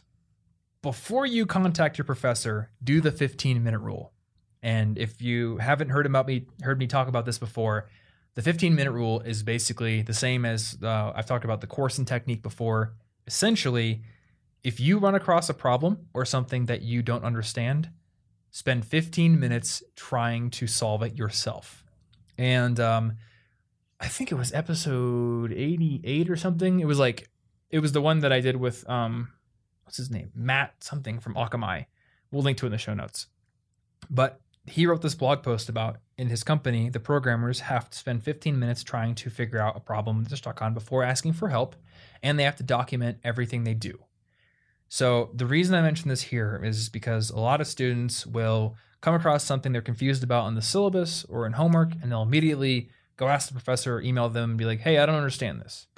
before 0.82 1.26
you 1.26 1.46
contact 1.46 1.98
your 1.98 2.04
professor, 2.04 2.70
do 2.82 3.00
the 3.00 3.10
15 3.10 3.64
minute 3.64 3.80
rule. 3.80 4.12
And 4.62 4.96
if 4.98 5.20
you 5.20 5.56
haven't 5.56 5.88
heard 5.88 6.06
about 6.06 6.28
me, 6.28 6.46
heard 6.62 6.78
me 6.78 6.86
talk 6.86 7.08
about 7.08 7.26
this 7.26 7.38
before, 7.38 7.88
the 8.34 8.42
15 8.42 8.76
minute 8.76 8.92
rule 8.92 9.20
is 9.20 9.42
basically 9.42 10.02
the 10.02 10.14
same 10.14 10.44
as 10.44 10.78
uh, 10.80 11.12
I've 11.14 11.26
talked 11.26 11.44
about 11.44 11.60
the 11.60 11.66
Corson 11.66 12.04
technique 12.04 12.42
before. 12.42 12.94
Essentially, 13.26 14.02
if 14.62 14.78
you 14.78 14.98
run 14.98 15.16
across 15.16 15.48
a 15.48 15.54
problem 15.54 16.06
or 16.14 16.24
something 16.24 16.66
that 16.66 16.82
you 16.82 17.02
don't 17.02 17.24
understand, 17.24 17.90
spend 18.54 18.84
15 18.84 19.40
minutes 19.40 19.82
trying 19.96 20.48
to 20.48 20.68
solve 20.68 21.02
it 21.02 21.18
yourself. 21.18 21.82
And 22.38 22.78
um, 22.78 23.14
I 23.98 24.06
think 24.06 24.30
it 24.30 24.36
was 24.36 24.52
episode 24.52 25.52
88 25.52 26.30
or 26.30 26.36
something. 26.36 26.78
It 26.78 26.86
was 26.86 27.00
like, 27.00 27.28
it 27.70 27.80
was 27.80 27.90
the 27.90 28.00
one 28.00 28.20
that 28.20 28.32
I 28.32 28.38
did 28.38 28.54
with, 28.54 28.88
um, 28.88 29.30
what's 29.82 29.96
his 29.96 30.08
name? 30.08 30.30
Matt 30.36 30.72
something 30.78 31.18
from 31.18 31.34
Akamai. 31.34 31.86
We'll 32.30 32.44
link 32.44 32.58
to 32.58 32.66
it 32.66 32.68
in 32.68 32.72
the 32.72 32.78
show 32.78 32.94
notes. 32.94 33.26
But 34.08 34.40
he 34.66 34.86
wrote 34.86 35.02
this 35.02 35.16
blog 35.16 35.42
post 35.42 35.68
about 35.68 35.96
in 36.16 36.28
his 36.28 36.44
company, 36.44 36.88
the 36.88 37.00
programmers 37.00 37.58
have 37.58 37.90
to 37.90 37.98
spend 37.98 38.22
15 38.22 38.56
minutes 38.56 38.84
trying 38.84 39.16
to 39.16 39.30
figure 39.30 39.58
out 39.58 39.76
a 39.76 39.80
problem 39.80 40.22
they're 40.22 40.36
stuck 40.36 40.62
on 40.62 40.74
before 40.74 41.02
asking 41.02 41.32
for 41.32 41.48
help, 41.48 41.74
and 42.22 42.38
they 42.38 42.44
have 42.44 42.56
to 42.56 42.62
document 42.62 43.18
everything 43.24 43.64
they 43.64 43.74
do. 43.74 43.98
So 44.94 45.30
the 45.34 45.44
reason 45.44 45.74
I 45.74 45.82
mention 45.82 46.08
this 46.08 46.22
here 46.22 46.60
is 46.62 46.88
because 46.88 47.30
a 47.30 47.40
lot 47.40 47.60
of 47.60 47.66
students 47.66 48.24
will 48.24 48.76
come 49.00 49.12
across 49.12 49.42
something 49.42 49.72
they're 49.72 49.82
confused 49.82 50.22
about 50.22 50.46
in 50.46 50.54
the 50.54 50.62
syllabus 50.62 51.24
or 51.28 51.46
in 51.46 51.54
homework, 51.54 51.94
and 52.00 52.12
they'll 52.12 52.22
immediately 52.22 52.90
go 53.16 53.26
ask 53.26 53.48
the 53.48 53.54
professor 53.54 53.96
or 53.96 54.00
email 54.00 54.28
them 54.28 54.50
and 54.50 54.56
be 54.56 54.64
like, 54.64 54.82
"Hey, 54.82 54.98
I 54.98 55.06
don't 55.06 55.16
understand 55.16 55.60
this." 55.60 55.88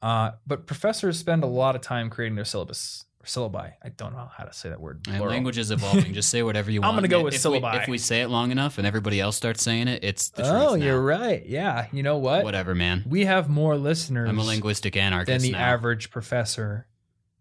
Uh, 0.00 0.30
but 0.46 0.68
professors 0.68 1.18
spend 1.18 1.42
a 1.42 1.48
lot 1.48 1.74
of 1.74 1.82
time 1.82 2.08
creating 2.08 2.36
their 2.36 2.44
syllabus 2.44 3.06
or 3.18 3.26
syllabi. 3.26 3.72
I 3.82 3.88
don't 3.88 4.12
know 4.12 4.30
how 4.32 4.44
to 4.44 4.52
say 4.52 4.68
that 4.68 4.80
word. 4.80 5.04
Language 5.08 5.58
is 5.58 5.72
evolving. 5.72 6.14
Just 6.14 6.30
say 6.30 6.44
whatever 6.44 6.70
you 6.70 6.82
want. 6.82 6.90
I'm 6.92 6.96
gonna 6.98 7.08
go 7.08 7.24
with 7.24 7.34
if 7.34 7.44
we, 7.44 7.58
syllabi. 7.58 7.82
if 7.82 7.88
we 7.88 7.98
say 7.98 8.22
it 8.22 8.28
long 8.28 8.52
enough 8.52 8.78
and 8.78 8.86
everybody 8.86 9.18
else 9.18 9.36
starts 9.36 9.64
saying 9.64 9.88
it, 9.88 10.04
it's 10.04 10.28
the 10.28 10.44
Oh, 10.44 10.74
you're 10.74 11.02
right. 11.02 11.44
Yeah. 11.44 11.88
You 11.90 12.04
know 12.04 12.18
what? 12.18 12.44
Whatever, 12.44 12.72
man. 12.72 13.02
We 13.04 13.24
have 13.24 13.48
more 13.48 13.76
listeners 13.76 14.28
I'm 14.28 14.38
a 14.38 14.44
linguistic 14.44 14.96
anarchist. 14.96 15.26
than 15.26 15.42
the 15.42 15.58
now. 15.58 15.58
average 15.58 16.10
professor. 16.10 16.86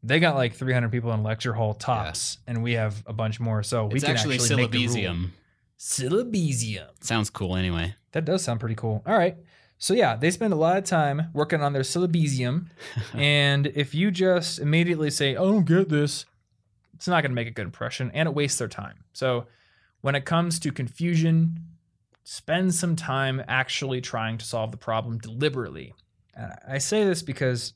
They 0.06 0.20
got 0.20 0.36
like 0.36 0.54
300 0.54 0.92
people 0.92 1.12
in 1.14 1.24
lecture 1.24 1.54
hall 1.54 1.74
tops, 1.74 2.38
and 2.46 2.62
we 2.62 2.74
have 2.74 3.04
a 3.08 3.14
bunch 3.14 3.40
more. 3.40 3.64
So 3.64 3.86
we 3.88 3.96
it's 3.96 4.06
can 4.06 4.16
actually, 4.16 4.36
actually, 4.36 4.56
make 4.58 4.72
the 4.72 4.86
rule. 4.88 4.96
syllabesium. 4.96 5.30
Syllabesium. 5.80 6.88
Sounds 7.04 7.30
cool 7.30 7.56
anyway. 7.56 7.96
That 8.12 8.26
does 8.26 8.44
sound 8.44 8.60
pretty 8.60 8.76
cool. 8.76 9.04
All 9.06 9.18
right. 9.18 9.36
So 9.78 9.94
yeah, 9.94 10.16
they 10.16 10.32
spend 10.32 10.54
a 10.54 10.56
lot 10.56 10.78
of 10.78 10.84
time 10.86 11.30
working 11.34 11.62
on 11.62 11.74
their 11.74 11.82
syllabesium, 11.82 12.68
and 13.14 13.68
if 13.68 13.94
you 13.94 14.12
just 14.12 14.60
immediately 14.60 15.10
say, 15.10 15.32
"I 15.32 15.40
don't 15.40 15.66
get 15.66 15.90
this," 15.90 16.26
it's 16.94 17.08
not 17.08 17.22
going 17.22 17.32
to 17.32 17.36
make 17.36 17.48
a 17.48 17.52
good 17.52 17.66
impression, 17.66 18.12
and 18.14 18.28
it 18.30 18.36
wastes 18.36 18.60
their 18.60 18.68
time. 18.68 19.04
So 19.14 19.48
when 20.02 20.16
it 20.16 20.24
comes 20.24 20.60
to 20.60 20.72
confusion, 20.72 21.60
spend 22.24 22.74
some 22.74 22.96
time 22.96 23.44
actually 23.48 24.02
trying 24.02 24.38
to 24.38 24.46
solve 24.46 24.72
the 24.72 24.78
problem 24.78 25.18
deliberately. 25.18 25.94
Uh, 26.40 26.56
I 26.68 26.78
say 26.78 27.04
this 27.04 27.22
because 27.22 27.74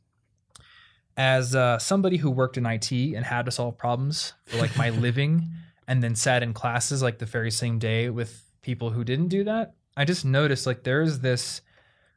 as 1.19 1.53
uh, 1.53 1.77
somebody 1.77 2.15
who 2.15 2.31
worked 2.31 2.55
in 2.55 2.65
IT 2.65 2.93
and 2.93 3.25
had 3.25 3.43
to 3.43 3.51
solve 3.51 3.77
problems 3.77 4.31
for 4.45 4.55
like 4.55 4.77
my 4.77 4.89
living, 5.05 5.49
and 5.85 6.01
then 6.01 6.15
sat 6.15 6.41
in 6.41 6.53
classes 6.53 7.03
like 7.03 7.17
the 7.17 7.25
very 7.25 7.51
same 7.51 7.77
day 7.77 8.09
with 8.09 8.41
people 8.61 8.91
who 8.91 9.03
didn't 9.03 9.27
do 9.27 9.43
that, 9.43 9.73
I 9.97 10.05
just 10.05 10.23
noticed 10.23 10.65
like 10.65 10.83
there's 10.83 11.19
this 11.19 11.61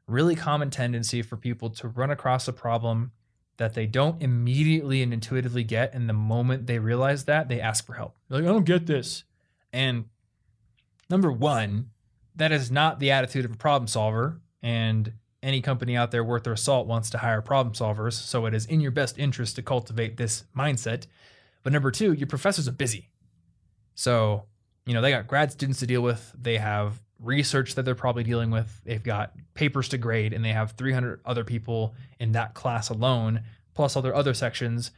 really 0.07 0.37
common 0.37 0.71
tendency 0.71 1.21
for 1.21 1.37
people 1.37 1.69
to 1.71 1.89
run 1.89 2.11
across 2.11 2.47
a 2.47 2.53
problem 2.53 3.11
that 3.57 3.75
they 3.75 3.87
don't 3.87 4.23
immediately 4.23 5.03
and 5.03 5.13
intuitively 5.13 5.65
get. 5.65 5.95
And 5.95 6.09
the 6.09 6.15
moment 6.15 6.69
they 6.69 6.79
realize 6.79 7.25
that, 7.25 7.49
they 7.49 7.61
ask 7.61 7.85
for 7.85 7.95
help. 7.95 8.17
They're 8.29 8.41
like, 8.41 8.49
I 8.49 8.53
don't 8.53 8.65
get 8.65 8.87
this. 8.87 9.25
And 9.73 10.05
number 11.11 11.33
one, 11.33 11.91
that 12.37 12.53
is 12.53 12.71
not 12.71 13.01
the 13.01 13.11
attitude 13.11 13.47
of 13.47 13.53
a 13.53 13.57
problem 13.57 13.89
solver. 13.89 14.41
And 14.63 15.13
any 15.43 15.61
company 15.61 15.97
out 15.97 16.11
there 16.11 16.25
worth 16.25 16.45
their 16.45 16.57
salt 16.57 16.87
wants 16.87 17.11
to 17.11 17.19
hire 17.19 17.43
problem 17.43 17.75
solvers. 17.75 18.15
So 18.15 18.47
it 18.47 18.55
is 18.55 18.67
in 18.67 18.81
your 18.81 18.91
best 18.91 19.19
interest 19.19 19.57
to 19.57 19.63
cultivate 19.63 20.17
this 20.17 20.45
mindset. 20.57 21.07
But 21.63 21.73
number 21.73 21.91
two, 21.91 22.13
your 22.13 22.27
professors 22.27 22.69
are 22.69 22.73
busy. 22.73 23.09
So, 23.95 24.45
you 24.87 24.95
know, 24.95 25.01
they 25.01 25.11
got 25.11 25.27
grad 25.27 25.53
students 25.53 25.81
to 25.81 25.87
deal 25.87 26.03
with, 26.03 26.33
they 26.39 26.59
have 26.59 27.01
research 27.23 27.75
that 27.77 27.85
they're 27.85 27.95
probably 27.95 28.25
dealing 28.25 28.51
with. 28.51 28.81
They've 28.85 29.03
got 29.03 29.33
papers 29.55 29.89
to 29.91 29.99
grade, 29.99 30.33
and 30.33 30.45
they 30.45 30.53
have 30.53 30.73
300 30.73 31.21
other 31.25 31.45
people 31.45 31.95
in 32.19 32.33
that 32.33 32.55
class 32.55 32.89
alone, 32.89 33.43
plus 33.75 33.97
all 33.97 34.03
their 34.03 34.15
other 34.15 34.35
sections. 34.35 34.91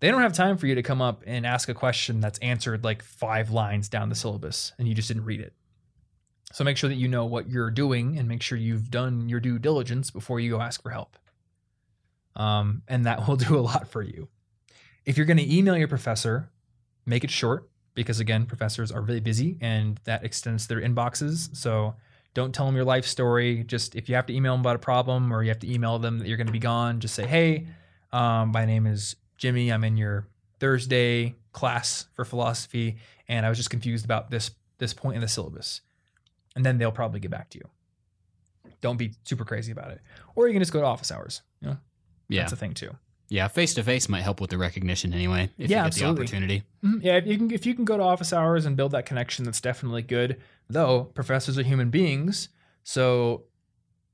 They 0.00 0.10
don't 0.10 0.22
have 0.22 0.32
time 0.32 0.56
for 0.56 0.66
you 0.66 0.76
to 0.76 0.82
come 0.82 1.02
up 1.02 1.24
and 1.26 1.44
ask 1.44 1.68
a 1.68 1.74
question 1.74 2.20
that's 2.20 2.38
answered 2.38 2.84
like 2.84 3.02
five 3.02 3.50
lines 3.50 3.88
down 3.88 4.08
the 4.08 4.14
syllabus 4.14 4.72
and 4.78 4.86
you 4.86 4.94
just 4.94 5.08
didn't 5.08 5.24
read 5.24 5.40
it. 5.40 5.52
So 6.52 6.64
make 6.64 6.76
sure 6.76 6.88
that 6.88 6.96
you 6.96 7.08
know 7.08 7.26
what 7.26 7.48
you're 7.48 7.70
doing 7.70 8.18
and 8.18 8.26
make 8.26 8.42
sure 8.42 8.56
you've 8.56 8.90
done 8.90 9.28
your 9.28 9.40
due 9.40 9.58
diligence 9.58 10.10
before 10.10 10.40
you 10.40 10.50
go 10.50 10.60
ask 10.60 10.82
for 10.82 10.90
help. 10.90 11.16
Um, 12.36 12.82
and 12.88 13.04
that 13.06 13.28
will 13.28 13.36
do 13.36 13.58
a 13.58 13.60
lot 13.60 13.88
for 13.88 14.02
you. 14.02 14.28
If 15.04 15.16
you're 15.16 15.26
going 15.26 15.38
to 15.38 15.56
email 15.56 15.76
your 15.76 15.88
professor, 15.88 16.50
make 17.06 17.24
it 17.24 17.30
short 17.30 17.68
because 17.94 18.20
again, 18.20 18.46
professors 18.46 18.92
are 18.92 19.00
really 19.00 19.20
busy 19.20 19.58
and 19.60 20.00
that 20.04 20.24
extends 20.24 20.66
their 20.66 20.80
inboxes. 20.80 21.54
So 21.56 21.96
don't 22.34 22.54
tell 22.54 22.66
them 22.66 22.76
your 22.76 22.84
life 22.84 23.04
story. 23.04 23.64
Just 23.64 23.96
if 23.96 24.08
you 24.08 24.14
have 24.14 24.26
to 24.26 24.34
email 24.34 24.52
them 24.54 24.60
about 24.60 24.76
a 24.76 24.78
problem 24.78 25.32
or 25.32 25.42
you 25.42 25.48
have 25.48 25.58
to 25.60 25.72
email 25.72 25.98
them 25.98 26.18
that 26.18 26.28
you're 26.28 26.36
going 26.36 26.46
to 26.46 26.52
be 26.52 26.58
gone, 26.58 27.00
just 27.00 27.14
say, 27.14 27.26
"Hey, 27.26 27.66
um, 28.12 28.52
my 28.52 28.64
name 28.64 28.86
is 28.86 29.16
Jimmy. 29.36 29.72
I'm 29.72 29.82
in 29.82 29.96
your 29.96 30.28
Thursday 30.60 31.34
class 31.52 32.06
for 32.14 32.24
philosophy, 32.24 32.98
and 33.26 33.44
I 33.44 33.48
was 33.48 33.58
just 33.58 33.70
confused 33.70 34.04
about 34.04 34.30
this 34.30 34.52
this 34.78 34.94
point 34.94 35.16
in 35.16 35.20
the 35.20 35.28
syllabus." 35.28 35.80
And 36.58 36.66
then 36.66 36.76
they'll 36.78 36.90
probably 36.90 37.20
get 37.20 37.30
back 37.30 37.50
to 37.50 37.58
you. 37.58 37.68
Don't 38.80 38.96
be 38.96 39.14
super 39.22 39.44
crazy 39.44 39.70
about 39.70 39.92
it, 39.92 40.00
or 40.34 40.48
you 40.48 40.52
can 40.54 40.60
just 40.60 40.72
go 40.72 40.80
to 40.80 40.86
office 40.86 41.12
hours. 41.12 41.42
You 41.60 41.68
know, 41.68 41.76
Yeah. 42.28 42.40
that's 42.40 42.52
a 42.52 42.56
thing 42.56 42.74
too. 42.74 42.96
Yeah, 43.28 43.46
face 43.46 43.74
to 43.74 43.84
face 43.84 44.08
might 44.08 44.22
help 44.22 44.40
with 44.40 44.50
the 44.50 44.58
recognition 44.58 45.14
anyway, 45.14 45.50
if 45.56 45.70
Yeah, 45.70 45.78
you 45.78 45.82
get 45.82 45.86
absolutely. 45.86 46.14
the 46.16 46.20
opportunity. 46.22 46.62
Mhm. 46.82 47.02
Yeah, 47.04 47.16
if 47.18 47.26
you 47.26 47.36
can 47.38 47.50
if 47.52 47.64
you 47.64 47.74
can 47.76 47.84
go 47.84 47.96
to 47.96 48.02
office 48.02 48.32
hours 48.32 48.66
and 48.66 48.76
build 48.76 48.90
that 48.90 49.06
connection, 49.06 49.44
that's 49.44 49.60
definitely 49.60 50.02
good. 50.02 50.40
Though 50.68 51.04
professors 51.04 51.56
are 51.58 51.62
human 51.62 51.90
beings, 51.90 52.48
so 52.82 53.44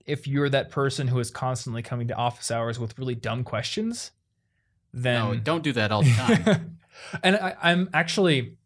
if 0.04 0.26
you're 0.26 0.50
that 0.50 0.70
person 0.70 1.08
who 1.08 1.18
is 1.20 1.30
constantly 1.30 1.80
coming 1.80 2.08
to 2.08 2.14
office 2.14 2.50
hours 2.50 2.78
with 2.78 2.98
really 2.98 3.14
dumb 3.14 3.42
questions, 3.42 4.10
then 4.92 5.14
No, 5.22 5.34
don't 5.36 5.64
do 5.64 5.72
that 5.72 5.90
all 5.90 6.02
the 6.02 6.10
time. 6.12 6.78
and 7.22 7.36
I, 7.36 7.56
I'm 7.62 7.88
actually 7.94 8.56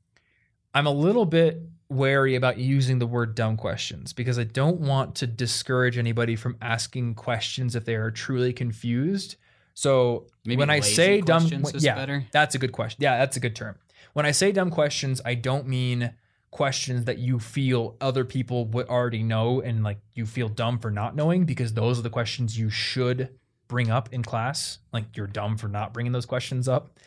I'm 0.74 0.86
a 0.86 0.90
little 0.92 1.26
bit 1.26 1.62
wary 1.90 2.34
about 2.34 2.58
using 2.58 2.98
the 2.98 3.06
word 3.06 3.34
dumb 3.34 3.56
questions 3.56 4.12
because 4.12 4.38
I 4.38 4.44
don't 4.44 4.80
want 4.80 5.14
to 5.16 5.26
discourage 5.26 5.96
anybody 5.96 6.36
from 6.36 6.56
asking 6.60 7.14
questions 7.14 7.74
if 7.74 7.84
they 7.84 7.94
are 7.94 8.10
truly 8.10 8.52
confused. 8.52 9.36
So 9.74 10.26
Maybe 10.44 10.58
when 10.58 10.70
I 10.70 10.80
say 10.80 11.20
dumb, 11.20 11.48
questions 11.48 11.84
yeah, 11.84 11.94
better. 11.94 12.24
that's 12.32 12.54
a 12.54 12.58
good 12.58 12.72
question. 12.72 12.98
Yeah, 13.00 13.16
that's 13.18 13.36
a 13.36 13.40
good 13.40 13.56
term. 13.56 13.76
When 14.12 14.26
I 14.26 14.32
say 14.32 14.52
dumb 14.52 14.70
questions, 14.70 15.20
I 15.24 15.34
don't 15.34 15.66
mean 15.66 16.12
questions 16.50 17.04
that 17.04 17.18
you 17.18 17.38
feel 17.38 17.96
other 18.00 18.24
people 18.24 18.64
would 18.66 18.88
already 18.88 19.22
know 19.22 19.60
and 19.60 19.84
like 19.84 19.98
you 20.14 20.26
feel 20.26 20.48
dumb 20.48 20.78
for 20.78 20.90
not 20.90 21.14
knowing 21.14 21.44
because 21.44 21.74
those 21.74 21.98
are 21.98 22.02
the 22.02 22.10
questions 22.10 22.58
you 22.58 22.70
should 22.70 23.30
bring 23.68 23.90
up 23.90 24.12
in 24.12 24.22
class. 24.22 24.78
Like 24.92 25.16
you're 25.16 25.26
dumb 25.26 25.56
for 25.56 25.68
not 25.68 25.92
bringing 25.94 26.12
those 26.12 26.26
questions 26.26 26.68
up. 26.68 26.98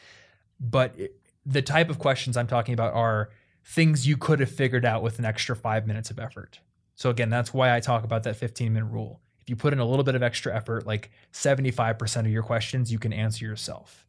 But 0.60 0.98
it, 0.98 1.20
the 1.46 1.62
type 1.62 1.90
of 1.90 2.00
questions 2.00 2.38
I'm 2.38 2.48
talking 2.48 2.74
about 2.74 2.94
are 2.94 3.30
things 3.64 4.08
you 4.08 4.18
could 4.18 4.40
have 4.40 4.52
figured 4.52 4.86
out 4.86 5.04
with 5.04 5.20
an 5.20 5.26
extra 5.26 5.56
five 5.56 5.88
minutes 5.88 6.10
of 6.10 6.20
effort. 6.20 6.60
So 6.96 7.10
again, 7.10 7.30
that's 7.30 7.54
why 7.54 7.76
I 7.76 7.80
talk 7.80 8.04
about 8.04 8.24
that 8.24 8.36
15 8.36 8.74
minute 8.74 8.88
rule. 8.88 9.22
If 9.40 9.50
you 9.50 9.56
put 9.56 9.74
in 9.74 9.80
a 9.80 9.86
little 9.86 10.04
bit 10.04 10.16
of 10.16 10.22
extra 10.24 10.56
effort, 10.56 10.86
like 10.86 11.12
75% 11.34 12.20
of 12.22 12.28
your 12.28 12.44
questions 12.44 12.92
you 12.92 13.00
can 13.00 13.14
answer 13.14 13.46
yourself. 13.46 14.06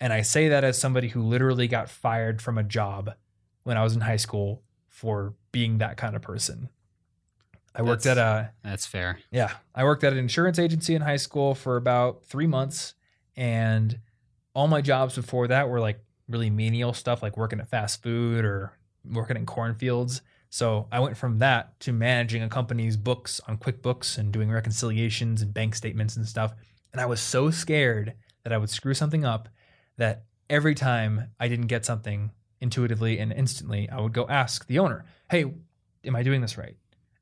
And 0.00 0.12
I 0.12 0.22
say 0.22 0.48
that 0.48 0.64
as 0.64 0.78
somebody 0.78 1.08
who 1.08 1.22
literally 1.22 1.68
got 1.68 1.90
fired 1.90 2.40
from 2.40 2.56
a 2.56 2.62
job 2.62 3.14
when 3.64 3.76
I 3.76 3.82
was 3.82 3.94
in 3.94 4.00
high 4.00 4.16
school 4.16 4.62
for 4.88 5.34
being 5.52 5.78
that 5.78 5.96
kind 5.98 6.16
of 6.16 6.22
person. 6.22 6.70
I 7.74 7.82
worked 7.82 8.06
at 8.06 8.18
a 8.18 8.50
That's 8.64 8.86
fair. 8.86 9.18
yeah, 9.30 9.52
I 9.74 9.84
worked 9.84 10.02
at 10.02 10.12
an 10.12 10.18
insurance 10.18 10.58
agency 10.58 10.94
in 10.94 11.02
high 11.02 11.16
school 11.16 11.54
for 11.54 11.76
about 11.76 12.24
three 12.24 12.46
months, 12.46 12.94
and 13.36 14.00
all 14.54 14.66
my 14.66 14.80
jobs 14.80 15.14
before 15.14 15.46
that 15.48 15.68
were 15.68 15.78
like 15.78 16.00
really 16.28 16.50
menial 16.50 16.92
stuff, 16.92 17.22
like 17.22 17.36
working 17.36 17.60
at 17.60 17.68
fast 17.68 18.02
food 18.02 18.44
or 18.44 18.72
working 19.04 19.36
in 19.36 19.46
cornfields. 19.46 20.22
So 20.50 20.88
I 20.90 20.98
went 20.98 21.16
from 21.16 21.38
that 21.38 21.78
to 21.80 21.92
managing 21.92 22.42
a 22.42 22.48
company's 22.48 22.96
books 22.96 23.40
on 23.46 23.58
QuickBooks 23.58 24.18
and 24.18 24.32
doing 24.32 24.50
reconciliations 24.50 25.42
and 25.42 25.54
bank 25.54 25.74
statements 25.74 26.16
and 26.16 26.26
stuff. 26.26 26.52
And 26.92 27.00
I 27.00 27.06
was 27.06 27.20
so 27.20 27.50
scared 27.50 28.14
that 28.42 28.52
I 28.52 28.58
would 28.58 28.70
screw 28.70 28.94
something 28.94 29.24
up 29.24 29.48
that 29.96 30.24
every 30.48 30.74
time 30.74 31.30
I 31.38 31.46
didn't 31.46 31.68
get 31.68 31.84
something 31.84 32.32
intuitively 32.60 33.18
and 33.18 33.32
instantly, 33.32 33.88
I 33.88 34.00
would 34.00 34.12
go 34.12 34.26
ask 34.28 34.66
the 34.66 34.80
owner, 34.80 35.04
"Hey, 35.30 35.44
am 36.04 36.16
I 36.16 36.22
doing 36.22 36.40
this 36.40 36.58
right?" 36.58 36.76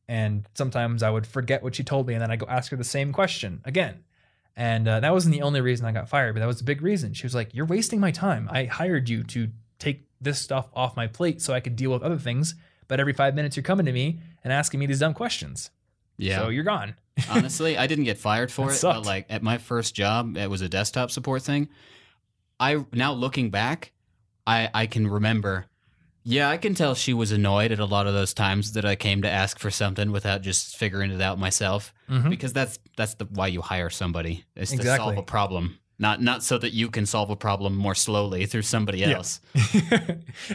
And 0.08 0.48
sometimes 0.54 1.02
I 1.02 1.10
would 1.10 1.26
forget 1.26 1.62
what 1.62 1.74
she 1.74 1.84
told 1.84 2.06
me, 2.06 2.14
and 2.14 2.22
then 2.22 2.30
I 2.30 2.36
go 2.36 2.46
ask 2.48 2.70
her 2.70 2.76
the 2.76 2.84
same 2.84 3.12
question 3.12 3.60
again. 3.64 4.04
And 4.56 4.88
uh, 4.88 5.00
that 5.00 5.12
wasn't 5.12 5.34
the 5.34 5.42
only 5.42 5.60
reason 5.60 5.86
I 5.86 5.92
got 5.92 6.08
fired, 6.08 6.34
but 6.34 6.40
that 6.40 6.46
was 6.46 6.58
the 6.58 6.64
big 6.64 6.82
reason. 6.82 7.12
She 7.12 7.26
was 7.26 7.34
like, 7.34 7.54
"You're 7.54 7.66
wasting 7.66 8.00
my 8.00 8.10
time. 8.10 8.48
I 8.50 8.64
hired 8.64 9.08
you 9.08 9.22
to 9.24 9.50
take 9.78 10.07
this 10.20 10.38
stuff 10.40 10.68
off 10.74 10.96
my 10.96 11.06
plate 11.06 11.40
so 11.42 11.52
I 11.54 11.60
could 11.60 11.76
deal 11.76 11.90
with 11.92 12.02
other 12.02 12.18
things. 12.18 12.54
But 12.88 13.00
every 13.00 13.12
five 13.12 13.34
minutes, 13.34 13.56
you're 13.56 13.62
coming 13.62 13.86
to 13.86 13.92
me 13.92 14.20
and 14.42 14.52
asking 14.52 14.80
me 14.80 14.86
these 14.86 14.98
dumb 15.00 15.14
questions. 15.14 15.70
Yeah. 16.16 16.38
So 16.40 16.48
you're 16.48 16.64
gone." 16.64 16.94
Honestly, 17.30 17.76
I 17.76 17.86
didn't 17.86 18.04
get 18.04 18.18
fired 18.18 18.50
for 18.52 18.66
That 18.68 18.72
it, 18.74 18.76
sucked. 18.78 18.98
but 19.00 19.06
like 19.06 19.26
at 19.28 19.42
my 19.42 19.58
first 19.58 19.94
job, 19.94 20.36
it 20.36 20.48
was 20.48 20.62
a 20.62 20.68
desktop 20.68 21.10
support 21.10 21.42
thing. 21.42 21.68
I 22.60 22.84
now 22.92 23.12
looking 23.12 23.50
back, 23.50 23.92
I 24.46 24.70
I 24.74 24.86
can 24.86 25.06
remember. 25.06 25.66
Yeah, 26.24 26.50
I 26.50 26.58
can 26.58 26.74
tell 26.74 26.94
she 26.94 27.14
was 27.14 27.32
annoyed 27.32 27.72
at 27.72 27.78
a 27.78 27.84
lot 27.86 28.06
of 28.06 28.12
those 28.12 28.34
times 28.34 28.72
that 28.72 28.84
I 28.84 28.96
came 28.96 29.22
to 29.22 29.30
ask 29.30 29.58
for 29.58 29.70
something 29.70 30.12
without 30.12 30.42
just 30.42 30.76
figuring 30.76 31.10
it 31.10 31.22
out 31.22 31.38
myself. 31.38 31.94
Mhm. 32.10 32.28
Because 32.28 32.52
that's 32.52 32.78
that's 32.96 33.14
the 33.14 33.24
why 33.26 33.46
you 33.46 33.62
hire 33.62 33.88
somebody 33.90 34.44
is 34.56 34.70
to 34.70 34.76
Exactly. 34.76 35.04
solve 35.14 35.18
a 35.18 35.22
problem, 35.22 35.78
not 35.98 36.22
not 36.22 36.42
so 36.42 36.58
that 36.58 36.72
you 36.72 36.90
can 36.90 37.06
solve 37.06 37.30
a 37.30 37.36
problem 37.36 37.76
more 37.76 37.94
slowly 37.94 38.46
through 38.46 38.62
somebody 38.62 38.98
Yeah. 38.98 39.10
else. 39.16 39.40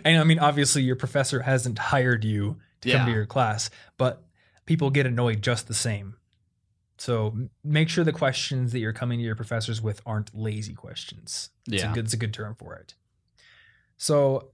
and 0.06 0.17
I 0.19 0.23
mean, 0.23 0.39
obviously, 0.39 0.84
your 0.84 0.95
professor 0.95 1.41
hasn't 1.41 1.77
hired 1.79 2.23
you 2.23 2.58
to 2.82 2.91
come 2.91 3.06
to 3.06 3.12
your 3.12 3.25
class, 3.25 3.69
but 3.97 4.23
people 4.65 4.89
get 4.89 5.06
annoyed 5.06 5.41
just 5.41 5.67
the 5.67 5.73
same. 5.73 6.15
So 6.97 7.36
make 7.63 7.89
sure 7.89 8.03
the 8.03 8.13
questions 8.13 8.71
that 8.71 8.79
you're 8.79 8.93
coming 8.93 9.19
to 9.19 9.25
your 9.25 9.36
professors 9.36 9.82
with 9.82 10.01
aren't 10.06 10.34
lazy 10.34 10.73
questions. 10.73 11.49
It's, 11.67 11.82
Yeah. 11.84 11.91
a, 11.91 11.93
good, 11.95 12.06
it's 12.06 12.13
a 12.13 12.17
good 12.17 12.34
term 12.34 12.56
for 12.56 12.75
it. 12.75 12.93
So 13.97 14.51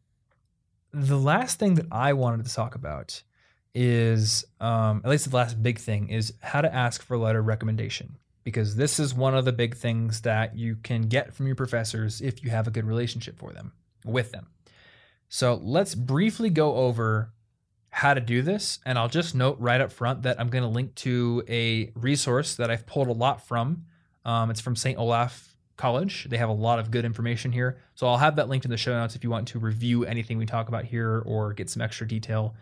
the 0.91 1.17
last 1.17 1.59
thing 1.59 1.75
that 1.75 1.85
I 1.91 2.13
wanted 2.13 2.45
to 2.47 2.53
talk 2.53 2.73
about 2.75 3.21
is, 3.75 4.45
um, 4.59 5.01
at 5.03 5.09
least 5.11 5.29
the 5.29 5.35
last 5.35 5.61
big 5.61 5.77
thing, 5.79 6.09
is 6.09 6.33
how 6.41 6.61
to 6.61 6.73
ask 6.73 7.03
for 7.03 7.13
a 7.15 7.19
letter 7.19 7.39
of 7.39 7.45
recommendation. 7.45 8.17
Because 8.49 8.75
this 8.75 8.99
is 8.99 9.13
one 9.13 9.35
of 9.35 9.45
the 9.45 9.51
big 9.51 9.75
things 9.75 10.21
that 10.21 10.57
you 10.57 10.75
can 10.75 11.03
get 11.03 11.33
from 11.33 11.45
your 11.47 11.55
professors 11.55 12.21
if 12.21 12.43
you 12.43 12.49
have 12.49 12.67
a 12.67 12.71
good 12.71 12.85
relationship 12.85 13.37
for 13.37 13.51
them 13.51 13.73
with 14.05 14.31
them. 14.31 14.47
So 15.29 15.59
let's 15.63 15.95
briefly 15.95 16.49
go 16.49 16.75
over 16.75 17.31
how 17.91 18.13
to 18.13 18.21
do 18.21 18.41
this. 18.41 18.79
And 18.85 18.97
I'll 18.97 19.09
just 19.09 19.35
note 19.35 19.57
right 19.59 19.79
up 19.79 19.91
front 19.91 20.23
that 20.23 20.39
I'm 20.39 20.49
going 20.49 20.63
to 20.63 20.69
link 20.69 20.95
to 20.95 21.43
a 21.47 21.91
resource 21.95 22.55
that 22.55 22.69
I've 22.71 22.85
pulled 22.85 23.07
a 23.07 23.13
lot 23.13 23.47
from. 23.47 23.85
Um, 24.25 24.49
it's 24.51 24.61
from 24.61 24.75
St. 24.75 24.97
Olaf 24.97 25.55
College. 25.77 26.27
They 26.29 26.37
have 26.37 26.49
a 26.49 26.53
lot 26.53 26.79
of 26.79 26.91
good 26.91 27.05
information 27.05 27.51
here. 27.51 27.79
So 27.95 28.07
I'll 28.07 28.17
have 28.17 28.35
that 28.35 28.49
linked 28.49 28.65
in 28.65 28.71
the 28.71 28.77
show 28.77 28.93
notes 28.93 29.15
if 29.15 29.23
you 29.23 29.29
want 29.29 29.47
to 29.49 29.59
review 29.59 30.05
anything 30.05 30.37
we 30.37 30.45
talk 30.45 30.67
about 30.67 30.85
here 30.85 31.23
or 31.25 31.53
get 31.53 31.69
some 31.69 31.81
extra 31.81 32.07
detail. 32.07 32.55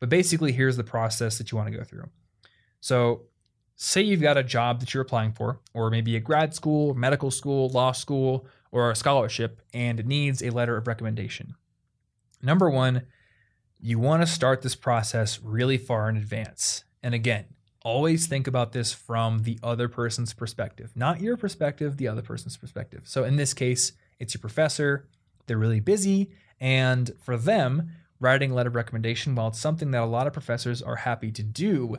But 0.00 0.08
basically, 0.08 0.52
here's 0.52 0.76
the 0.76 0.84
process 0.84 1.38
that 1.38 1.52
you 1.52 1.56
want 1.56 1.70
to 1.70 1.76
go 1.76 1.84
through. 1.84 2.08
So, 2.80 3.22
say 3.76 4.02
you've 4.02 4.20
got 4.20 4.36
a 4.36 4.44
job 4.44 4.80
that 4.80 4.94
you're 4.94 5.02
applying 5.02 5.32
for, 5.32 5.60
or 5.72 5.90
maybe 5.90 6.16
a 6.16 6.20
grad 6.20 6.54
school, 6.54 6.94
medical 6.94 7.30
school, 7.30 7.68
law 7.70 7.92
school, 7.92 8.46
or 8.70 8.90
a 8.90 8.96
scholarship, 8.96 9.62
and 9.72 10.00
it 10.00 10.06
needs 10.06 10.42
a 10.42 10.50
letter 10.50 10.76
of 10.76 10.86
recommendation. 10.86 11.54
Number 12.42 12.68
one, 12.68 13.02
you 13.80 13.98
want 13.98 14.22
to 14.22 14.26
start 14.26 14.62
this 14.62 14.74
process 14.74 15.40
really 15.42 15.78
far 15.78 16.08
in 16.08 16.16
advance. 16.16 16.84
And 17.02 17.14
again, 17.14 17.46
always 17.82 18.26
think 18.26 18.46
about 18.46 18.72
this 18.72 18.92
from 18.92 19.42
the 19.42 19.58
other 19.62 19.88
person's 19.88 20.32
perspective, 20.32 20.92
not 20.94 21.20
your 21.20 21.36
perspective, 21.36 21.96
the 21.96 22.08
other 22.08 22.22
person's 22.22 22.56
perspective. 22.56 23.02
So 23.04 23.24
in 23.24 23.36
this 23.36 23.52
case, 23.54 23.92
it's 24.18 24.34
your 24.34 24.40
professor, 24.40 25.06
they're 25.46 25.58
really 25.58 25.80
busy, 25.80 26.30
and 26.58 27.10
for 27.22 27.36
them, 27.36 27.90
writing 28.20 28.52
a 28.52 28.54
letter 28.54 28.70
of 28.70 28.74
recommendation, 28.74 29.34
while 29.34 29.48
it's 29.48 29.58
something 29.58 29.90
that 29.90 30.02
a 30.02 30.06
lot 30.06 30.26
of 30.26 30.32
professors 30.32 30.80
are 30.80 30.96
happy 30.96 31.30
to 31.32 31.42
do, 31.42 31.98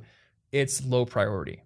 it's 0.52 0.84
low 0.84 1.06
priority. 1.06 1.62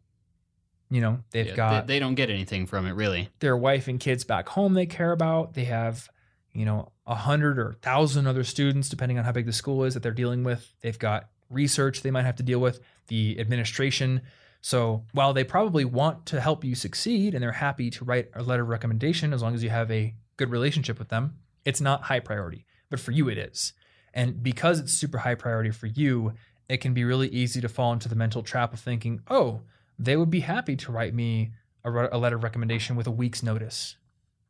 You 0.89 1.01
know, 1.01 1.19
they've 1.31 1.47
Yeah, 1.47 1.55
got 1.55 1.87
they, 1.87 1.95
they 1.95 1.99
don't 1.99 2.15
get 2.15 2.29
anything 2.29 2.65
from 2.65 2.85
it 2.87 2.93
really. 2.93 3.29
their 3.39 3.55
wife 3.55 3.87
and 3.87 3.99
kids 3.99 4.23
back 4.23 4.49
home 4.49 4.73
they 4.73 4.85
care 4.87 5.11
about. 5.11 5.53
They 5.53 5.65
have, 5.65 6.09
you 6.51 6.65
know, 6.65 6.91
a 7.05 7.15
hundred 7.15 7.59
or 7.59 7.69
a 7.69 7.73
thousand 7.75 8.25
other 8.27 8.43
students, 8.43 8.89
depending 8.89 9.17
on 9.19 9.23
how 9.25 9.31
big 9.31 9.45
the 9.45 9.53
school 9.53 9.83
is 9.83 9.93
that 9.93 10.01
they're 10.03 10.11
dealing 10.11 10.43
with. 10.43 10.73
They've 10.81 10.97
got 10.97 11.29
research 11.49 12.01
they 12.01 12.11
might 12.11 12.25
have 12.25 12.35
to 12.37 12.43
deal 12.43 12.59
with, 12.59 12.79
the 13.07 13.39
administration. 13.39 14.21
So 14.61 15.05
while 15.13 15.33
they 15.33 15.43
probably 15.43 15.85
want 15.85 16.25
to 16.27 16.41
help 16.41 16.63
you 16.63 16.75
succeed 16.75 17.33
and 17.33 17.41
they're 17.41 17.51
happy 17.53 17.89
to 17.91 18.03
write 18.05 18.29
a 18.33 18.43
letter 18.43 18.63
of 18.63 18.69
recommendation 18.69 19.31
as 19.33 19.41
long 19.41 19.53
as 19.55 19.63
you 19.63 19.69
have 19.69 19.89
a 19.91 20.13
good 20.37 20.49
relationship 20.51 20.99
with 20.99 21.09
them, 21.09 21.35
it's 21.65 21.79
not 21.81 22.03
high 22.03 22.19
priority. 22.19 22.65
But 22.89 22.99
for 22.99 23.11
you, 23.11 23.29
it 23.29 23.37
is. 23.37 23.73
And 24.13 24.41
because 24.43 24.79
it's 24.79 24.91
super 24.93 25.19
high 25.19 25.35
priority 25.35 25.69
for 25.71 25.85
you, 25.87 26.33
it 26.67 26.77
can 26.77 26.93
be 26.93 27.03
really 27.03 27.29
easy 27.29 27.61
to 27.61 27.69
fall 27.69 27.93
into 27.93 28.09
the 28.09 28.15
mental 28.15 28.43
trap 28.43 28.73
of 28.73 28.79
thinking, 28.79 29.21
oh, 29.29 29.61
they 29.99 30.15
would 30.15 30.29
be 30.29 30.39
happy 30.39 30.75
to 30.77 30.91
write 30.91 31.13
me 31.13 31.51
a, 31.83 31.91
re- 31.91 32.09
a 32.11 32.17
letter 32.17 32.37
of 32.37 32.43
recommendation 32.43 32.95
with 32.95 33.05
a 33.05 33.11
week's 33.11 33.43
notice 33.43 33.97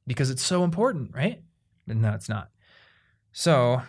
because 0.05 0.29
it's 0.29 0.43
so 0.43 0.63
important, 0.63 1.13
right? 1.13 1.41
No, 1.87 2.13
it's 2.13 2.29
not. 2.29 2.51
So, 3.31 3.81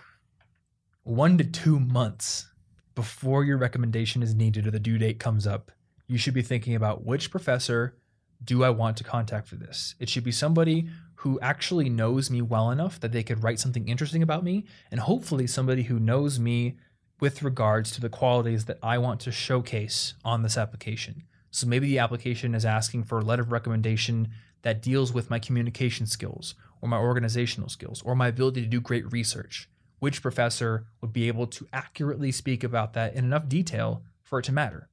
one 1.02 1.38
to 1.38 1.44
two 1.44 1.78
months 1.78 2.48
before 2.94 3.44
your 3.44 3.58
recommendation 3.58 4.22
is 4.22 4.34
needed 4.34 4.66
or 4.66 4.70
the 4.70 4.80
due 4.80 4.98
date 4.98 5.18
comes 5.18 5.46
up, 5.46 5.70
you 6.06 6.18
should 6.18 6.34
be 6.34 6.42
thinking 6.42 6.74
about 6.74 7.04
which 7.04 7.30
professor 7.30 7.96
do 8.42 8.64
I 8.64 8.70
want 8.70 8.96
to 8.96 9.04
contact 9.04 9.48
for 9.48 9.56
this? 9.56 9.94
It 9.98 10.08
should 10.08 10.24
be 10.24 10.32
somebody 10.32 10.88
who 11.16 11.38
actually 11.40 11.90
knows 11.90 12.30
me 12.30 12.40
well 12.40 12.70
enough 12.70 12.98
that 13.00 13.12
they 13.12 13.22
could 13.22 13.42
write 13.42 13.61
something 13.61 13.86
interesting 13.86 14.22
about 14.22 14.42
me, 14.42 14.64
and 14.90 15.00
hopefully 15.00 15.46
somebody 15.46 15.82
who 15.84 16.00
knows 16.00 16.38
me 16.38 16.78
with 17.20 17.42
regards 17.42 17.90
to 17.92 18.00
the 18.00 18.08
qualities 18.08 18.64
that 18.64 18.78
I 18.82 18.96
want 18.96 19.20
to 19.20 19.32
showcase 19.32 20.14
on 20.24 20.42
this 20.42 20.56
application. 20.56 21.24
So 21.51 21.66
maybe 21.66 21.86
the 21.86 21.98
application 21.98 22.55
is 22.55 22.64
asking 22.64 23.05
for 23.05 23.18
a 23.18 23.24
letter 23.24 23.42
of 23.42 23.53
recommendation 23.53 24.28
that 24.62 24.82
deals 24.82 25.12
with 25.12 25.30
my 25.30 25.38
communication 25.38 26.07
skills 26.07 26.55
or 26.80 26.88
my 26.88 26.98
organizational 26.98 27.68
skills 27.68 28.03
or 28.03 28.14
my 28.14 28.28
ability 28.28 28.61
to 28.62 28.66
do 28.66 28.80
great 28.80 29.11
research. 29.11 29.68
Which 29.98 30.22
professor 30.22 30.86
would 31.01 31.12
be 31.12 31.28
able 31.28 31.46
to 31.48 31.66
accurately 31.72 32.32
speak 32.32 32.64
about 32.64 32.94
that 32.94 33.14
in 33.14 33.24
enough 33.24 33.48
detail 33.48 34.03
for 34.22 34.38
it 34.38 34.44
to 34.44 34.53
matter? 34.53 34.88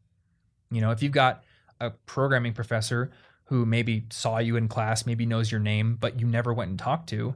You 0.70 0.82
know, 0.82 0.92
if 0.92 1.02
you've 1.02 1.12
got 1.12 1.44
a 1.80 1.92
programming 1.92 2.54
professor 2.54 3.12
who 3.46 3.66
maybe 3.66 4.06
saw 4.10 4.40
you 4.40 4.58
in 4.58 4.68
class, 4.68 5.06
maybe 5.06 5.26
knows 5.26 5.52
your 5.52 5.62
name, 5.62 5.96
but 6.00 6.20
you 6.20 6.28
never 6.28 6.54
went 6.54 6.70
and 6.70 6.80
talked 6.80 7.08
to, 7.10 7.36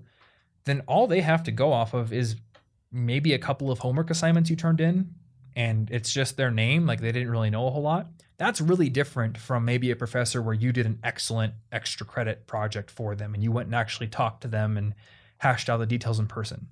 then 0.65 0.81
all 0.87 1.07
they 1.07 1.21
have 1.21 1.43
to 1.43 1.51
go 1.51 1.71
off 1.71 1.93
of 1.93 2.11
is 2.11 2.35
maybe 2.91 3.33
a 3.33 3.39
couple 3.39 3.71
of 3.71 3.79
homework 3.79 4.09
assignments 4.09 4.49
you 4.49 4.55
turned 4.55 4.81
in 4.81 5.13
and 5.55 5.89
it's 5.91 6.11
just 6.11 6.37
their 6.37 6.51
name, 6.51 6.85
like 6.85 7.01
they 7.01 7.11
didn't 7.11 7.29
really 7.29 7.49
know 7.49 7.67
a 7.67 7.71
whole 7.71 7.81
lot. 7.81 8.07
That's 8.37 8.61
really 8.61 8.89
different 8.89 9.37
from 9.37 9.65
maybe 9.65 9.91
a 9.91 9.95
professor 9.95 10.41
where 10.41 10.53
you 10.53 10.71
did 10.71 10.85
an 10.85 10.99
excellent 11.03 11.53
extra 11.71 12.05
credit 12.05 12.47
project 12.47 12.89
for 12.89 13.15
them 13.15 13.33
and 13.33 13.43
you 13.43 13.51
went 13.51 13.67
and 13.67 13.75
actually 13.75 14.07
talked 14.07 14.41
to 14.41 14.47
them 14.47 14.77
and 14.77 14.95
hashed 15.37 15.69
out 15.69 15.77
the 15.77 15.85
details 15.85 16.19
in 16.19 16.27
person. 16.27 16.67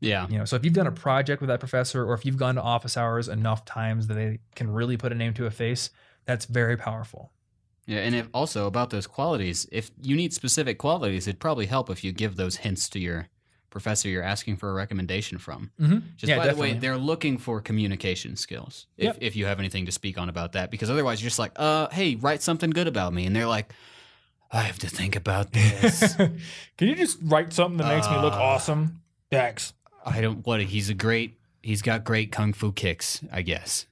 Yeah. 0.00 0.26
You 0.28 0.38
know, 0.38 0.44
so 0.44 0.56
if 0.56 0.64
you've 0.64 0.74
done 0.74 0.88
a 0.88 0.92
project 0.92 1.40
with 1.40 1.48
that 1.48 1.60
professor 1.60 2.04
or 2.04 2.14
if 2.14 2.26
you've 2.26 2.36
gone 2.36 2.56
to 2.56 2.62
office 2.62 2.96
hours 2.96 3.28
enough 3.28 3.64
times 3.64 4.08
that 4.08 4.14
they 4.14 4.40
can 4.54 4.70
really 4.70 4.96
put 4.96 5.12
a 5.12 5.14
name 5.14 5.32
to 5.34 5.46
a 5.46 5.50
face, 5.50 5.90
that's 6.24 6.44
very 6.44 6.76
powerful. 6.76 7.32
Yeah, 7.86 7.98
and 7.98 8.14
if 8.14 8.28
also 8.32 8.66
about 8.66 8.90
those 8.90 9.06
qualities, 9.06 9.66
if 9.72 9.90
you 10.00 10.14
need 10.14 10.32
specific 10.32 10.78
qualities, 10.78 11.26
it'd 11.26 11.40
probably 11.40 11.66
help 11.66 11.90
if 11.90 12.04
you 12.04 12.12
give 12.12 12.36
those 12.36 12.56
hints 12.56 12.88
to 12.90 12.98
your 12.98 13.28
professor 13.72 14.08
you're 14.08 14.22
asking 14.22 14.56
for 14.56 14.70
a 14.70 14.72
recommendation 14.72 15.38
from. 15.38 15.72
Mm-hmm. 15.80 15.98
Just 16.16 16.28
yeah, 16.28 16.36
by 16.38 16.44
definitely. 16.44 16.68
the 16.70 16.74
way, 16.74 16.78
they're 16.80 16.96
looking 16.96 17.38
for 17.38 17.60
communication 17.60 18.36
skills. 18.36 18.86
If 18.96 19.04
Yep. 19.06 19.16
if 19.20 19.34
you 19.34 19.46
have 19.46 19.58
anything 19.58 19.86
to 19.86 19.92
speak 19.92 20.16
on 20.18 20.28
about 20.28 20.52
that, 20.52 20.70
because 20.70 20.90
otherwise 20.90 21.20
you're 21.20 21.28
just 21.30 21.40
like, 21.40 21.52
uh, 21.56 21.88
hey, 21.90 22.14
write 22.14 22.42
something 22.42 22.70
good 22.70 22.86
about 22.86 23.12
me, 23.12 23.26
and 23.26 23.34
they're 23.34 23.46
like, 23.48 23.72
I 24.52 24.62
have 24.62 24.78
to 24.80 24.88
think 24.88 25.16
about 25.16 25.52
this. 25.58 26.14
Can 26.14 26.38
you 26.88 26.94
just 26.94 27.18
write 27.22 27.52
something 27.52 27.78
that 27.78 27.92
makes 27.96 28.08
me 28.08 28.16
look 28.18 28.34
Uh, 28.34 28.42
awesome? 28.42 29.00
Thanks. 29.30 29.72
I 30.04 30.20
don't. 30.20 30.46
What? 30.46 30.60
He's 30.62 30.90
a 30.90 30.94
great. 30.94 31.38
He's 31.62 31.80
got 31.82 32.04
great 32.04 32.30
kung 32.32 32.52
fu 32.52 32.70
kicks, 32.72 33.20
I 33.32 33.42
guess. 33.42 33.86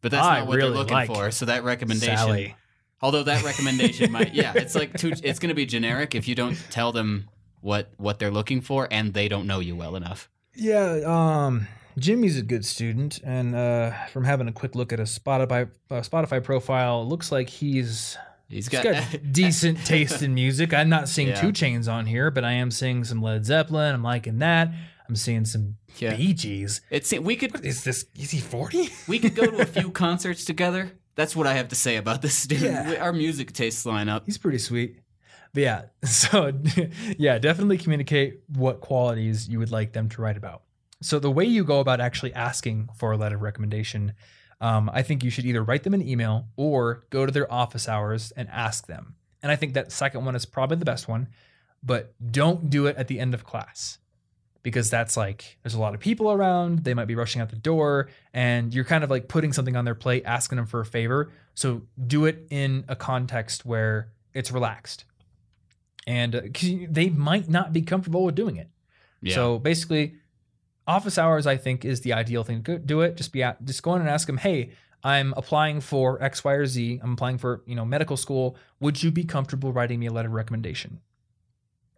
But 0.00 0.12
that's 0.12 0.24
I 0.26 0.38
not 0.38 0.48
what 0.48 0.56
really 0.56 0.68
they're 0.70 0.78
looking 0.78 0.94
like 0.94 1.08
for. 1.08 1.30
So 1.32 1.46
that 1.46 1.64
recommendation, 1.64 2.16
Sally. 2.16 2.54
although 3.02 3.24
that 3.24 3.42
recommendation 3.44 4.12
might, 4.12 4.32
yeah, 4.32 4.52
it's 4.54 4.76
like 4.76 4.96
too, 4.96 5.12
it's 5.24 5.40
going 5.40 5.48
to 5.48 5.54
be 5.56 5.66
generic 5.66 6.14
if 6.14 6.28
you 6.28 6.36
don't 6.36 6.56
tell 6.70 6.92
them 6.92 7.28
what 7.60 7.90
what 7.96 8.18
they're 8.18 8.30
looking 8.30 8.60
for 8.60 8.88
and 8.90 9.14
they 9.14 9.28
don't 9.28 9.46
know 9.46 9.60
you 9.60 9.76
well 9.76 9.96
enough. 9.96 10.28
Yeah, 10.54 11.00
um, 11.06 11.68
Jimmy's 11.98 12.36
a 12.38 12.42
good 12.42 12.64
student, 12.64 13.20
and 13.24 13.54
uh, 13.54 13.92
from 14.08 14.24
having 14.24 14.48
a 14.48 14.52
quick 14.52 14.74
look 14.74 14.92
at 14.92 14.98
his 14.98 15.16
Spotify 15.18 15.70
uh, 15.90 15.94
Spotify 16.00 16.42
profile, 16.42 17.06
looks 17.06 17.30
like 17.32 17.48
he's 17.48 18.16
He's 18.48 18.66
he's 18.68 18.82
got, 18.82 18.84
got 18.84 19.18
decent 19.32 19.84
taste 19.84 20.22
in 20.22 20.32
music. 20.34 20.72
I'm 20.72 20.88
not 20.88 21.06
seeing 21.08 21.28
Yeah. 21.28 21.40
2 21.40 21.48
Chainz 21.48 21.86
on 21.86 22.06
here, 22.06 22.30
but 22.30 22.44
I 22.44 22.52
am 22.52 22.70
seeing 22.70 23.04
some 23.04 23.20
Led 23.20 23.44
Zeppelin. 23.44 23.94
I'm 23.94 24.02
liking 24.02 24.38
that. 24.38 24.72
I'm 25.06 25.16
seeing 25.16 25.44
some 25.44 25.76
Yeah. 25.98 26.16
Bee 26.16 26.32
Gees. 26.32 26.80
It's 26.90 27.12
we 27.12 27.36
could 27.36 27.52
What 27.52 27.64
is 27.66 27.84
this? 27.84 28.06
Is 28.18 28.30
he 28.30 28.40
40? 28.40 28.88
we 29.08 29.18
could 29.18 29.34
go 29.34 29.44
to 29.44 29.60
a 29.60 29.66
few 29.80 29.90
concerts 29.90 30.46
together. 30.46 30.92
That's 31.14 31.36
what 31.36 31.46
I 31.46 31.54
have 31.54 31.68
to 31.68 31.74
say 31.74 31.96
about 31.96 32.22
this 32.22 32.46
dude. 32.46 32.62
Yeah. 32.62 32.94
Our 33.00 33.12
music 33.12 33.52
tastes 33.52 33.84
line 33.84 34.08
up. 34.08 34.22
He's 34.24 34.38
pretty 34.38 34.58
sweet. 34.58 34.98
But 35.54 35.62
yeah, 35.62 35.82
so 36.04 36.52
yeah, 37.18 37.38
definitely 37.38 37.78
communicate 37.78 38.40
what 38.48 38.80
qualities 38.80 39.48
you 39.48 39.58
would 39.58 39.70
like 39.70 39.92
them 39.92 40.08
to 40.10 40.22
write 40.22 40.36
about. 40.36 40.62
So 41.00 41.18
the 41.18 41.30
way 41.30 41.44
you 41.44 41.64
go 41.64 41.80
about 41.80 42.00
actually 42.00 42.34
asking 42.34 42.88
for 42.96 43.12
a 43.12 43.16
letter 43.16 43.36
of 43.36 43.42
recommendation, 43.42 44.14
um, 44.60 44.90
I 44.92 45.02
think 45.02 45.22
you 45.22 45.30
should 45.30 45.44
either 45.44 45.62
write 45.62 45.84
them 45.84 45.94
an 45.94 46.06
email 46.06 46.48
or 46.56 47.04
go 47.10 47.24
to 47.24 47.30
their 47.30 47.50
office 47.52 47.88
hours 47.88 48.32
and 48.32 48.48
ask 48.48 48.86
them. 48.86 49.14
And 49.42 49.52
I 49.52 49.56
think 49.56 49.74
that 49.74 49.92
second 49.92 50.24
one 50.24 50.34
is 50.34 50.44
probably 50.44 50.76
the 50.76 50.84
best 50.84 51.06
one, 51.06 51.28
but 51.82 52.14
don't 52.32 52.68
do 52.68 52.86
it 52.86 52.96
at 52.96 53.06
the 53.06 53.20
end 53.20 53.34
of 53.34 53.44
class 53.44 53.98
because 54.64 54.90
that's 54.90 55.16
like 55.16 55.56
there's 55.62 55.74
a 55.74 55.80
lot 55.80 55.94
of 55.94 56.00
people 56.00 56.32
around, 56.32 56.84
they 56.84 56.94
might 56.94 57.06
be 57.06 57.14
rushing 57.14 57.40
out 57.40 57.50
the 57.50 57.56
door, 57.56 58.08
and 58.34 58.74
you're 58.74 58.84
kind 58.84 59.04
of 59.04 59.10
like 59.10 59.28
putting 59.28 59.52
something 59.52 59.76
on 59.76 59.84
their 59.84 59.94
plate, 59.94 60.24
asking 60.26 60.56
them 60.56 60.66
for 60.66 60.80
a 60.80 60.86
favor. 60.86 61.30
So 61.54 61.82
do 62.06 62.24
it 62.24 62.46
in 62.50 62.84
a 62.88 62.96
context 62.96 63.64
where 63.64 64.10
it's 64.34 64.50
relaxed. 64.50 65.04
And 66.08 66.34
uh, 66.34 66.40
they 66.88 67.10
might 67.10 67.50
not 67.50 67.72
be 67.72 67.82
comfortable 67.82 68.24
with 68.24 68.34
doing 68.34 68.56
it. 68.56 68.70
Yeah. 69.20 69.34
So 69.34 69.58
basically, 69.58 70.14
office 70.86 71.18
hours 71.18 71.46
I 71.46 71.58
think 71.58 71.84
is 71.84 72.00
the 72.00 72.14
ideal 72.14 72.42
thing. 72.42 72.62
Go, 72.62 72.78
do 72.78 73.02
it. 73.02 73.16
Just 73.16 73.30
be 73.30 73.42
at, 73.42 73.62
just 73.64 73.82
go 73.82 73.94
in 73.94 74.00
and 74.00 74.08
ask 74.08 74.26
them, 74.26 74.38
hey, 74.38 74.70
I'm 75.04 75.34
applying 75.36 75.82
for 75.82 76.20
X, 76.22 76.42
Y, 76.42 76.52
or 76.52 76.66
Z. 76.66 77.00
I'm 77.02 77.12
applying 77.12 77.36
for 77.36 77.62
you 77.66 77.76
know 77.76 77.84
medical 77.84 78.16
school. 78.16 78.56
Would 78.80 79.02
you 79.02 79.10
be 79.10 79.22
comfortable 79.22 79.70
writing 79.70 80.00
me 80.00 80.06
a 80.06 80.12
letter 80.12 80.28
of 80.28 80.34
recommendation? 80.34 81.00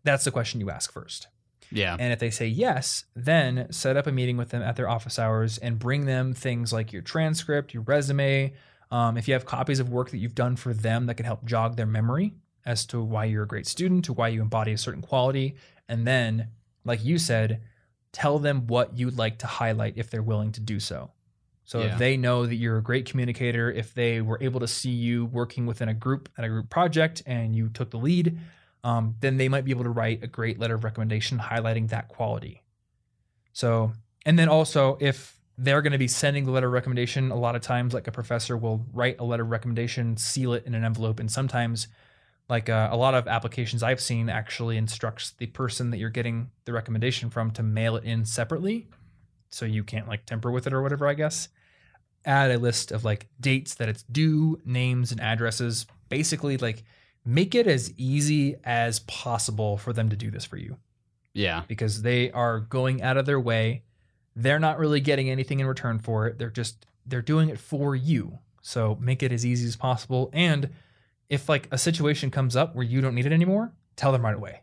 That's 0.03 0.25
the 0.25 0.33
question 0.33 0.61
you 0.61 0.71
ask 0.71 0.93
first. 0.93 1.29
yeah. 1.71 1.97
And 1.99 2.13
if 2.13 2.19
they 2.19 2.31
say 2.31 2.47
yes, 2.49 3.05
then 3.15 3.69
set 3.71 3.97
up 3.97 4.07
a 4.07 4.13
meeting 4.13 4.37
with 4.37 4.49
them 4.49 4.63
at 4.63 4.75
their 4.77 4.89
office 4.89 5.19
hours 5.19 5.57
and 5.59 5.79
bring 5.79 6.07
them 6.07 6.35
things 6.35 6.73
like 6.73 6.93
your 6.93 7.03
transcript, 7.03 7.75
your 7.75 7.85
resume. 7.85 8.55
Um, 8.91 9.17
if 9.17 9.29
you 9.29 9.35
have 9.35 9.47
copies 9.47 9.79
of 9.79 9.89
work 9.89 10.11
that 10.11 10.19
you've 10.19 10.35
done 10.35 10.57
for 10.57 10.75
them 10.75 11.07
that 11.07 11.15
can 11.15 11.27
help 11.27 11.45
jog 11.45 11.77
their 11.77 11.87
memory 11.87 12.35
as 12.67 12.87
to 12.87 13.03
why 13.03 13.25
you're 13.25 13.45
a 13.45 13.49
great 13.49 13.67
student, 13.67 14.05
to 14.07 14.13
why 14.13 14.29
you 14.29 14.43
embody 14.43 14.73
a 14.73 14.79
certain 14.79 15.03
quality. 15.03 15.57
And 15.89 16.07
then, 16.07 16.49
like 16.85 17.05
you 17.05 17.19
said, 17.19 17.63
tell 18.13 18.39
them 18.39 18.67
what 18.67 18.97
you'd 18.97 19.17
like 19.17 19.39
to 19.39 19.47
highlight 19.47 19.95
if 19.97 20.11
they're 20.11 20.23
willing 20.23 20.53
to 20.53 20.61
do 20.61 20.81
so. 20.81 21.11
So 21.65 21.81
Yeah. 21.81 21.93
if 21.93 21.99
they 21.99 22.17
know 22.17 22.47
that 22.47 22.57
you're 22.57 22.79
a 22.79 22.83
great 22.83 23.07
communicator, 23.07 23.71
if 23.71 23.95
they 23.95 24.21
were 24.21 24.39
able 24.41 24.61
to 24.61 24.67
see 24.67 24.91
you 24.91 25.27
working 25.27 25.67
within 25.67 25.89
a 25.89 25.95
group 25.95 26.29
at 26.37 26.45
a 26.45 26.49
group 26.49 26.69
project 26.69 27.23
and 27.27 27.55
you 27.55 27.69
took 27.69 27.91
the 27.91 27.99
lead, 27.99 28.39
um, 28.83 29.15
then 29.21 29.37
they 29.37 29.49
might 29.49 29.65
be 29.65 29.71
able 29.71 29.85
to 29.85 29.91
write 29.91 30.25
a 30.25 30.27
great 30.27 30.59
letter 30.59 30.75
of 30.75 30.85
recommendation 30.85 31.39
highlighting 31.39 31.89
that 31.91 32.09
quality. 32.09 32.63
So, 33.53 33.93
and 34.27 34.39
then 34.39 34.49
also 34.49 34.97
if 35.01 35.39
they're 35.59 35.83
going 35.83 35.93
to 35.93 35.99
be 35.99 36.09
sending 36.09 36.45
the 36.45 36.51
letter 36.51 36.67
of 36.69 36.73
recommendation, 36.73 37.31
a 37.31 37.37
lot 37.37 37.55
of 37.55 37.61
times, 37.63 37.93
like 37.93 38.07
a 38.07 38.13
professor 38.13 38.57
will 38.57 38.87
write 38.93 39.17
a 39.21 39.25
letter 39.25 39.43
of 39.43 39.51
recommendation, 39.51 40.17
seal 40.17 40.55
it 40.55 40.65
in 40.65 40.75
an 40.75 40.85
envelope, 40.85 41.21
and 41.21 41.31
sometimes, 41.31 41.87
like 42.51 42.69
uh, 42.69 42.89
a 42.91 42.97
lot 42.97 43.15
of 43.15 43.29
applications 43.29 43.83
I've 43.83 44.01
seen, 44.01 44.29
actually 44.29 44.77
instructs 44.77 45.31
the 45.31 45.47
person 45.47 45.91
that 45.91 45.99
you're 45.99 46.11
getting 46.11 46.51
the 46.65 46.73
recommendation 46.73 47.31
from 47.31 47.51
to 47.53 47.63
mail 47.63 47.97
it 47.97 48.05
in 48.05 48.25
separately, 48.25 48.89
so 49.51 49.65
you 49.65 49.85
can't 49.85 50.09
like 50.09 50.27
temper 50.27 50.51
with 50.51 50.67
it 50.67 50.73
or 50.73 50.83
whatever. 50.83 51.07
I 51.07 51.15
guess 51.15 51.49
add 52.27 52.51
a 52.51 52.59
list 52.59 52.93
of 52.93 53.05
like 53.05 53.29
dates 53.41 53.77
that 53.77 53.89
it's 53.89 54.03
due, 54.03 54.61
names, 54.65 55.13
and 55.13 55.21
addresses. 55.21 55.87
Basically, 56.11 56.57
like 56.59 56.83
make 57.25 57.55
it 57.55 57.67
as 57.67 57.93
easy 57.97 58.57
as 58.65 59.01
possible 59.01 59.79
for 59.79 59.93
them 59.93 60.09
to 60.11 60.17
do 60.17 60.31
this 60.31 60.45
for 60.45 60.57
you 60.57 60.77
yeah. 61.35 61.63
because 61.69 62.03
they 62.03 62.31
are 62.33 62.61
going 62.61 63.03
out 63.03 63.17
of 63.17 63.27
their 63.27 63.41
way. 63.41 63.83
They're 64.37 64.59
not 64.59 64.79
really 64.79 65.01
getting 65.01 65.29
anything 65.29 65.61
in 65.61 65.67
return 65.67 65.99
for 65.99 66.27
it. 66.27 66.39
They're 66.39 66.51
just 66.51 66.87
they're 67.07 67.23
doing 67.23 67.49
it 67.49 67.59
for 67.59 67.95
you. 67.95 68.39
So 68.63 68.97
make 69.01 69.23
it 69.23 69.33
as 69.33 69.45
easy 69.45 69.67
as 69.67 69.77
possible. 69.77 70.31
And 70.33 70.71
if 71.31 71.49
like 71.49 71.69
a 71.71 71.79
situation 71.79 72.31
comes 72.31 72.57
up 72.57 72.75
where 72.77 72.85
you 72.85 73.01
don't 73.01 73.15
need 73.15 73.25
it 73.25 73.33
anymore, 73.33 73.73
tell 73.97 74.13
them 74.13 74.23
right 74.23 74.35
away. 74.35 74.61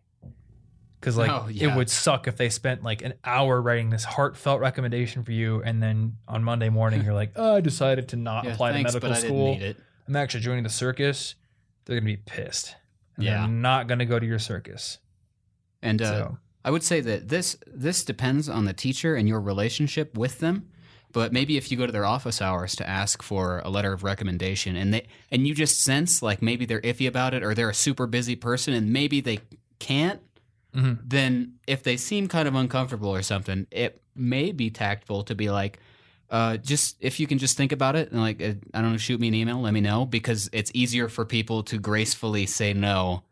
Cause 0.99 1.15
like 1.15 1.29
Oh, 1.31 1.47
yeah. 1.47 1.71
it 1.71 1.75
would 1.77 1.89
suck 1.89 2.27
if 2.27 2.37
they 2.37 2.49
spent 2.49 2.83
like 2.83 3.01
an 3.03 3.13
hour 3.23 3.61
writing 3.61 3.89
this 3.91 4.03
heartfelt 4.03 4.59
recommendation 4.59 5.23
for 5.23 5.31
you, 5.31 5.61
and 5.63 5.81
then 5.81 6.17
on 6.27 6.43
Monday 6.43 6.69
morning 6.69 7.03
you're 7.03 7.13
like, 7.13 7.31
oh, 7.35 7.55
I 7.55 7.61
decided 7.61 8.09
to 8.09 8.15
not 8.15 8.45
Yeah, 8.45 8.53
apply 8.53 8.73
thanks, 8.73 8.91
to 8.91 8.95
medical 8.97 9.09
but 9.09 9.17
I 9.17 9.21
didn't 9.21 9.35
school. 9.37 9.53
need 9.53 9.61
it. 9.61 9.77
I'm 10.07 10.15
actually 10.15 10.41
joining 10.41 10.63
the 10.63 10.69
circus. 10.69 11.35
They're 11.85 11.95
gonna 11.97 12.05
be 12.05 12.17
pissed. 12.17 12.75
And 13.15 13.25
Yeah. 13.25 13.39
They're 13.41 13.47
not 13.47 13.87
gonna 13.87 14.05
go 14.05 14.19
to 14.19 14.25
your 14.25 14.39
circus. 14.39 14.97
And 15.83 16.01
uh, 16.01 16.05
so 16.05 16.37
I 16.65 16.71
would 16.71 16.83
say 16.83 16.99
that 17.01 17.29
this 17.29 17.57
this 17.67 18.03
depends 18.03 18.49
on 18.49 18.65
the 18.65 18.73
teacher 18.73 19.15
and 19.15 19.27
your 19.27 19.39
relationship 19.39 20.17
with 20.17 20.39
them. 20.39 20.67
But 21.13 21.31
maybe 21.33 21.57
if 21.57 21.71
you 21.71 21.77
go 21.77 21.85
to 21.85 21.91
their 21.91 22.05
office 22.05 22.41
hours 22.41 22.75
to 22.75 22.87
ask 22.87 23.23
for 23.23 23.59
a 23.65 23.69
letter 23.69 23.93
of 23.93 24.03
recommendation 24.03 24.75
and 24.75 24.93
they 24.93 25.07
and 25.31 25.47
you 25.47 25.55
just 25.55 25.81
sense 25.83 26.21
like 26.21 26.41
maybe 26.41 26.65
they're 26.65 26.81
iffy 26.81 27.07
about 27.07 27.33
it 27.33 27.43
or 27.43 27.53
they're 27.55 27.69
a 27.69 27.73
super 27.73 28.05
busy 28.07 28.35
person 28.35 28.73
and 28.73 28.91
maybe 28.91 29.21
they 29.21 29.39
can't, 29.79 30.21
Mhm. 30.75 30.99
then 31.03 31.53
if 31.65 31.81
they 31.83 31.97
seem 31.97 32.27
kind 32.27 32.47
of 32.47 32.53
uncomfortable 32.55 33.09
or 33.09 33.21
something, 33.23 33.67
it 33.71 34.01
may 34.15 34.51
be 34.51 34.69
tactful 34.69 35.23
to 35.23 35.33
be 35.33 35.49
like, 35.49 35.79
uh, 36.29 36.57
just 36.57 36.97
if 36.99 37.19
you 37.21 37.25
can 37.25 37.37
just 37.37 37.55
think 37.55 37.71
about 37.71 37.95
it 37.95 38.11
and 38.11 38.19
like 38.19 38.41
uh, 38.41 38.53
I 38.73 38.81
don't 38.81 38.91
know, 38.91 38.97
shoot 38.97 39.19
me 39.19 39.29
an 39.29 39.33
email, 39.33 39.61
let 39.61 39.73
me 39.73 39.81
know 39.81 40.05
because 40.05 40.49
it's 40.51 40.71
easier 40.73 41.07
for 41.07 41.23
people 41.25 41.63
to 41.63 41.77
gracefully 41.77 42.45
say 42.45 42.73
no, 42.73 43.23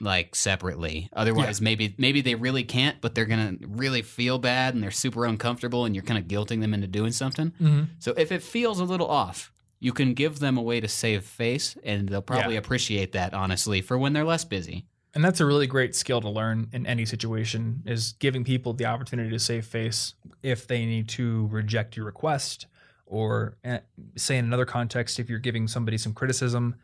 like 0.00 0.34
separately. 0.34 1.08
Otherwise, 1.12 1.60
maybe 1.60 1.94
maybe 1.98 2.20
they 2.20 2.34
really 2.34 2.64
can't, 2.64 3.00
but 3.00 3.14
they're 3.14 3.24
gonna 3.26 3.56
really 3.66 4.02
feel 4.02 4.38
bad 4.38 4.74
and 4.74 4.82
they're 4.82 4.90
super 4.90 5.24
uncomfortable, 5.26 5.84
and 5.84 5.94
you're 5.94 6.04
kind 6.04 6.18
of 6.18 6.24
guilting 6.26 6.60
them 6.60 6.74
into 6.74 6.86
doing 6.86 7.12
something. 7.12 7.50
Mm-hmm. 7.60 7.82
So 7.98 8.12
if 8.16 8.32
it 8.32 8.42
feels 8.42 8.80
a 8.80 8.84
little 8.84 9.06
off, 9.08 9.52
you 9.80 9.92
can 9.92 10.14
give 10.14 10.38
them 10.38 10.56
a 10.56 10.62
way 10.62 10.80
to 10.80 10.88
save 10.88 11.24
face, 11.24 11.76
and 11.84 12.08
they'll 12.08 12.22
probably 12.22 12.54
Yeah. 12.54 12.60
appreciate 12.60 13.12
that 13.12 13.34
honestly 13.34 13.80
for 13.80 13.98
when 13.98 14.12
they're 14.12 14.24
less 14.24 14.44
busy. 14.44 14.86
And 15.14 15.22
that's 15.22 15.40
a 15.40 15.44
really 15.44 15.66
great 15.66 15.94
skill 15.94 16.22
to 16.22 16.28
learn 16.30 16.68
in 16.72 16.86
any 16.86 17.04
situation 17.04 17.82
is 17.84 18.12
giving 18.18 18.44
people 18.44 18.72
the 18.72 18.86
opportunity 18.86 19.28
to 19.28 19.38
save 19.38 19.66
face 19.66 20.14
if 20.42 20.66
they 20.66 20.86
need 20.86 21.06
to 21.10 21.48
reject 21.48 21.96
your 21.98 22.06
request 22.06 22.64
or 23.04 23.58
eh, 23.62 23.80
say 24.16 24.38
in 24.38 24.46
another 24.46 24.64
context 24.64 25.20
if 25.20 25.28
you're 25.28 25.38
giving 25.38 25.68
somebody 25.68 25.98
some 25.98 26.14
criticism, 26.14 26.76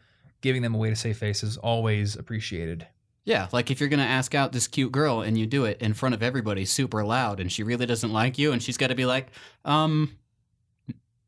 giving 0.42 0.60
them 0.60 0.74
a 0.74 0.78
way 0.78 0.90
to 0.90 0.96
save 0.96 1.16
face 1.16 1.42
is 1.42 1.56
always 1.56 2.16
appreciated. 2.16 2.86
Yeah, 3.28 3.48
like 3.52 3.70
if 3.70 3.78
you're 3.78 3.90
gonna 3.90 4.04
ask 4.04 4.34
out 4.34 4.52
this 4.52 4.66
cute 4.66 4.90
girl 4.90 5.20
and 5.20 5.36
you 5.36 5.44
do 5.44 5.66
it 5.66 5.82
in 5.82 5.92
front 5.92 6.14
of 6.14 6.22
everybody 6.22 6.64
super 6.64 7.04
loud 7.04 7.40
and 7.40 7.52
she 7.52 7.62
really 7.62 7.84
doesn't 7.84 8.10
like 8.10 8.38
you 8.38 8.52
and 8.52 8.62
she's 8.62 8.78
gotta 8.78 8.94
be 8.94 9.04
like, 9.04 9.26
um 9.66 10.16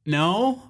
no. 0.06 0.62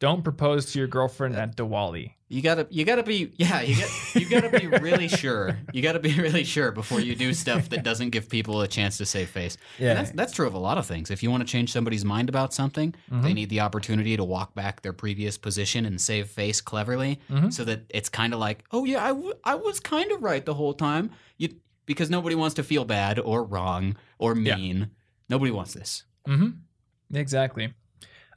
Don't 0.00 0.24
propose 0.24 0.72
to 0.72 0.78
your 0.78 0.88
girlfriend 0.88 1.36
at 1.36 1.56
Diwali. 1.56 2.14
You 2.28 2.40
gotta 2.42 2.66
you 2.70 2.84
gotta 2.86 3.02
be 3.02 3.32
yeah, 3.36 3.60
you 3.60 3.76
got 3.76 3.90
you 4.14 4.28
gotta 4.28 4.58
be 4.58 4.66
really 4.80 5.08
sure. 5.08 5.58
You 5.74 5.82
gotta 5.82 5.98
be 5.98 6.14
really 6.14 6.44
sure 6.44 6.72
before 6.72 7.00
you 7.00 7.14
do 7.14 7.34
stuff 7.34 7.68
that 7.68 7.82
doesn't 7.82 8.10
give 8.10 8.28
people 8.30 8.62
a 8.62 8.68
chance 8.68 8.96
to 8.98 9.04
save 9.04 9.28
face. 9.28 9.58
And 9.78 9.86
Yeah. 9.86 9.94
that's 9.94 10.10
that's 10.12 10.32
true 10.32 10.46
of 10.46 10.54
a 10.54 10.58
lot 10.58 10.78
of 10.78 10.86
things. 10.86 11.10
If 11.10 11.22
you 11.22 11.30
want 11.30 11.42
to 11.46 11.46
change 11.46 11.70
somebody's 11.70 12.04
mind 12.04 12.28
about 12.30 12.54
something, 12.54 12.94
Mm-hmm. 13.10 13.22
they 13.22 13.34
need 13.34 13.50
the 13.50 13.60
opportunity 13.60 14.16
to 14.16 14.24
walk 14.24 14.54
back 14.54 14.80
their 14.80 14.92
previous 14.94 15.36
position 15.36 15.84
and 15.84 16.00
save 16.00 16.28
face 16.30 16.60
cleverly, 16.62 17.20
Mhm. 17.30 17.52
so 17.52 17.64
that 17.64 17.80
it's 17.90 18.08
kind 18.08 18.32
of 18.32 18.40
like, 18.40 18.64
oh 18.72 18.84
yeah, 18.84 19.04
I, 19.04 19.08
w- 19.08 19.34
I 19.44 19.54
was 19.56 19.80
kind 19.80 20.10
of 20.12 20.22
right 20.22 20.44
the 20.46 20.54
whole 20.54 20.72
time. 20.72 21.10
You 21.36 21.48
because 21.84 22.08
nobody 22.08 22.36
wants 22.36 22.54
to 22.54 22.62
feel 22.62 22.84
bad 22.86 23.18
or 23.18 23.42
wrong 23.44 23.96
or 24.18 24.34
Yeah. 24.38 24.56
mean. 24.56 24.90
Nobody 25.28 25.50
wants 25.50 25.74
this. 25.74 26.04
Mm-hmm. 26.28 27.16
Exactly. 27.16 27.74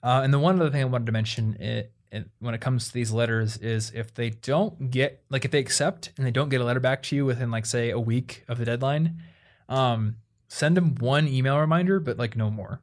Uh, 0.04 0.22
and 0.24 0.34
the 0.34 0.40
one 0.40 0.60
other 0.60 0.70
thing 0.70 0.82
I 0.82 0.86
wanted 0.86 1.06
to 1.06 1.12
mention 1.14 1.56
it, 1.62 1.92
it, 2.12 2.30
when 2.40 2.54
it 2.54 2.60
comes 2.62 2.88
to 2.90 2.94
these 2.94 3.12
letters 3.12 3.58
is 3.58 3.92
if 3.96 4.14
they 4.14 4.30
don't 4.32 4.92
get 4.92 5.24
like 5.30 5.46
if 5.46 5.52
they 5.52 5.60
accept 5.60 6.12
and 6.18 6.28
they 6.28 6.32
don't 6.32 6.50
get 6.50 6.60
a 6.62 6.64
letter 6.66 6.82
back 6.82 7.02
to 7.04 7.16
you 7.16 7.26
within 7.26 7.50
like 7.52 7.66
say 7.66 7.90
a 7.90 8.00
week 8.00 8.44
of 8.50 8.58
the 8.60 8.66
deadline, 8.66 9.22
um, 9.70 10.18
send 10.50 10.76
them 10.78 10.96
one 10.96 11.28
email 11.28 11.58
reminder, 11.58 12.00
but 12.00 12.18
like 12.18 12.36
no 12.36 12.52
more. 12.52 12.82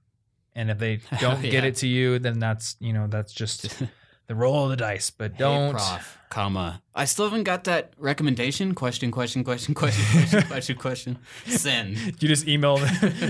And 0.54 0.70
if 0.70 0.78
they 0.78 0.96
don't 1.20 1.42
get 1.42 1.52
Yeah. 1.62 1.64
it 1.68 1.76
to 1.76 1.86
you, 1.86 2.18
then 2.18 2.38
that's 2.40 2.76
you 2.80 2.92
know 2.92 3.06
that's 3.06 3.32
just 3.32 3.68
the 4.26 4.34
roll 4.34 4.64
of 4.64 4.70
the 4.70 4.76
dice. 4.76 5.10
But 5.10 5.36
don't. 5.36 5.72
prof, 5.72 6.18
comma. 6.30 6.82
I 6.94 7.04
still 7.04 7.26
haven't 7.26 7.44
got 7.44 7.64
that 7.64 7.92
recommendation. 7.98 8.74
Question, 8.74 9.10
question, 9.12 9.44
question, 9.44 9.74
question, 9.74 10.10
question, 10.10 10.42
question, 10.48 10.76
question. 10.76 11.18
Send. 11.46 11.96
You 12.20 12.28
just 12.28 12.48
email 12.48 12.80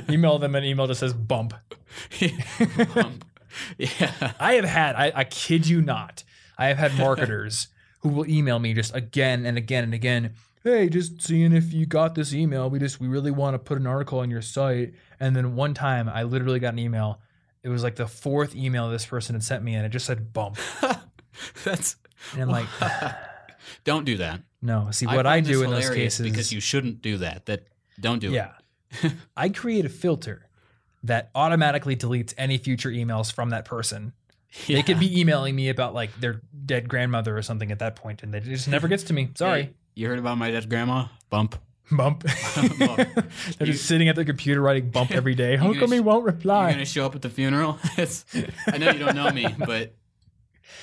email 0.08 0.38
them 0.38 0.54
an 0.54 0.64
email 0.64 0.86
that 0.86 0.94
says 0.94 1.12
bump. 1.12 1.54
Um, 2.94 3.18
yeah. 3.78 4.32
I 4.38 4.54
have 4.54 4.64
had, 4.64 4.96
I, 4.96 5.12
I 5.14 5.24
kid 5.24 5.66
you 5.66 5.82
not, 5.82 6.24
I 6.58 6.68
have 6.68 6.78
had 6.78 6.96
marketers 6.98 7.68
who 8.00 8.08
will 8.10 8.28
email 8.28 8.58
me 8.58 8.74
just 8.74 8.94
again 8.94 9.44
and 9.46 9.56
again 9.58 9.84
and 9.84 9.94
again. 9.94 10.34
Hey, 10.62 10.88
just 10.88 11.22
seeing 11.22 11.52
if 11.52 11.72
you 11.72 11.86
got 11.86 12.14
this 12.14 12.34
email. 12.34 12.68
We 12.68 12.78
just, 12.78 13.00
we 13.00 13.08
really 13.08 13.30
want 13.30 13.54
to 13.54 13.58
put 13.58 13.78
an 13.78 13.86
article 13.86 14.18
on 14.18 14.30
your 14.30 14.42
site. 14.42 14.94
And 15.18 15.34
then 15.34 15.54
one 15.56 15.72
time 15.72 16.08
I 16.08 16.24
literally 16.24 16.58
got 16.60 16.74
an 16.74 16.78
email. 16.78 17.20
It 17.62 17.68
was 17.70 17.82
like 17.82 17.96
the 17.96 18.06
fourth 18.06 18.54
email 18.54 18.90
this 18.90 19.06
person 19.06 19.34
had 19.34 19.42
sent 19.42 19.64
me 19.64 19.74
and 19.74 19.86
it 19.86 19.88
just 19.90 20.06
said 20.06 20.32
bump. 20.32 20.58
That's. 21.64 21.96
And 22.34 22.42
I'm 22.42 22.48
like, 22.48 22.66
Don't 23.84 24.04
do 24.04 24.18
that. 24.18 24.42
no. 24.60 24.88
See, 24.90 25.06
what 25.06 25.26
I, 25.26 25.40
this 25.40 25.50
do 25.56 25.62
in 25.62 25.70
those 25.70 25.90
cases. 25.90 26.28
because 26.28 26.52
you 26.52 26.60
shouldn't 26.60 27.00
do 27.02 27.18
that. 27.18 27.46
That 27.46 27.66
don't 27.98 28.18
do 28.18 28.28
it. 28.28 28.34
yeah. 28.34 28.52
I 29.36 29.48
create 29.50 29.84
a 29.84 29.88
filter 29.88 30.48
that 31.04 31.30
automatically 31.34 31.96
deletes 31.96 32.34
any 32.36 32.58
future 32.58 32.90
emails 32.90 33.32
from 33.32 33.50
that 33.50 33.64
person. 33.64 34.12
it. 34.68 34.74
They 34.74 34.82
could 34.82 34.98
be 35.00 35.20
emailing 35.20 35.54
me 35.56 35.68
about 35.68 35.94
like 35.94 36.18
their 36.20 36.40
dead 36.66 36.88
grandmother 36.88 37.36
or 37.36 37.42
something 37.42 37.70
at 37.72 37.78
that 37.78 37.96
point, 37.96 38.22
and 38.22 38.34
it 38.34 38.44
just 38.44 38.68
never 38.68 38.88
gets 38.88 39.04
to 39.04 39.12
me. 39.12 39.30
Sorry. 39.34 39.62
Hey, 39.62 39.70
you 39.94 40.08
heard 40.08 40.18
about 40.18 40.38
my 40.38 40.50
dead 40.50 40.68
grandma? 40.68 41.06
Bump. 41.30 41.56
Bump. 41.92 42.22
Bump. 42.78 42.78
They're 42.78 43.26
You- 43.60 43.66
just 43.72 43.86
sitting 43.86 44.08
at 44.08 44.14
the 44.16 44.24
computer 44.24 44.60
writing 44.60 44.90
bump 44.90 45.10
every 45.20 45.34
day. 45.34 45.56
How 45.56 45.72
come 45.74 45.90
he 45.92 46.00
won't 46.00 46.24
reply? 46.24 46.64
You're 46.64 46.72
gonna 46.74 46.84
show 46.84 47.06
up 47.06 47.14
at 47.16 47.22
the 47.22 47.30
funeral? 47.30 47.78
I 48.66 48.78
know 48.78 48.90
you 48.90 48.98
don't 48.98 49.16
know 49.16 49.30
me, 49.30 49.46
but 49.58 49.94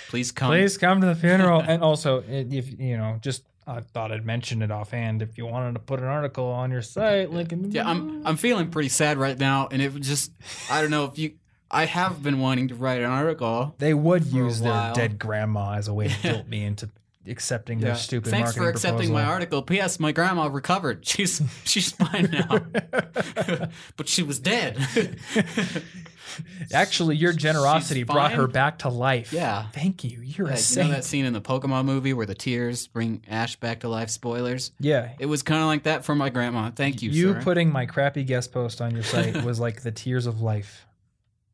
please 0.10 0.32
come. 0.32 0.50
Please 0.50 0.78
come 0.78 1.00
to 1.02 1.08
the 1.08 1.16
funeral. 1.16 1.62
and 1.62 1.82
also, 1.82 2.24
if 2.28 2.78
you 2.80 2.98
know, 2.98 3.18
just 3.22 3.44
I 3.68 3.82
thought 3.82 4.12
I'd 4.12 4.26
mention 4.26 4.62
it 4.62 4.72
offhand. 4.72 5.22
If 5.22 5.38
you 5.38 5.46
wanted 5.46 5.74
to 5.74 5.80
put 5.80 6.00
an 6.00 6.06
article 6.06 6.46
on 6.46 6.72
your 6.72 6.82
site, 6.82 7.32
link 7.32 7.52
in 7.52 7.64
the 7.64 7.70
Yeah, 7.70 7.88
I'm 7.88 8.26
I'm 8.26 8.38
feeling 8.38 8.70
pretty 8.70 8.90
sad 8.90 9.18
right 9.18 9.38
now, 9.38 9.68
and 9.70 9.82
it 9.82 9.94
was 9.94 10.08
just 10.08 10.32
I 10.72 10.82
don't 10.82 10.92
know 10.92 11.06
if 11.06 11.18
you. 11.18 11.34
I 11.70 11.84
have 11.84 12.24
been 12.24 12.40
wanting 12.40 12.70
to 12.70 12.76
write 12.76 13.02
an 13.02 13.10
article. 13.10 13.76
They 13.78 13.94
would 13.94 14.26
use 14.26 14.62
their 14.62 14.94
dead 14.94 15.20
grandma 15.20 15.74
as 15.74 15.90
a 15.90 15.94
way 15.94 16.08
to 16.08 16.22
guilt 16.22 16.48
me 16.48 16.64
into 16.64 16.90
accepting 17.30 17.80
their 17.80 17.96
stupid 17.96 18.30
Thanks 18.32 18.48
marketing 18.56 18.64
for 18.64 18.70
accepting 18.70 19.12
my 19.14 19.24
article. 19.24 19.62
P.S. 19.62 20.00
My 20.00 20.12
grandma 20.12 20.48
recovered. 20.48 21.06
She's 21.08 21.42
she's 21.66 21.92
fine 21.92 22.30
now, 22.32 22.60
but 23.98 24.08
she 24.08 24.24
was 24.24 24.40
dead. 24.40 24.78
Actually, 26.74 27.16
your 27.16 27.34
generosity 27.34 28.02
She's 28.02 28.08
brought 28.08 28.34
her 28.34 28.48
back 28.48 28.80
to 28.80 28.90
life. 28.90 29.34
Yeah. 29.34 29.68
Thank 29.74 30.04
you. 30.04 30.20
You're 30.22 30.48
Yeah, 30.48 30.54
a 30.54 30.58
you 30.58 30.62
saint. 30.62 30.90
know 30.90 30.96
that 30.96 31.04
scene 31.04 31.26
in 31.26 31.34
the 31.34 31.42
Pokemon 31.42 31.86
movie 31.86 32.14
where 32.14 32.26
the 32.26 32.36
tears 32.36 32.88
bring 32.88 33.24
Ash 33.28 33.56
back 33.56 33.80
to 33.82 33.90
life? 33.90 34.10
Spoilers. 34.10 34.72
yeah. 34.80 35.10
It 35.20 35.26
was 35.28 35.42
kind 35.42 35.62
of 35.62 35.68
like 35.68 35.84
that 35.84 36.06
for 36.06 36.14
my 36.16 36.30
grandma. 36.30 36.70
Thank 36.72 37.02
you, 37.02 37.10
You 37.10 37.34
sir. 37.34 37.42
putting 37.42 37.72
my 37.72 37.86
crappy 37.86 38.24
guest 38.24 38.52
post 38.52 38.82
on 38.82 38.94
your 38.94 39.04
site 39.04 39.44
was 39.44 39.60
like 39.60 39.82
the 39.82 39.92
tears 39.92 40.26
of 40.28 40.42
life. 40.42 40.86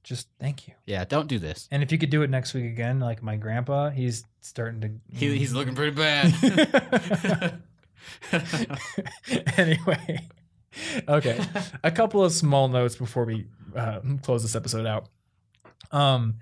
Just 0.04 0.28
thank 0.40 0.68
you. 0.68 0.74
yeah, 0.86 1.06
don't 1.06 1.28
do 1.28 1.40
this. 1.40 1.68
And 1.72 1.82
if 1.82 1.92
you 1.92 1.98
could 1.98 2.10
do 2.10 2.24
it 2.24 2.30
next 2.30 2.54
week 2.54 2.66
again, 2.66 3.00
like 3.00 3.24
my 3.24 3.38
grandpa, 3.38 3.90
he's 3.90 4.26
starting 4.42 4.82
to. 4.82 5.18
He, 5.18 5.38
he's 5.38 5.54
looking 5.54 5.76
pretty 5.76 5.96
bad. 5.96 7.62
anyway, 9.58 10.28
okay. 11.08 11.40
A 11.84 11.92
couple 11.92 12.24
of 12.24 12.34
small 12.34 12.68
notes 12.68 12.96
before 12.96 13.24
we 13.24 13.48
uh, 13.76 14.02
close 14.22 14.42
this 14.42 14.56
episode 14.56 14.86
out. 14.86 15.08
Um, 15.92 16.36